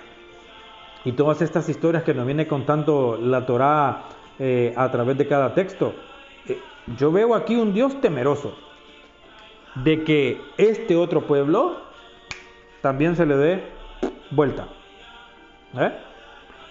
Y 1.06 1.12
todas 1.12 1.42
estas 1.42 1.70
historias 1.70 2.04
que 2.04 2.14
nos 2.14 2.26
viene 2.26 2.48
contando 2.48 3.18
la 3.22 3.46
Torá 3.46 4.04
eh, 4.40 4.74
a 4.76 4.92
través 4.92 5.18
de 5.18 5.28
cada 5.28 5.54
texto. 5.54 5.94
Eh, 6.48 6.60
yo 6.98 7.12
veo 7.12 7.36
aquí 7.36 7.56
un 7.56 7.74
Dios 7.74 8.02
temeroso 8.02 8.56
de 9.84 10.04
que 10.04 10.42
este 10.58 10.96
otro 10.96 11.22
pueblo 11.22 11.78
también 12.82 13.16
se 13.16 13.26
le 13.26 13.38
dé 13.38 13.64
vuelta. 14.32 14.68
¿eh? 15.78 15.92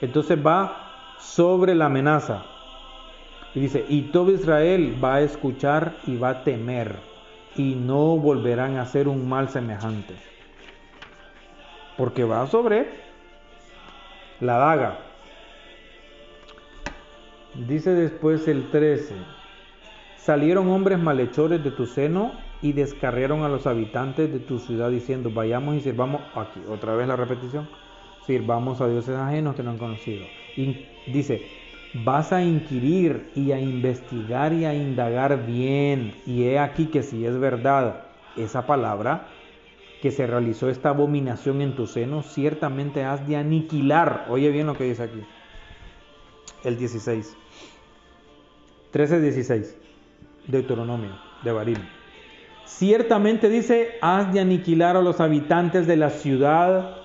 Entonces 0.01 0.39
va 0.45 0.86
sobre 1.19 1.75
la 1.75 1.87
amenaza. 1.87 2.45
Y 3.55 3.61
dice, 3.61 3.85
y 3.89 4.03
todo 4.13 4.33
Israel 4.33 5.03
va 5.03 5.15
a 5.15 5.21
escuchar 5.23 5.97
y 6.07 6.17
va 6.17 6.29
a 6.29 6.45
temer, 6.45 6.97
y 7.57 7.75
no 7.75 8.17
volverán 8.17 8.77
a 8.77 8.83
hacer 8.83 9.09
un 9.09 9.29
mal 9.29 9.49
semejante. 9.49 10.15
Porque 11.97 12.25
va 12.25 12.47
sobre 12.47 12.91
la 14.41 14.59
daga. 14.59 14.99
Dice 17.55 17.95
después 17.95 18.47
el 18.49 18.71
13, 18.71 19.15
salieron 20.19 20.69
hombres 20.69 20.99
malhechores 20.99 21.65
de 21.65 21.71
tu 21.71 21.87
seno 21.87 22.33
y 22.61 22.73
descarrieron 22.73 23.43
a 23.45 23.49
los 23.49 23.67
habitantes 23.67 24.31
de 24.31 24.41
tu 24.41 24.59
ciudad 24.59 24.91
diciendo, 24.91 25.31
vayamos 25.33 25.77
y 25.77 25.81
sirvamos, 25.81 26.21
aquí 26.35 26.61
otra 26.69 26.95
vez 26.95 27.09
la 27.09 27.17
repetición, 27.17 27.67
sirvamos 28.27 28.83
a 28.83 28.89
dioses 28.89 29.17
ajenos 29.17 29.57
que 29.57 29.63
no 29.63 29.71
han 29.71 29.79
conocido. 29.79 30.27
Dice, 31.07 31.43
vas 32.05 32.33
a 32.33 32.43
inquirir 32.43 33.31
y 33.35 33.53
a 33.53 33.61
investigar 33.61 34.53
y 34.53 34.65
a 34.65 34.75
indagar 34.75 35.47
bien. 35.47 36.15
Y 36.27 36.45
he 36.45 36.59
aquí 36.59 36.87
que 36.87 37.03
si 37.03 37.25
es 37.27 37.39
verdad 37.39 38.05
esa 38.37 38.67
palabra, 38.67 39.29
que 40.03 40.11
se 40.11 40.27
realizó 40.27 40.69
esta 40.69 40.91
abominación 40.91 41.63
en 41.63 41.75
tu 41.75 41.87
seno, 41.87 42.23
ciertamente 42.23 43.05
has 43.05 43.27
de 43.27 43.37
aniquilar. 43.37 44.27
Oye 44.29 44.51
bien 44.51 44.67
lo 44.67 44.75
que 44.75 44.85
dice 44.85 45.05
aquí. 45.05 45.23
El 46.65 46.77
16. 46.77 47.37
13-16. 48.93 49.75
Deuteronomio 50.47 51.19
de 51.43 51.53
Barim. 51.53 51.79
Ciertamente 52.65 53.49
dice, 53.49 53.93
has 54.01 54.33
de 54.33 54.41
aniquilar 54.41 54.97
a 54.97 55.03
los 55.03 55.21
habitantes 55.21 55.87
de 55.87 55.97
la 55.97 56.11
ciudad, 56.11 56.97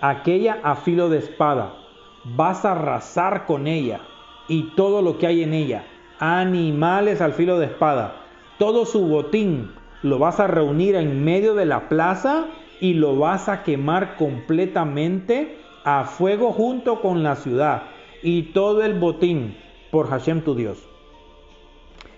aquella 0.00 0.58
a 0.62 0.76
filo 0.76 1.08
de 1.08 1.18
espada. 1.18 1.83
Vas 2.24 2.64
a 2.64 2.72
arrasar 2.72 3.46
con 3.46 3.66
ella 3.66 4.00
y 4.48 4.74
todo 4.76 5.02
lo 5.02 5.18
que 5.18 5.26
hay 5.26 5.42
en 5.42 5.52
ella. 5.52 5.84
Animales 6.18 7.20
al 7.20 7.32
filo 7.32 7.58
de 7.58 7.66
espada. 7.66 8.16
Todo 8.58 8.86
su 8.86 9.06
botín 9.06 9.72
lo 10.02 10.18
vas 10.18 10.40
a 10.40 10.46
reunir 10.46 10.94
en 10.94 11.24
medio 11.24 11.54
de 11.54 11.66
la 11.66 11.88
plaza 11.88 12.46
y 12.80 12.94
lo 12.94 13.16
vas 13.16 13.48
a 13.48 13.62
quemar 13.62 14.16
completamente 14.16 15.58
a 15.84 16.04
fuego 16.04 16.52
junto 16.52 17.00
con 17.00 17.22
la 17.22 17.36
ciudad 17.36 17.84
y 18.22 18.52
todo 18.52 18.82
el 18.82 18.98
botín 18.98 19.56
por 19.90 20.08
Hashem 20.08 20.42
tu 20.42 20.54
Dios. 20.54 20.78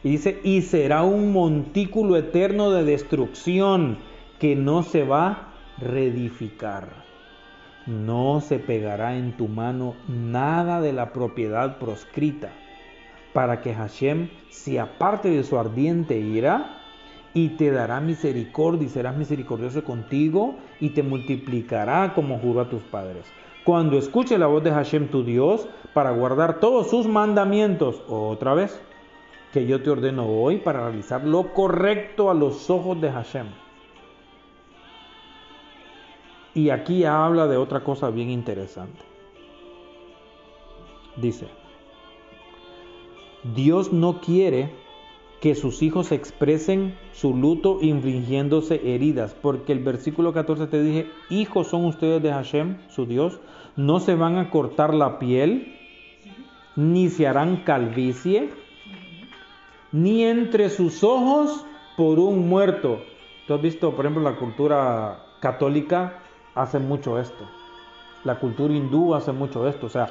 Y 0.03 0.11
dice, 0.11 0.41
y 0.45 0.63
será 0.63 1.03
un 1.03 1.33
montículo 1.33 2.17
eterno 2.17 2.71
de 2.71 2.85
destrucción 2.85 3.99
que 4.39 4.55
no 4.55 4.83
se 4.83 5.05
va 5.05 5.27
a 5.27 5.49
reedificar. 5.79 7.06
No 7.87 8.41
se 8.41 8.59
pegará 8.59 9.17
en 9.17 9.37
tu 9.37 9.47
mano 9.47 9.95
nada 10.09 10.81
de 10.81 10.93
la 10.93 11.13
propiedad 11.13 11.79
proscrita, 11.79 12.51
para 13.33 13.61
que 13.61 13.75
Hashem 13.75 14.29
se 14.49 14.81
aparte 14.81 15.31
de 15.31 15.45
su 15.45 15.57
ardiente 15.57 16.19
ira 16.19 16.81
y 17.33 17.51
te 17.51 17.71
dará 17.71 18.01
misericordia 18.01 18.87
y 18.87 18.89
serás 18.89 19.17
misericordioso 19.17 19.85
contigo 19.85 20.57
y 20.81 20.91
te 20.91 21.05
multiplicará 21.05 22.13
como 22.15 22.39
juró 22.41 22.63
a 22.63 22.69
tus 22.69 22.83
padres. 22.83 23.25
Cuando 23.65 23.99
escuche 23.99 24.37
la 24.39 24.47
voz 24.47 24.65
de 24.65 24.71
Hashem 24.73 25.09
tu 25.09 25.23
Dios 25.23 25.69
para 25.93 26.11
guardar 26.11 26.59
todos 26.61 26.91
sus 26.91 27.07
mandamientos, 27.07 28.03
otra 28.09 28.55
vez, 28.55 28.81
que 29.53 29.67
yo 29.67 29.83
te 29.83 29.91
ordeno 29.91 30.27
hoy 30.27 30.59
para 30.59 30.89
realizar 30.89 31.25
lo 31.25 31.53
correcto 31.53 32.31
a 32.31 32.35
los 32.35 32.69
ojos 32.69 33.01
de 33.01 33.13
Hashem. 33.13 33.47
Y 36.57 36.71
aquí 36.71 37.05
habla 37.05 37.47
de 37.49 37.59
otra 37.59 37.85
cosa 37.85 38.09
bien 38.09 38.31
interesante. 38.31 39.03
Dice, 41.17 41.49
Dios 43.55 43.93
no 43.93 44.23
quiere 44.23 44.73
que 45.43 45.55
sus 45.55 45.83
hijos 45.83 46.13
expresen 46.13 46.97
su 47.13 47.37
luto 47.37 47.77
infligiéndose 47.83 48.81
heridas, 48.95 49.35
porque 49.35 49.73
el 49.73 49.81
versículo 49.81 50.33
14 50.33 50.67
te 50.69 50.83
dije, 50.83 51.11
hijos 51.29 51.67
son 51.67 51.85
ustedes 51.85 52.23
de 52.23 52.33
Hashem, 52.33 52.79
su 52.89 53.05
Dios, 53.05 53.39
no 53.77 54.01
se 54.01 54.15
van 54.15 54.39
a 54.39 54.49
cortar 54.49 54.95
la 54.95 55.19
piel, 55.19 55.77
ni 56.75 57.11
se 57.11 57.27
harán 57.27 57.65
calvicie, 57.65 58.49
ni 59.93 60.25
entre 60.25 60.71
sus 60.71 61.05
ojos 61.05 61.67
por 61.99 62.19
un 62.19 62.49
muerto. 62.49 63.03
Tú 63.47 63.53
has 63.53 63.61
visto, 63.61 63.95
por 63.95 64.07
ejemplo, 64.07 64.23
la 64.23 64.37
cultura 64.37 65.23
católica 65.41 66.23
hace 66.57 66.79
mucho 66.79 67.21
esto. 67.21 67.45
La 68.25 68.41
cultura 68.41 68.75
hindú 68.75 69.15
hace 69.15 69.31
mucho 69.31 69.69
esto. 69.69 69.87
O 69.87 69.89
sea, 69.89 70.09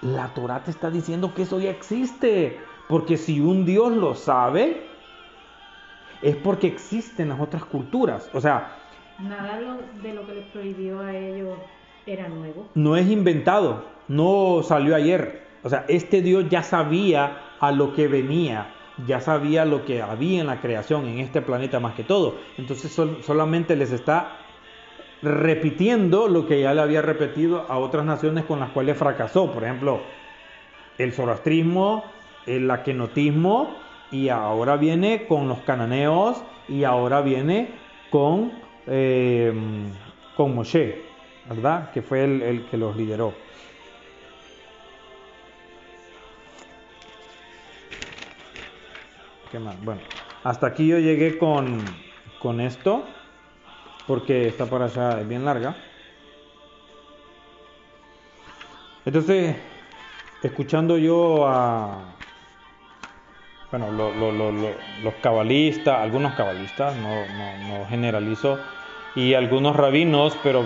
la 0.00 0.28
Torah 0.28 0.62
te 0.64 0.70
está 0.70 0.90
diciendo 0.90 1.34
que 1.34 1.42
eso 1.42 1.60
ya 1.60 1.70
existe. 1.70 2.58
Porque 2.88 3.16
si 3.16 3.40
un 3.40 3.66
Dios 3.66 3.92
lo 3.92 4.14
sabe, 4.14 4.86
es 6.22 6.36
porque 6.36 6.68
existen 6.68 7.28
las 7.28 7.40
otras 7.40 7.64
culturas. 7.64 8.30
O 8.32 8.40
sea, 8.40 8.78
nada 9.18 9.76
de 10.02 10.14
lo 10.14 10.26
que 10.26 10.34
les 10.34 10.46
prohibió 10.46 11.00
a 11.00 11.14
ellos 11.14 11.58
era 12.06 12.28
nuevo. 12.28 12.68
No 12.74 12.96
es 12.96 13.08
inventado, 13.08 13.84
no 14.08 14.62
salió 14.62 14.94
ayer. 14.94 15.46
O 15.64 15.68
sea, 15.68 15.84
este 15.88 16.22
Dios 16.22 16.48
ya 16.48 16.62
sabía 16.62 17.40
a 17.58 17.72
lo 17.72 17.92
que 17.92 18.06
venía 18.06 18.72
ya 19.04 19.20
sabía 19.20 19.64
lo 19.64 19.84
que 19.84 20.00
había 20.00 20.40
en 20.40 20.46
la 20.46 20.60
creación, 20.60 21.06
en 21.06 21.18
este 21.18 21.42
planeta 21.42 21.80
más 21.80 21.94
que 21.94 22.04
todo. 22.04 22.36
Entonces 22.56 22.92
solamente 23.22 23.76
les 23.76 23.92
está 23.92 24.38
repitiendo 25.22 26.28
lo 26.28 26.46
que 26.46 26.60
ya 26.60 26.74
le 26.74 26.82
había 26.82 27.02
repetido 27.02 27.66
a 27.68 27.78
otras 27.78 28.04
naciones 28.04 28.44
con 28.44 28.60
las 28.60 28.70
cuales 28.70 28.96
fracasó. 28.96 29.50
Por 29.52 29.64
ejemplo, 29.64 30.00
el 30.98 31.12
zoroastrismo, 31.12 32.04
el 32.46 32.70
aquenotismo, 32.70 33.76
y 34.10 34.28
ahora 34.28 34.76
viene 34.76 35.26
con 35.26 35.48
los 35.48 35.58
cananeos, 35.60 36.42
y 36.68 36.84
ahora 36.84 37.20
viene 37.20 37.70
con, 38.10 38.52
eh, 38.86 39.52
con 40.36 40.54
Moshe, 40.54 41.02
¿verdad? 41.48 41.90
Que 41.92 42.02
fue 42.02 42.24
el 42.24 42.66
que 42.70 42.76
los 42.76 42.96
lideró. 42.96 43.46
Bueno, 49.82 50.00
hasta 50.44 50.66
aquí 50.66 50.86
yo 50.86 50.98
llegué 50.98 51.38
con, 51.38 51.82
con 52.40 52.60
esto, 52.60 53.04
porque 54.06 54.48
esta 54.48 54.66
para 54.66 54.86
allá 54.86 55.20
es 55.20 55.28
bien 55.28 55.44
larga. 55.44 55.74
Entonces, 59.04 59.56
escuchando 60.42 60.98
yo 60.98 61.46
a, 61.46 61.98
bueno, 63.70 63.92
los 63.92 65.14
cabalistas, 65.22 65.98
algunos 65.98 66.34
cabalistas, 66.34 66.96
no, 66.96 67.26
no, 67.26 67.78
no, 67.78 67.86
generalizo, 67.86 68.58
y 69.14 69.34
algunos 69.34 69.76
rabinos, 69.76 70.36
pero 70.42 70.64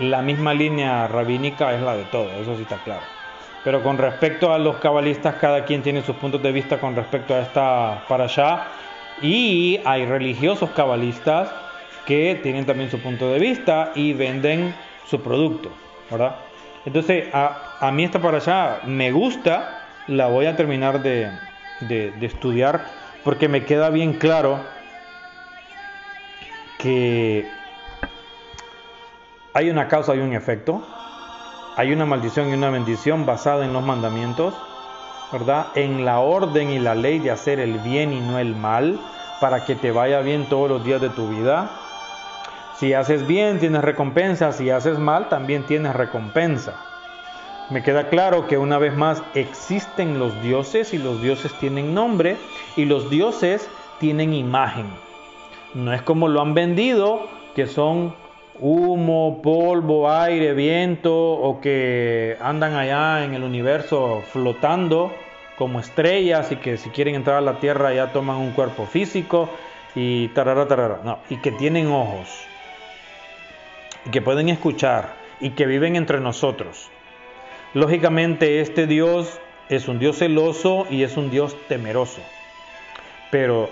la 0.00 0.22
misma 0.22 0.54
línea 0.54 1.06
rabínica 1.06 1.74
es 1.74 1.82
la 1.82 1.94
de 1.94 2.04
todo, 2.04 2.30
eso 2.32 2.56
sí 2.56 2.62
está 2.62 2.78
claro. 2.78 3.02
Pero 3.64 3.82
con 3.82 3.98
respecto 3.98 4.52
a 4.52 4.58
los 4.58 4.76
cabalistas, 4.76 5.36
cada 5.36 5.64
quien 5.64 5.82
tiene 5.82 6.02
sus 6.02 6.16
puntos 6.16 6.42
de 6.42 6.50
vista 6.50 6.80
con 6.80 6.96
respecto 6.96 7.34
a 7.34 7.40
esta 7.40 8.04
para 8.08 8.24
allá. 8.24 8.64
Y 9.20 9.78
hay 9.84 10.04
religiosos 10.04 10.70
cabalistas 10.70 11.48
que 12.06 12.38
tienen 12.42 12.66
también 12.66 12.90
su 12.90 13.00
punto 13.00 13.30
de 13.32 13.38
vista 13.38 13.92
y 13.94 14.12
venden 14.12 14.74
su 15.06 15.20
producto, 15.20 15.70
¿verdad? 16.10 16.36
Entonces, 16.84 17.28
a, 17.32 17.90
mí 17.92 18.04
esta 18.04 18.20
para 18.20 18.38
allá 18.38 18.80
me 18.86 19.12
gusta, 19.12 19.86
la 20.08 20.26
voy 20.26 20.46
a 20.46 20.56
terminar 20.56 21.02
de, 21.02 21.30
de 21.80 22.26
estudiar 22.26 22.84
porque 23.24 23.48
me 23.48 23.64
queda 23.64 23.90
bien 23.90 24.14
claro 24.14 24.58
que 26.78 27.46
hay 29.54 29.70
una 29.70 29.86
causa 29.86 30.14
y 30.16 30.18
un 30.18 30.32
efecto 30.32 30.84
hay 31.76 31.92
una 31.92 32.04
maldición 32.04 32.50
y 32.50 32.54
una 32.54 32.70
bendición 32.70 33.24
basada 33.24 33.64
en 33.64 33.72
los 33.72 33.82
mandamientos, 33.82 34.54
¿verdad? 35.32 35.68
En 35.74 36.04
la 36.04 36.18
orden 36.20 36.70
y 36.70 36.78
la 36.78 36.94
ley 36.94 37.18
de 37.18 37.30
hacer 37.30 37.60
el 37.60 37.78
bien 37.78 38.12
y 38.12 38.20
no 38.20 38.38
el 38.38 38.54
mal, 38.54 39.00
para 39.40 39.64
que 39.64 39.74
te 39.74 39.90
vaya 39.90 40.20
bien 40.20 40.48
todos 40.48 40.68
los 40.68 40.84
días 40.84 41.00
de 41.00 41.08
tu 41.08 41.28
vida. 41.28 41.70
Si 42.82 42.94
haces 42.94 43.28
bien, 43.28 43.60
tienes 43.60 43.82
recompensa. 43.82 44.50
Si 44.50 44.68
haces 44.68 44.98
mal, 44.98 45.28
también 45.28 45.62
tienes 45.62 45.94
recompensa. 45.94 46.74
Me 47.70 47.80
queda 47.80 48.08
claro 48.08 48.48
que 48.48 48.58
una 48.58 48.76
vez 48.76 48.92
más 48.92 49.22
existen 49.34 50.18
los 50.18 50.42
dioses 50.42 50.92
y 50.92 50.98
los 50.98 51.22
dioses 51.22 51.54
tienen 51.60 51.94
nombre 51.94 52.38
y 52.74 52.86
los 52.86 53.08
dioses 53.08 53.70
tienen 54.00 54.34
imagen. 54.34 54.86
No 55.74 55.92
es 55.92 56.02
como 56.02 56.26
lo 56.26 56.40
han 56.40 56.54
vendido, 56.54 57.28
que 57.54 57.68
son 57.68 58.16
humo, 58.58 59.42
polvo, 59.44 60.10
aire, 60.10 60.52
viento 60.52 61.14
o 61.14 61.60
que 61.60 62.36
andan 62.40 62.74
allá 62.74 63.22
en 63.22 63.34
el 63.34 63.44
universo 63.44 64.24
flotando 64.32 65.12
como 65.56 65.78
estrellas 65.78 66.50
y 66.50 66.56
que 66.56 66.76
si 66.76 66.90
quieren 66.90 67.14
entrar 67.14 67.36
a 67.36 67.42
la 67.42 67.60
Tierra 67.60 67.94
ya 67.94 68.12
toman 68.12 68.38
un 68.38 68.50
cuerpo 68.50 68.86
físico 68.86 69.50
y 69.94 70.26
tarara, 70.30 70.66
tarara. 70.66 70.98
No, 71.04 71.20
y 71.30 71.36
que 71.36 71.52
tienen 71.52 71.86
ojos 71.86 72.48
y 74.04 74.10
que 74.10 74.22
pueden 74.22 74.48
escuchar 74.48 75.14
y 75.40 75.50
que 75.50 75.66
viven 75.66 75.96
entre 75.96 76.20
nosotros. 76.20 76.90
Lógicamente 77.74 78.60
este 78.60 78.86
Dios 78.86 79.40
es 79.68 79.88
un 79.88 79.98
Dios 79.98 80.18
celoso 80.18 80.86
y 80.90 81.02
es 81.02 81.16
un 81.16 81.30
Dios 81.30 81.56
temeroso. 81.68 82.20
Pero 83.30 83.70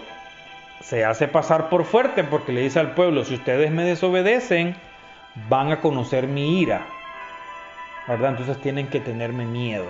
se 0.81 1.05
hace 1.05 1.29
pasar 1.29 1.69
por 1.69 1.85
fuerte 1.85 2.25
porque 2.25 2.53
le 2.53 2.63
dice 2.63 2.81
al 2.81 2.95
pueblo, 2.95 3.25
si 3.25 3.35
ustedes 3.35 3.71
me 3.71 3.85
desobedecen, 3.85 4.75
van 5.49 5.71
a 5.71 5.81
conocer 5.81 6.27
mi 6.27 6.61
ira. 6.61 6.87
¿Verdad? 8.09 8.31
Entonces 8.31 8.61
tienen 8.61 8.89
que 8.89 9.01
tenerme 9.01 9.45
miedo. 9.45 9.87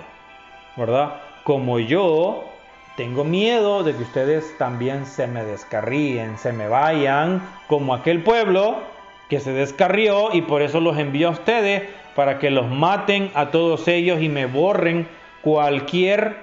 ¿Verdad? 0.75 1.21
Como 1.43 1.79
yo 1.79 2.51
tengo 2.97 3.23
miedo 3.23 3.83
de 3.83 3.95
que 3.95 4.03
ustedes 4.03 4.57
también 4.57 5.05
se 5.05 5.25
me 5.27 5.43
descarríen, 5.43 6.37
se 6.37 6.51
me 6.51 6.67
vayan, 6.67 7.41
como 7.67 7.93
aquel 7.93 8.21
pueblo 8.21 8.90
que 9.31 9.39
se 9.39 9.53
descarrió 9.53 10.33
y 10.33 10.41
por 10.41 10.61
eso 10.61 10.81
los 10.81 10.97
envió 10.97 11.29
a 11.29 11.31
ustedes 11.31 11.83
para 12.17 12.37
que 12.37 12.51
los 12.51 12.67
maten 12.67 13.31
a 13.33 13.49
todos 13.49 13.87
ellos 13.87 14.21
y 14.21 14.27
me 14.27 14.45
borren 14.45 15.07
cualquier 15.41 16.35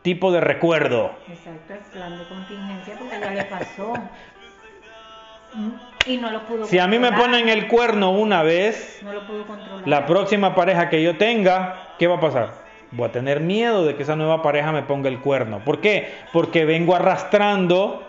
tipo 0.00 0.32
de 0.32 0.40
recuerdo. 0.40 1.10
Exacto, 1.28 1.74
el 1.74 1.80
plan 1.92 2.16
de 2.18 2.24
contingencia 2.24 2.94
porque 2.98 3.20
ya 3.20 3.30
le 3.30 3.44
pasó. 3.44 3.92
Y 6.06 6.16
no 6.16 6.30
lo 6.30 6.46
pudo 6.46 6.64
Si 6.64 6.78
a 6.78 6.86
mí 6.86 6.98
me 6.98 7.12
ponen 7.12 7.50
el 7.50 7.68
cuerno 7.68 8.12
una 8.12 8.42
vez, 8.42 9.02
no 9.04 9.12
lo 9.12 9.26
pudo 9.26 9.46
controlar. 9.46 9.86
la 9.86 10.06
próxima 10.06 10.54
pareja 10.54 10.88
que 10.88 11.02
yo 11.02 11.18
tenga, 11.18 11.90
¿qué 11.98 12.06
va 12.06 12.16
a 12.16 12.20
pasar? 12.20 12.54
Voy 12.92 13.06
a 13.06 13.12
tener 13.12 13.40
miedo 13.40 13.84
de 13.84 13.96
que 13.96 14.04
esa 14.04 14.16
nueva 14.16 14.40
pareja 14.40 14.72
me 14.72 14.82
ponga 14.84 15.10
el 15.10 15.20
cuerno. 15.20 15.62
¿Por 15.62 15.82
qué? 15.82 16.14
Porque 16.32 16.64
vengo 16.64 16.96
arrastrando 16.96 18.02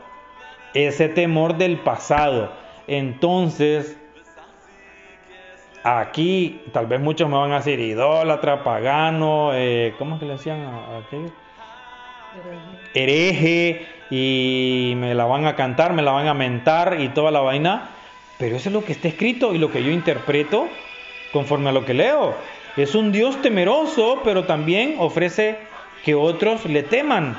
ese 0.73 1.09
temor 1.09 1.57
del 1.57 1.79
pasado. 1.79 2.53
Entonces, 2.87 3.97
aquí 5.83 6.61
tal 6.71 6.87
vez 6.87 6.99
muchos 6.99 7.29
me 7.29 7.37
van 7.37 7.51
a 7.51 7.57
decir 7.57 7.79
idólatra, 7.79 8.63
pagano, 8.63 9.51
eh, 9.53 9.93
¿cómo 9.97 10.15
es 10.15 10.19
que 10.19 10.25
le 10.25 10.33
decían 10.33 10.61
a, 10.61 10.97
aquello? 10.97 11.31
hereje 12.93 13.87
y 14.09 14.93
me 14.97 15.15
la 15.15 15.25
van 15.25 15.45
a 15.45 15.55
cantar, 15.55 15.93
me 15.93 16.01
la 16.01 16.11
van 16.11 16.27
a 16.27 16.33
mentar 16.33 16.97
y 16.99 17.09
toda 17.09 17.31
la 17.31 17.39
vaina. 17.39 17.89
Pero 18.37 18.55
eso 18.55 18.69
es 18.69 18.73
lo 18.73 18.83
que 18.83 18.91
está 18.91 19.07
escrito 19.07 19.53
y 19.53 19.57
lo 19.57 19.71
que 19.71 19.83
yo 19.83 19.91
interpreto 19.91 20.67
conforme 21.31 21.69
a 21.69 21.73
lo 21.73 21.85
que 21.85 21.93
leo. 21.93 22.33
Es 22.75 22.95
un 22.95 23.11
Dios 23.11 23.41
temeroso, 23.41 24.21
pero 24.23 24.45
también 24.45 24.95
ofrece 24.97 25.59
que 26.03 26.15
otros 26.15 26.65
le 26.65 26.83
teman. 26.83 27.37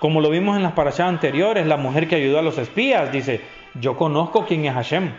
Como 0.00 0.20
lo 0.20 0.28
vimos 0.30 0.56
en 0.56 0.62
las 0.62 0.72
parashas 0.72 1.08
anteriores, 1.08 1.66
la 1.66 1.76
mujer 1.76 2.08
que 2.08 2.16
ayudó 2.16 2.38
a 2.38 2.42
los 2.42 2.58
espías 2.58 3.12
dice, 3.12 3.40
yo 3.74 3.96
conozco 3.96 4.44
quién 4.44 4.64
es 4.64 4.74
Hashem. 4.74 5.10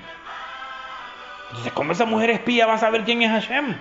Entonces, 1.50 1.74
¿cómo 1.74 1.92
esa 1.92 2.06
mujer 2.06 2.30
espía 2.30 2.66
va 2.66 2.74
a 2.74 2.78
saber 2.78 3.04
quién 3.04 3.22
es 3.22 3.30
Hashem? 3.30 3.76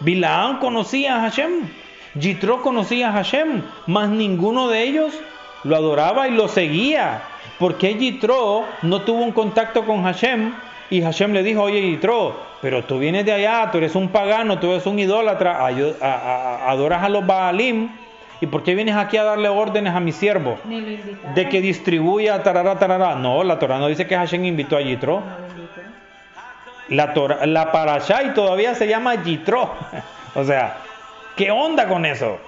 Bilaam 0.00 0.58
conocía 0.58 1.16
a 1.16 1.20
Hashem. 1.20 1.68
Yitro 2.14 2.62
conocía 2.62 3.10
a 3.10 3.12
Hashem, 3.12 3.62
mas 3.86 4.08
ninguno 4.08 4.68
de 4.68 4.82
ellos 4.82 5.12
lo 5.64 5.76
adoraba 5.76 6.28
y 6.28 6.32
lo 6.32 6.48
seguía. 6.48 7.22
¿Por 7.58 7.76
qué 7.76 7.94
Yitro 7.94 8.64
no 8.82 9.02
tuvo 9.02 9.22
un 9.22 9.32
contacto 9.32 9.84
con 9.84 10.02
Hashem? 10.02 10.52
Y 10.90 11.02
Hashem 11.02 11.32
le 11.32 11.42
dijo, 11.42 11.62
oye 11.62 11.82
Yitro, 11.82 12.36
pero 12.62 12.84
tú 12.84 12.98
vienes 12.98 13.24
de 13.24 13.32
allá, 13.32 13.70
tú 13.70 13.78
eres 13.78 13.94
un 13.94 14.08
pagano, 14.08 14.58
tú 14.58 14.70
eres 14.70 14.86
un 14.86 14.98
idólatra, 14.98 15.66
adoras 16.68 17.02
a 17.02 17.08
los 17.08 17.26
Baalim. 17.26 17.88
¿Y 18.40 18.46
por 18.46 18.62
qué 18.62 18.74
vienes 18.74 18.94
aquí 18.94 19.16
a 19.16 19.24
darle 19.24 19.48
órdenes 19.48 19.94
a 19.94 20.00
mi 20.00 20.12
siervo? 20.12 20.58
De 21.34 21.48
que 21.48 21.60
distribuya 21.62 22.42
tarara, 22.42 22.78
tarara. 22.78 23.14
No, 23.14 23.42
la 23.42 23.58
Torah 23.58 23.78
no 23.78 23.88
dice 23.88 24.06
que 24.06 24.14
Hashem 24.14 24.44
invitó 24.44 24.76
a 24.76 24.82
Yitro. 24.82 25.22
La, 26.88 27.14
Torah, 27.14 27.46
la 27.46 27.72
parashá 27.72 28.22
y 28.22 28.34
todavía 28.34 28.74
se 28.74 28.86
llama 28.86 29.22
Yitro. 29.22 29.74
o 30.34 30.44
sea, 30.44 30.76
¿Qué 31.36 31.50
onda 31.50 31.86
con 31.86 32.06
eso? 32.06 32.38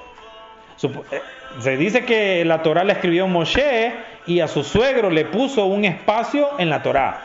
Eh, 0.83 1.21
se 1.61 1.77
dice 1.77 2.07
que 2.07 2.43
la 2.47 2.63
Torah 2.63 2.85
la 2.85 2.95
escribió 2.95 3.29
Moshe 3.29 3.93
y 4.27 4.41
a 4.41 4.49
su 4.49 4.65
suegro 4.65 5.11
le 5.11 5.27
puso 5.27 5.67
un 5.67 5.85
espacio 5.85 6.59
en 6.59 6.71
la 6.71 6.83
Torah. 6.83 7.21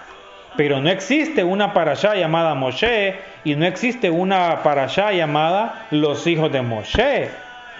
Pero 0.58 0.82
no 0.82 0.90
existe 0.90 1.42
una 1.42 1.74
parashá 1.74 2.16
llamada 2.16 2.54
Moshe 2.54 3.16
y 3.46 3.56
no 3.56 3.66
existe 3.66 4.10
una 4.10 4.62
parashá 4.62 5.14
llamada 5.14 5.88
los 5.90 6.28
hijos 6.28 6.52
de 6.52 6.62
Moshe 6.62 7.30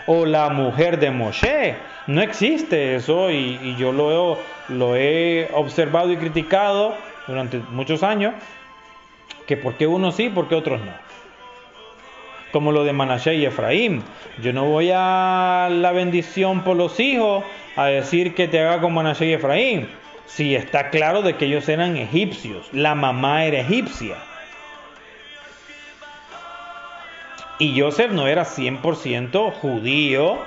o 0.08 0.26
la 0.26 0.48
mujer 0.48 0.98
de 0.98 1.12
Moshe. 1.12 1.76
No 2.08 2.22
existe 2.22 2.96
eso 2.96 3.32
y, 3.32 3.60
y 3.62 3.76
yo 3.76 3.92
lo, 3.92 4.40
lo 4.70 4.96
he 4.96 5.50
observado 5.54 6.10
y 6.10 6.18
criticado 6.18 6.96
durante 7.28 7.60
muchos 7.72 8.02
años, 8.02 8.34
que 9.46 9.58
por 9.58 9.76
qué 9.76 9.88
unos 9.88 10.16
sí, 10.16 10.30
por 10.30 10.48
qué 10.48 10.56
otros 10.56 10.82
no 10.82 10.92
como 12.54 12.72
lo 12.72 12.84
de 12.84 12.94
Manashe 12.94 13.34
y 13.34 13.46
Efraín. 13.46 14.04
Yo 14.42 14.54
no 14.54 14.66
voy 14.66 14.92
a 14.94 15.70
la 15.72 15.92
bendición 15.92 16.64
por 16.64 16.78
los 16.78 17.00
hijos 17.00 17.44
a 17.76 17.86
decir 17.86 18.36
que 18.36 18.48
te 18.48 18.60
haga 18.60 18.80
como 18.80 18.98
Manashe 18.98 19.26
y 19.26 19.34
Efraín. 19.34 19.90
Si 20.28 20.56
está 20.56 20.92
claro 20.92 21.24
de 21.24 21.36
que 21.36 21.46
ellos 21.46 21.68
eran 21.68 21.98
egipcios, 21.98 22.70
la 22.72 22.94
mamá 22.94 23.46
era 23.46 23.60
egipcia. 23.60 24.18
Y 27.58 27.80
Joseph 27.80 28.12
no 28.12 28.28
era 28.28 28.44
100% 28.46 29.54
judío, 29.54 30.38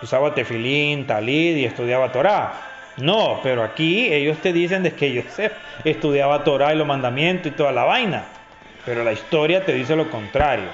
usaba 0.00 0.34
tefilín, 0.34 1.06
talid 1.06 1.56
y 1.56 1.64
estudiaba 1.64 2.12
Torah. 2.12 2.52
No, 2.98 3.40
pero 3.42 3.64
aquí 3.64 4.12
ellos 4.12 4.38
te 4.38 4.52
dicen 4.52 4.84
de 4.84 4.92
que 4.92 5.22
Joseph 5.22 5.52
estudiaba 5.84 6.44
Torah 6.44 6.72
y 6.72 6.76
los 6.76 6.86
mandamientos 6.86 7.52
y 7.52 7.54
toda 7.54 7.72
la 7.72 7.84
vaina. 7.84 8.37
Pero 8.88 9.04
la 9.04 9.12
historia 9.12 9.66
te 9.66 9.74
dice 9.74 9.94
lo 9.94 10.08
contrario. 10.08 10.70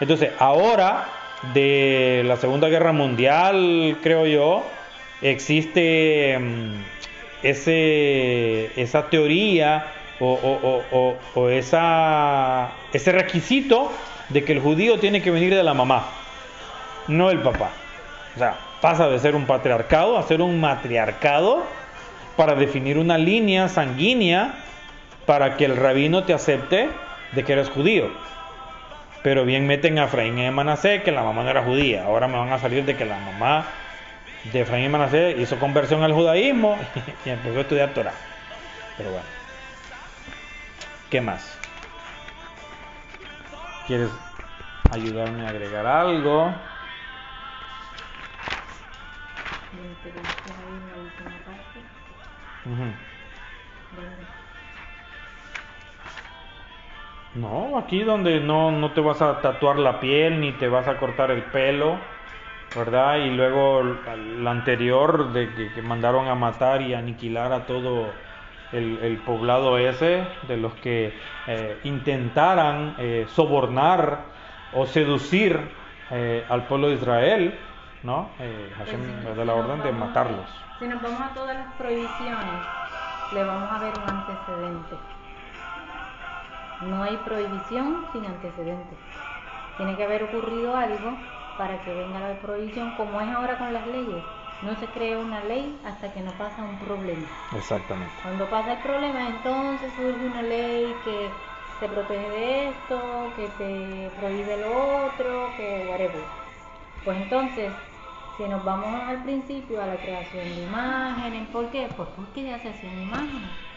Entonces, 0.00 0.30
ahora 0.36 1.06
de 1.54 2.24
la 2.26 2.36
Segunda 2.36 2.68
Guerra 2.68 2.90
Mundial, 2.90 3.98
creo 4.02 4.26
yo, 4.26 4.68
existe 5.22 6.36
mm, 6.36 6.82
ese, 7.44 8.72
esa 8.82 9.08
teoría 9.10 9.92
o, 10.18 11.48
esa, 11.52 12.70
ese 12.92 13.12
requisito 13.12 13.92
de 14.30 14.42
que 14.42 14.50
el 14.50 14.58
judío 14.58 14.98
tiene 14.98 15.22
que 15.22 15.30
venir 15.30 15.54
de 15.54 15.62
la 15.62 15.74
mamá, 15.74 16.04
no 17.06 17.30
el 17.30 17.38
papá. 17.38 17.70
O 18.34 18.38
sea, 18.40 18.56
pasa 18.80 19.08
de 19.08 19.20
ser 19.20 19.36
un 19.36 19.46
patriarcado 19.46 20.18
a 20.18 20.24
ser 20.24 20.42
un 20.42 20.60
matriarcado 20.60 21.62
para 22.34 22.56
definir 22.56 22.98
una 22.98 23.16
línea 23.18 23.68
sanguínea 23.68 24.64
para 25.28 25.58
que 25.58 25.66
el 25.66 25.76
rabino 25.76 26.24
te 26.24 26.32
acepte 26.32 26.88
de 27.32 27.44
que 27.44 27.52
eres 27.52 27.68
judío. 27.68 28.08
Pero 29.22 29.44
bien 29.44 29.66
meten 29.66 29.98
a 29.98 30.04
Efraín 30.04 30.38
y 30.38 30.50
Manasé 30.50 31.02
que 31.02 31.12
la 31.12 31.22
mamá 31.22 31.42
no 31.42 31.50
era 31.50 31.62
judía. 31.62 32.04
Ahora 32.04 32.28
me 32.28 32.38
van 32.38 32.50
a 32.50 32.58
salir 32.58 32.86
de 32.86 32.96
que 32.96 33.04
la 33.04 33.18
mamá 33.18 33.66
de 34.50 34.62
Efraín 34.62 34.86
y 34.86 34.88
Manasé 34.88 35.36
hizo 35.38 35.58
conversión 35.58 36.02
al 36.02 36.14
judaísmo 36.14 36.78
y 37.26 37.28
empezó 37.28 37.58
a 37.58 37.60
estudiar 37.60 37.90
Torah. 37.90 38.14
Pero 38.96 39.10
bueno. 39.10 39.26
¿Qué 41.10 41.20
más? 41.20 41.58
¿Quieres 43.86 44.08
ayudarme 44.90 45.44
a 45.44 45.50
agregar 45.50 45.86
algo? 45.86 46.54
No, 57.38 57.78
aquí 57.78 58.02
donde 58.02 58.40
no, 58.40 58.72
no 58.72 58.90
te 58.92 59.00
vas 59.00 59.22
a 59.22 59.40
tatuar 59.40 59.78
la 59.78 60.00
piel 60.00 60.40
ni 60.40 60.52
te 60.52 60.68
vas 60.68 60.88
a 60.88 60.98
cortar 60.98 61.30
el 61.30 61.44
pelo, 61.44 61.96
¿verdad? 62.74 63.18
Y 63.18 63.30
luego 63.30 63.82
la 63.82 64.50
anterior 64.50 65.32
de 65.32 65.72
que, 65.72 65.80
mandaron 65.82 66.26
a 66.26 66.34
matar 66.34 66.82
y 66.82 66.94
aniquilar 66.94 67.52
a 67.52 67.64
todo 67.64 68.10
el, 68.72 69.22
poblado 69.24 69.78
ese, 69.78 70.26
de 70.48 70.56
los 70.56 70.74
que 70.74 71.14
eh, 71.46 71.78
intentaran 71.84 72.96
eh, 72.98 73.26
sobornar 73.28 74.18
o 74.72 74.86
seducir 74.86 75.60
eh, 76.10 76.44
al 76.48 76.66
pueblo 76.66 76.88
de 76.88 76.94
Israel, 76.94 77.58
¿no? 78.02 78.30
Hashem 78.78 79.00
pues 79.22 79.36
da 79.36 79.44
la 79.44 79.54
orden 79.54 79.80
de 79.82 79.92
matarlos. 79.92 80.46
Si 80.80 80.88
nos 80.88 81.00
vamos 81.00 81.20
a 81.20 81.28
todas 81.34 81.56
las 81.56 81.72
prohibiciones 81.74 82.66
le 83.32 83.44
vamos 83.44 83.70
a 83.70 83.78
ver 83.78 83.92
un 83.96 84.10
antecedente. 84.10 85.17
No 86.80 87.02
hay 87.02 87.16
prohibición 87.18 88.06
sin 88.12 88.24
antecedente. 88.26 88.96
Tiene 89.76 89.96
que 89.96 90.04
haber 90.04 90.24
ocurrido 90.24 90.76
algo 90.76 91.16
para 91.56 91.82
que 91.84 91.92
venga 91.94 92.20
la 92.20 92.38
prohibición, 92.40 92.90
como 92.92 93.20
es 93.20 93.28
ahora 93.28 93.58
con 93.58 93.72
las 93.72 93.86
leyes. 93.86 94.24
No 94.62 94.74
se 94.76 94.86
crea 94.88 95.18
una 95.18 95.44
ley 95.44 95.80
hasta 95.84 96.12
que 96.12 96.20
no 96.20 96.32
pasa 96.32 96.62
un 96.62 96.78
problema. 96.78 97.26
Exactamente. 97.52 98.14
Cuando 98.22 98.48
pasa 98.48 98.72
el 98.74 98.78
problema, 98.78 99.28
entonces 99.28 99.92
surge 99.94 100.24
una 100.24 100.42
ley 100.42 101.00
que 101.04 101.32
te 101.78 101.88
protege 101.88 102.28
de 102.30 102.68
esto, 102.70 103.32
que 103.36 103.48
te 103.48 104.10
prohíbe 104.18 104.56
lo 104.56 105.04
otro, 105.06 105.54
que 105.56 105.84
whatever. 105.88 106.24
Pues 107.04 107.16
entonces, 107.18 107.72
si 108.36 108.48
nos 108.48 108.64
vamos 108.64 109.08
al 109.08 109.22
principio, 109.22 109.80
a 109.80 109.86
la 109.86 109.96
creación 109.96 110.54
de 110.54 110.62
imágenes, 110.62 111.48
¿por 111.48 111.70
qué? 111.70 111.88
Pues 111.96 112.08
porque 112.16 112.44
ya 112.44 112.58
se 112.58 112.68
hacían 112.68 113.00
imágenes. 113.00 113.67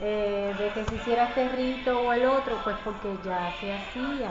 Eh, 0.00 0.54
de 0.56 0.68
que 0.70 0.88
se 0.88 0.94
hiciera 0.94 1.24
este 1.24 1.48
rito 1.48 2.00
o 2.00 2.12
el 2.12 2.24
otro, 2.24 2.54
pues 2.62 2.76
porque 2.84 3.08
ya 3.24 3.52
se 3.60 3.72
hacía. 3.72 4.30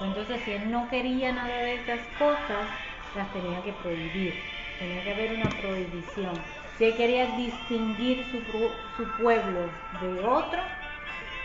Entonces, 0.00 0.40
si 0.44 0.52
él 0.52 0.70
no 0.70 0.88
quería 0.90 1.32
nada 1.32 1.56
de 1.58 1.74
estas 1.74 2.00
cosas, 2.18 2.66
las 3.14 3.32
tenía 3.32 3.62
que 3.62 3.72
prohibir. 3.72 4.34
Tenía 4.80 5.04
que 5.04 5.10
haber 5.12 5.32
una 5.34 5.48
prohibición. 5.50 6.32
Si 6.76 6.84
él 6.84 6.96
quería 6.96 7.26
distinguir 7.36 8.24
su, 8.32 8.40
su 8.96 9.04
pueblo 9.22 9.68
de 10.00 10.20
otro, 10.24 10.60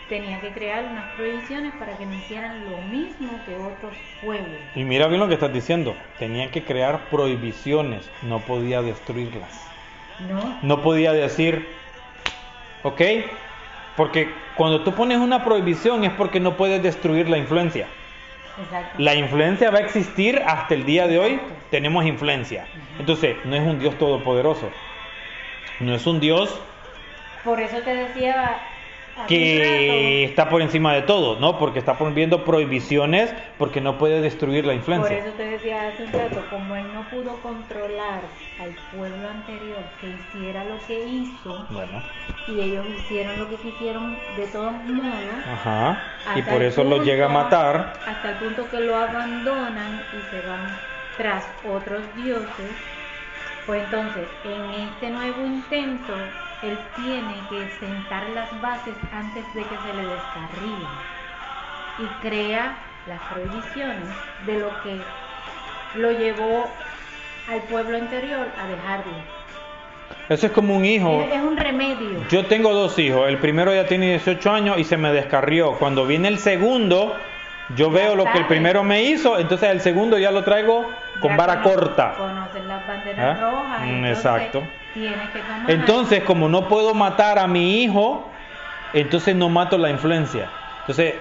tenía 0.09 0.41
que 0.41 0.51
crear 0.51 0.85
unas 0.85 1.05
prohibiciones 1.15 1.71
para 1.75 1.95
que 1.95 2.05
no 2.07 2.15
hicieran 2.15 2.67
lo 2.71 2.77
mismo 2.89 3.39
que 3.45 3.55
otros 3.55 3.93
pueblos. 4.23 4.57
Y 4.75 4.83
mira 4.83 5.07
bien 5.07 5.19
lo 5.19 5.27
que 5.27 5.35
estás 5.35 5.53
diciendo, 5.53 5.95
tenía 6.17 6.49
que 6.49 6.63
crear 6.63 7.09
prohibiciones, 7.11 8.09
no 8.23 8.39
podía 8.39 8.81
destruirlas. 8.81 9.69
No. 10.27 10.57
No 10.63 10.81
podía 10.81 11.13
decir, 11.13 11.67
ok, 12.83 13.01
porque 13.99 14.33
cuando 14.55 14.79
tú 14.85 14.93
pones 14.93 15.17
una 15.17 15.43
prohibición 15.43 16.05
es 16.05 16.13
porque 16.13 16.39
no 16.39 16.55
puedes 16.55 16.81
destruir 16.81 17.27
la 17.27 17.37
influencia. 17.37 17.87
Exacto. 18.57 18.95
La 18.97 19.13
influencia 19.13 19.71
va 19.71 19.79
a 19.79 19.81
existir 19.81 20.41
hasta 20.47 20.73
el 20.73 20.85
día 20.85 21.05
de 21.05 21.19
hoy, 21.19 21.41
tenemos 21.69 22.05
influencia. 22.05 22.65
Entonces, 22.97 23.35
no 23.43 23.57
es 23.57 23.61
un 23.61 23.77
Dios 23.77 23.97
todopoderoso, 23.97 24.71
no 25.81 25.93
es 25.93 26.07
un 26.07 26.21
Dios 26.21 26.61
Por 27.43 27.59
eso 27.59 27.81
te 27.81 27.93
decía 27.93 28.61
que 29.27 30.23
está 30.25 30.49
por 30.49 30.61
encima 30.61 30.93
de 30.93 31.01
todo, 31.03 31.39
¿no? 31.39 31.57
Porque 31.57 31.79
está 31.79 31.97
poniendo 31.97 32.43
prohibiciones 32.43 33.33
porque 33.57 33.81
no 33.81 33.97
puede 33.97 34.21
destruir 34.21 34.65
la 34.65 34.71
Por 34.73 34.77
influencia. 34.79 35.17
eso 35.17 35.31
te 35.37 35.43
decía 35.43 35.87
hace 35.87 36.03
un 36.03 36.11
rato, 36.13 36.45
como 36.49 36.75
él 36.75 36.85
no 36.93 37.03
pudo 37.09 37.41
controlar 37.41 38.21
al 38.59 38.69
pueblo 38.95 39.29
anterior 39.29 39.83
que 40.01 40.07
hiciera 40.07 40.63
lo 40.65 40.79
que 40.85 40.99
hizo, 41.05 41.65
Bueno, 41.69 42.01
y 42.47 42.61
ellos 42.61 42.85
hicieron 42.89 43.39
lo 43.39 43.49
que 43.49 43.55
quisieron 43.57 44.17
de 44.35 44.47
todos 44.47 44.73
modos, 44.85 45.45
ajá. 45.45 45.97
Y 46.35 46.41
por 46.41 46.61
eso 46.61 46.83
lo 46.83 47.03
llega 47.03 47.25
a 47.25 47.27
punto- 47.29 47.43
matar. 47.43 47.93
Hasta 48.05 48.29
el 48.31 48.35
punto 48.37 48.69
que 48.69 48.79
lo 48.81 48.95
abandonan 48.95 50.01
y 50.13 50.21
se 50.29 50.41
van 50.41 50.67
tras 51.17 51.45
otros 51.63 52.13
dioses. 52.15 52.71
Pues 53.65 53.83
entonces, 53.83 54.27
en 54.43 54.73
este 54.73 55.09
nuevo 55.11 55.45
intento, 55.45 56.13
él 56.63 56.77
tiene 56.95 57.35
que 57.49 57.67
sentar 57.79 58.29
las 58.29 58.61
bases 58.61 58.95
antes 59.13 59.43
de 59.53 59.61
que 59.61 59.77
se 59.77 59.93
le 59.93 60.03
descarrilen 60.03 60.87
y 61.99 62.27
crea 62.27 62.77
las 63.07 63.19
prohibiciones 63.31 64.09
de 64.45 64.59
lo 64.59 64.69
que 64.83 64.99
lo 65.99 66.11
llevó 66.11 66.69
al 67.49 67.61
pueblo 67.63 67.97
anterior 67.97 68.47
a 68.61 68.67
dejarlo. 68.67 69.13
Eso 70.27 70.45
es 70.47 70.51
como 70.51 70.75
un 70.75 70.85
hijo. 70.85 71.23
Es, 71.23 71.35
es 71.37 71.41
un 71.41 71.57
remedio. 71.57 72.23
Yo 72.29 72.45
tengo 72.45 72.73
dos 72.73 72.99
hijos. 72.99 73.27
El 73.27 73.37
primero 73.37 73.73
ya 73.73 73.87
tiene 73.87 74.09
18 74.09 74.51
años 74.51 74.77
y 74.77 74.83
se 74.83 74.97
me 74.97 75.11
descarrió. 75.11 75.73
Cuando 75.73 76.05
viene 76.05 76.27
el 76.27 76.37
segundo, 76.37 77.15
yo 77.75 77.91
veo 77.91 78.15
lo 78.15 78.25
que 78.25 78.37
el 78.37 78.47
primero 78.47 78.83
me 78.83 79.03
hizo, 79.03 79.37
entonces 79.37 79.69
el 79.69 79.81
segundo 79.81 80.17
ya 80.17 80.31
lo 80.31 80.43
traigo 80.43 80.91
con 81.19 81.31
Ya 81.31 81.37
vara 81.37 81.61
corta. 81.61 82.15
Conocen 82.17 82.67
las 82.67 82.87
banderas 82.87 83.37
¿Ah? 83.37 83.41
rojas. 83.41 83.81
Mm, 83.81 84.05
entonces 84.05 84.17
exacto. 84.17 84.63
Que. 84.93 85.15
Entonces, 85.67 86.23
como 86.23 86.49
no 86.49 86.67
puedo 86.67 86.93
matar 86.93 87.37
a 87.37 87.47
mi 87.47 87.83
hijo, 87.83 88.27
entonces 88.93 89.35
no 89.35 89.49
mato 89.49 89.77
la 89.77 89.89
influencia. 89.89 90.47
Entonces, 90.81 91.15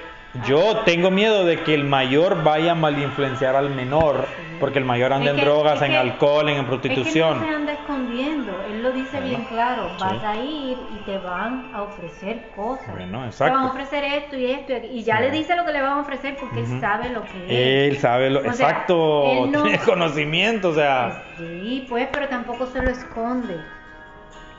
yo 0.46 0.78
tengo 0.84 1.10
miedo 1.10 1.44
de 1.44 1.62
que 1.62 1.74
el 1.74 1.84
mayor 1.84 2.42
vaya 2.44 2.72
a 2.72 2.74
malinfluenciar 2.74 3.56
al 3.56 3.70
menor, 3.70 4.28
porque 4.60 4.78
el 4.78 4.84
mayor 4.84 5.12
anda 5.12 5.32
Es 5.32 5.38
en 5.38 5.44
drogas, 5.44 5.80
en 5.82 5.92
que- 5.92 5.96
alcohol, 5.96 6.48
en 6.48 6.56
Es 6.56 6.60
que 6.62 6.66
prostitución. 6.66 7.38
no 7.40 7.44
se 7.46 7.50
anda 7.50 7.72
escondiendo, 7.72 8.62
él 8.62 8.82
lo 8.82 8.92
dice 8.92 9.20
bien 9.20 9.44
claro, 9.44 9.88
sí. 9.96 10.04
vas 10.04 10.22
a 10.24 10.36
ir 10.36 10.78
y 10.90 10.98
te 11.04 11.18
van 11.18 11.70
a 11.72 11.82
ofrecer 11.82 12.50
cosas. 12.54 12.94
Bueno, 12.94 13.20
Te 13.22 13.26
exacto. 13.28 13.54
van 13.54 13.64
a 13.64 13.70
ofrecer 13.70 14.04
esto 14.04 14.36
y 14.36 14.46
esto 14.50 14.72
y 14.92 15.02
ya 15.02 15.16
Sí. 15.18 15.22
le 15.24 15.30
dice 15.30 15.56
lo 15.56 15.64
que 15.64 15.72
le 15.72 15.80
van 15.80 15.92
a 15.98 16.00
ofrecer 16.00 16.36
porque 16.38 16.60
él 16.60 16.80
sabe 16.80 17.08
lo 17.10 17.22
que 17.28 17.44
es. 17.88 17.92
Él 17.94 17.98
sabe 17.98 18.30
lo 18.30 18.40
O 18.40 18.42
sea, 18.42 18.50
exacto, 18.52 19.24
él 19.44 19.50
no- 19.52 19.62
tiene 19.62 19.78
conocimiento, 19.84 20.68
o 20.70 20.74
sea, 20.74 21.24
Sí, 21.38 21.86
pues, 21.88 22.08
pero 22.12 22.28
tampoco 22.28 22.66
se 22.66 22.82
lo 22.82 22.90
esconde. 22.90 23.56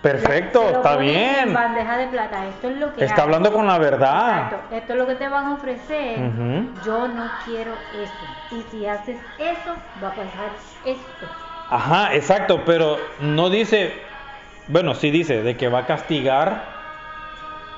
Perfecto, 0.02 0.70
está 0.70 0.97
bien. 0.97 1.50
En 1.50 1.54
bandeja 1.54 1.97
de 1.97 2.08
plata, 2.08 2.47
esto 2.47 2.70
es 2.70 2.78
lo 2.78 2.93
que 2.93 3.06
Está 3.06 3.24
hablando 3.24 3.52
con 3.52 3.68
la 3.68 3.78
verdad. 3.78 4.43
Exacto, 4.43 4.76
esto 4.76 4.93
es 4.93 5.00
lo 5.00 5.08
que 5.08 5.16
te 5.16 5.28
van 5.28 5.45
a 5.45 5.54
ofrecer. 5.54 6.20
Yo 6.86 7.08
no 7.08 7.30
quiero 7.45 7.72
eso. 8.02 8.56
Y 8.56 8.64
si 8.72 8.86
haces 8.86 9.18
eso, 9.38 9.76
va 10.04 10.10
a 10.10 10.12
pasar 10.12 10.50
esto. 10.86 11.26
Ajá, 11.70 12.16
exacto, 12.16 12.64
pero 12.66 12.97
no 13.20 13.50
dice, 13.50 13.93
bueno, 14.68 14.95
sí 14.95 15.12
dice 15.12 15.43
de 15.43 15.56
que 15.56 15.68
va 15.68 15.80
a 15.80 15.86
castigar 15.86 16.80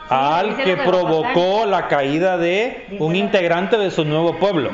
al 0.10 0.58
que 0.58 0.76
provocó 0.78 1.66
la 1.66 1.88
caída 1.88 2.38
de 2.38 2.86
Dice 2.90 3.04
un 3.04 3.16
integrante 3.16 3.78
de 3.78 3.92
su 3.92 4.04
nuevo 4.04 4.38
pueblo, 4.38 4.70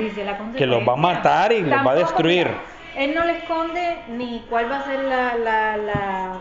que 0.58 0.66
los 0.66 0.88
va 0.88 0.94
a 0.94 0.98
matar 0.98 1.52
y 1.52 1.62
los 1.62 1.86
va 1.86 1.92
a 1.92 1.96
destruir. 1.96 2.48
mira, 2.48 2.62
él 2.98 3.14
no 3.14 3.24
le 3.26 3.38
esconde 3.38 3.98
ni 4.10 4.44
cuál 4.50 4.72
va 4.72 4.80
a 4.80 4.86
ser 4.86 5.04
la, 5.04 5.36
la, 5.36 5.78
la, 5.78 6.34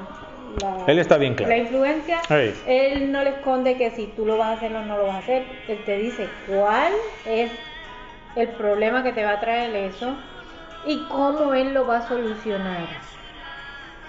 la- 0.61 0.84
Él 0.86 0.98
está 0.98 1.16
bien 1.18 1.34
claro. 1.34 1.50
la 1.50 1.59
influencia. 1.59 2.20
Él 2.66 3.11
no 3.12 3.22
le 3.22 3.30
esconde 3.30 3.76
que 3.76 3.90
si 3.90 4.07
tú 4.16 4.24
lo 4.24 4.36
vas 4.36 4.48
a 4.48 4.52
hacer 4.54 4.74
o 4.74 4.82
no 4.84 4.96
lo 4.98 5.07
vas 5.07 5.16
a 5.16 5.18
hacer. 5.18 5.44
Él 5.68 5.78
te 5.84 5.96
dice 5.98 6.28
cuál 6.48 6.92
es 7.26 7.50
el 8.36 8.48
problema 8.48 9.02
que 9.02 9.12
te 9.12 9.24
va 9.24 9.32
a 9.32 9.40
traer 9.40 9.74
eso 9.76 10.14
y 10.86 11.07
cómo 11.09 11.54
él 11.54 11.72
lo 11.74 11.86
va 11.86 11.98
a 11.98 12.09
solucionar. 12.09 12.86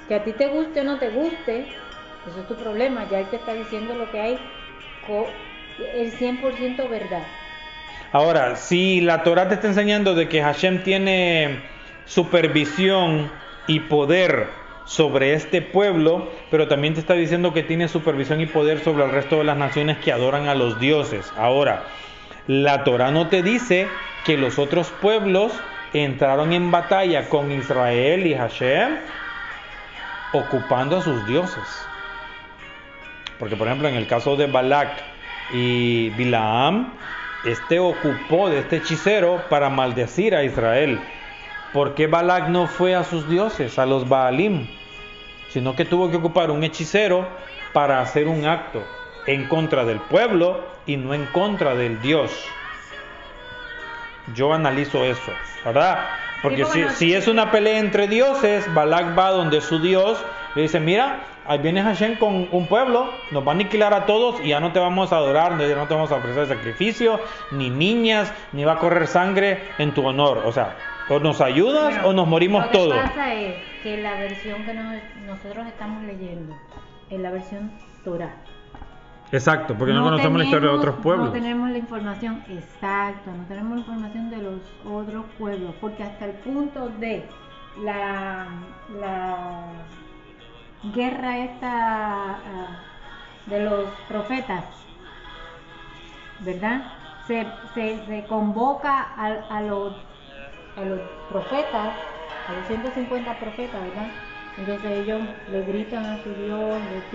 Que 0.07 0.15
a 0.15 0.23
ti 0.23 0.31
te 0.33 0.47
guste 0.47 0.81
o 0.81 0.83
no 0.83 0.97
te 0.99 1.09
guste, 1.09 1.65
eso 2.29 2.39
es 2.41 2.47
tu 2.47 2.55
problema. 2.55 3.05
Ya 3.09 3.19
él 3.19 3.27
te 3.27 3.37
está 3.37 3.53
diciendo 3.53 3.93
lo 3.95 4.09
que 4.11 4.19
hay, 4.21 4.39
el 5.95 6.11
100% 6.11 6.87
verdad. 6.89 7.23
Ahora, 8.11 8.55
si 8.55 9.01
la 9.01 9.23
Torah 9.23 9.47
te 9.49 9.55
está 9.55 9.67
enseñando 9.67 10.15
de 10.15 10.29
que 10.29 10.41
Hashem 10.41 10.83
tiene 10.83 11.59
supervisión 12.05 13.29
y 13.67 13.81
poder 13.81 14.47
sobre 14.87 15.33
este 15.33 15.61
pueblo, 15.61 16.29
pero 16.49 16.67
también 16.67 16.93
te 16.93 17.01
está 17.01 17.13
diciendo 17.13 17.53
que 17.53 17.61
tiene 17.61 17.89
supervisión 17.89 18.39
y 18.39 18.45
poder 18.45 18.79
sobre 18.79 19.03
el 19.03 19.11
resto 19.11 19.37
de 19.37 19.43
las 19.43 19.57
naciones 19.57 19.97
que 19.97 20.13
adoran 20.13 20.47
a 20.47 20.55
los 20.55 20.79
dioses. 20.79 21.31
Ahora, 21.37 21.83
la 22.47 22.85
Torah 22.85 23.11
no 23.11 23.27
te 23.27 23.43
dice 23.43 23.89
que 24.25 24.37
los 24.37 24.57
otros 24.57 24.89
pueblos 25.01 25.51
entraron 25.93 26.53
en 26.53 26.71
batalla 26.71 27.27
con 27.27 27.51
Israel 27.51 28.25
y 28.25 28.33
Hashem 28.33 28.97
ocupando 30.31 30.97
a 30.97 31.01
sus 31.01 31.27
dioses. 31.27 31.85
Porque, 33.39 33.57
por 33.57 33.67
ejemplo, 33.67 33.89
en 33.89 33.95
el 33.95 34.07
caso 34.07 34.37
de 34.37 34.47
Balak 34.47 35.03
y 35.53 36.09
Bilaam, 36.11 36.93
este 37.43 37.79
ocupó 37.79 38.49
de 38.49 38.59
este 38.59 38.77
hechicero 38.77 39.43
para 39.49 39.69
maldecir 39.69 40.33
a 40.33 40.43
Israel. 40.43 40.99
¿Por 41.77 41.93
qué 41.93 42.07
Balak 42.07 42.47
no 42.47 42.65
fue 42.65 42.95
a 42.95 43.03
sus 43.03 43.29
dioses, 43.29 43.77
a 43.77 43.85
los 43.85 44.09
Baalim? 44.09 44.65
Sino 45.49 45.75
que 45.75 45.85
tuvo 45.85 46.09
que 46.09 46.17
ocupar 46.17 46.49
un 46.49 46.63
hechicero 46.63 47.27
para 47.71 48.01
hacer 48.01 48.27
un 48.27 48.47
acto 48.47 48.81
en 49.27 49.47
contra 49.47 49.85
del 49.85 49.99
pueblo 49.99 50.59
y 50.87 50.97
no 50.97 51.13
en 51.13 51.27
contra 51.27 51.75
del 51.75 52.01
Dios. 52.01 52.31
Yo 54.33 54.55
analizo 54.55 55.05
eso, 55.05 55.31
¿verdad? 55.63 55.99
Porque 56.41 56.65
Sí, 56.65 56.83
si 56.95 57.13
es 57.13 57.27
una 57.27 57.51
pelea 57.51 57.77
entre 57.77 58.07
dioses, 58.07 58.73
Balak 58.73 59.15
va 59.15 59.29
donde 59.29 59.61
su 59.61 59.77
Dios 59.77 60.17
le 60.55 60.63
dice, 60.63 60.79
mira, 60.79 61.25
ahí 61.45 61.59
viene 61.59 61.83
Hashem 61.83 62.15
con 62.15 62.47
un 62.51 62.65
pueblo, 62.65 63.13
nos 63.29 63.45
va 63.45 63.51
a 63.51 63.53
aniquilar 63.53 63.93
a 63.93 64.07
todos 64.07 64.43
y 64.43 64.47
ya 64.47 64.59
no 64.59 64.71
te 64.71 64.79
vamos 64.79 65.13
a 65.13 65.17
adorar, 65.17 65.55
ya 65.59 65.75
no 65.75 65.87
te 65.87 65.93
vamos 65.93 66.11
a 66.11 66.15
ofrecer 66.15 66.47
sacrificio, 66.47 67.19
ni 67.51 67.69
niñas, 67.69 68.33
ni 68.51 68.63
va 68.63 68.73
a 68.73 68.79
correr 68.79 69.05
sangre 69.05 69.61
en 69.77 69.93
tu 69.93 70.07
honor. 70.07 70.41
O 70.43 70.51
sea, 70.51 70.75
o 71.09 71.19
nos 71.19 71.39
ayudas 71.41 71.93
Bueno, 71.95 72.07
o 72.09 72.13
nos 72.13 72.27
morimos 72.27 72.65
lo 72.65 72.71
que 72.71 72.77
todos. 72.77 72.97
pasa 72.97 73.33
es 73.33 73.55
que 73.83 73.97
la 74.01 74.15
versión 74.19 74.63
que 74.65 74.73
nos- 74.73 75.01
nosotros 75.25 75.65
estamos 75.67 76.03
leyendo 76.03 76.55
es 77.09 77.19
la 77.19 77.31
versión 77.31 77.71
Torah. 78.03 78.35
Exacto, 79.31 79.75
porque 79.77 79.93
no, 79.93 80.03
conocemos 80.03 80.37
la 80.39 80.45
historia 80.45 80.69
de 80.69 80.77
tenemos- 80.77 80.87
otros 80.87 81.03
pueblos. 81.03 81.25
No 81.27 81.33
tenemos 81.33 81.69
la 81.69 81.77
información 81.77 82.43
exacta, 82.49 83.31
no 83.31 83.43
tenemos 83.47 83.73
la 83.73 83.79
información 83.79 84.29
de 84.29 84.37
los 84.37 84.61
otros 84.85 85.25
pueblos, 85.37 85.73
porque 85.81 86.03
hasta 86.03 86.25
el 86.25 86.31
punto 86.31 86.87
de 86.99 87.25
la, 87.83 88.47
la 88.99 89.65
guerra 90.95 91.37
esta 91.39 92.31
ah, 92.31 92.79
de 93.47 93.63
los 93.65 93.89
profetas, 94.07 94.63
¿verdad? 96.39 96.83
Se, 97.27 97.45
se, 97.73 98.05
se 98.05 98.23
convoca 98.27 99.07
a, 99.17 99.57
a 99.57 99.61
los, 99.61 99.93
a 100.77 100.85
los 100.85 101.01
profetas, 101.27 101.99
a 102.47 102.53
los 102.53 102.67
150 102.67 103.39
profetas, 103.39 103.83
¿verdad? 103.83 104.13
Entonces 104.55 104.91
ellos 104.91 105.21
le 105.47 105.63
gritan 105.63 106.07
a 106.07 106.23
su 106.23 106.35
Dios, 106.35 106.83
le 106.85 107.03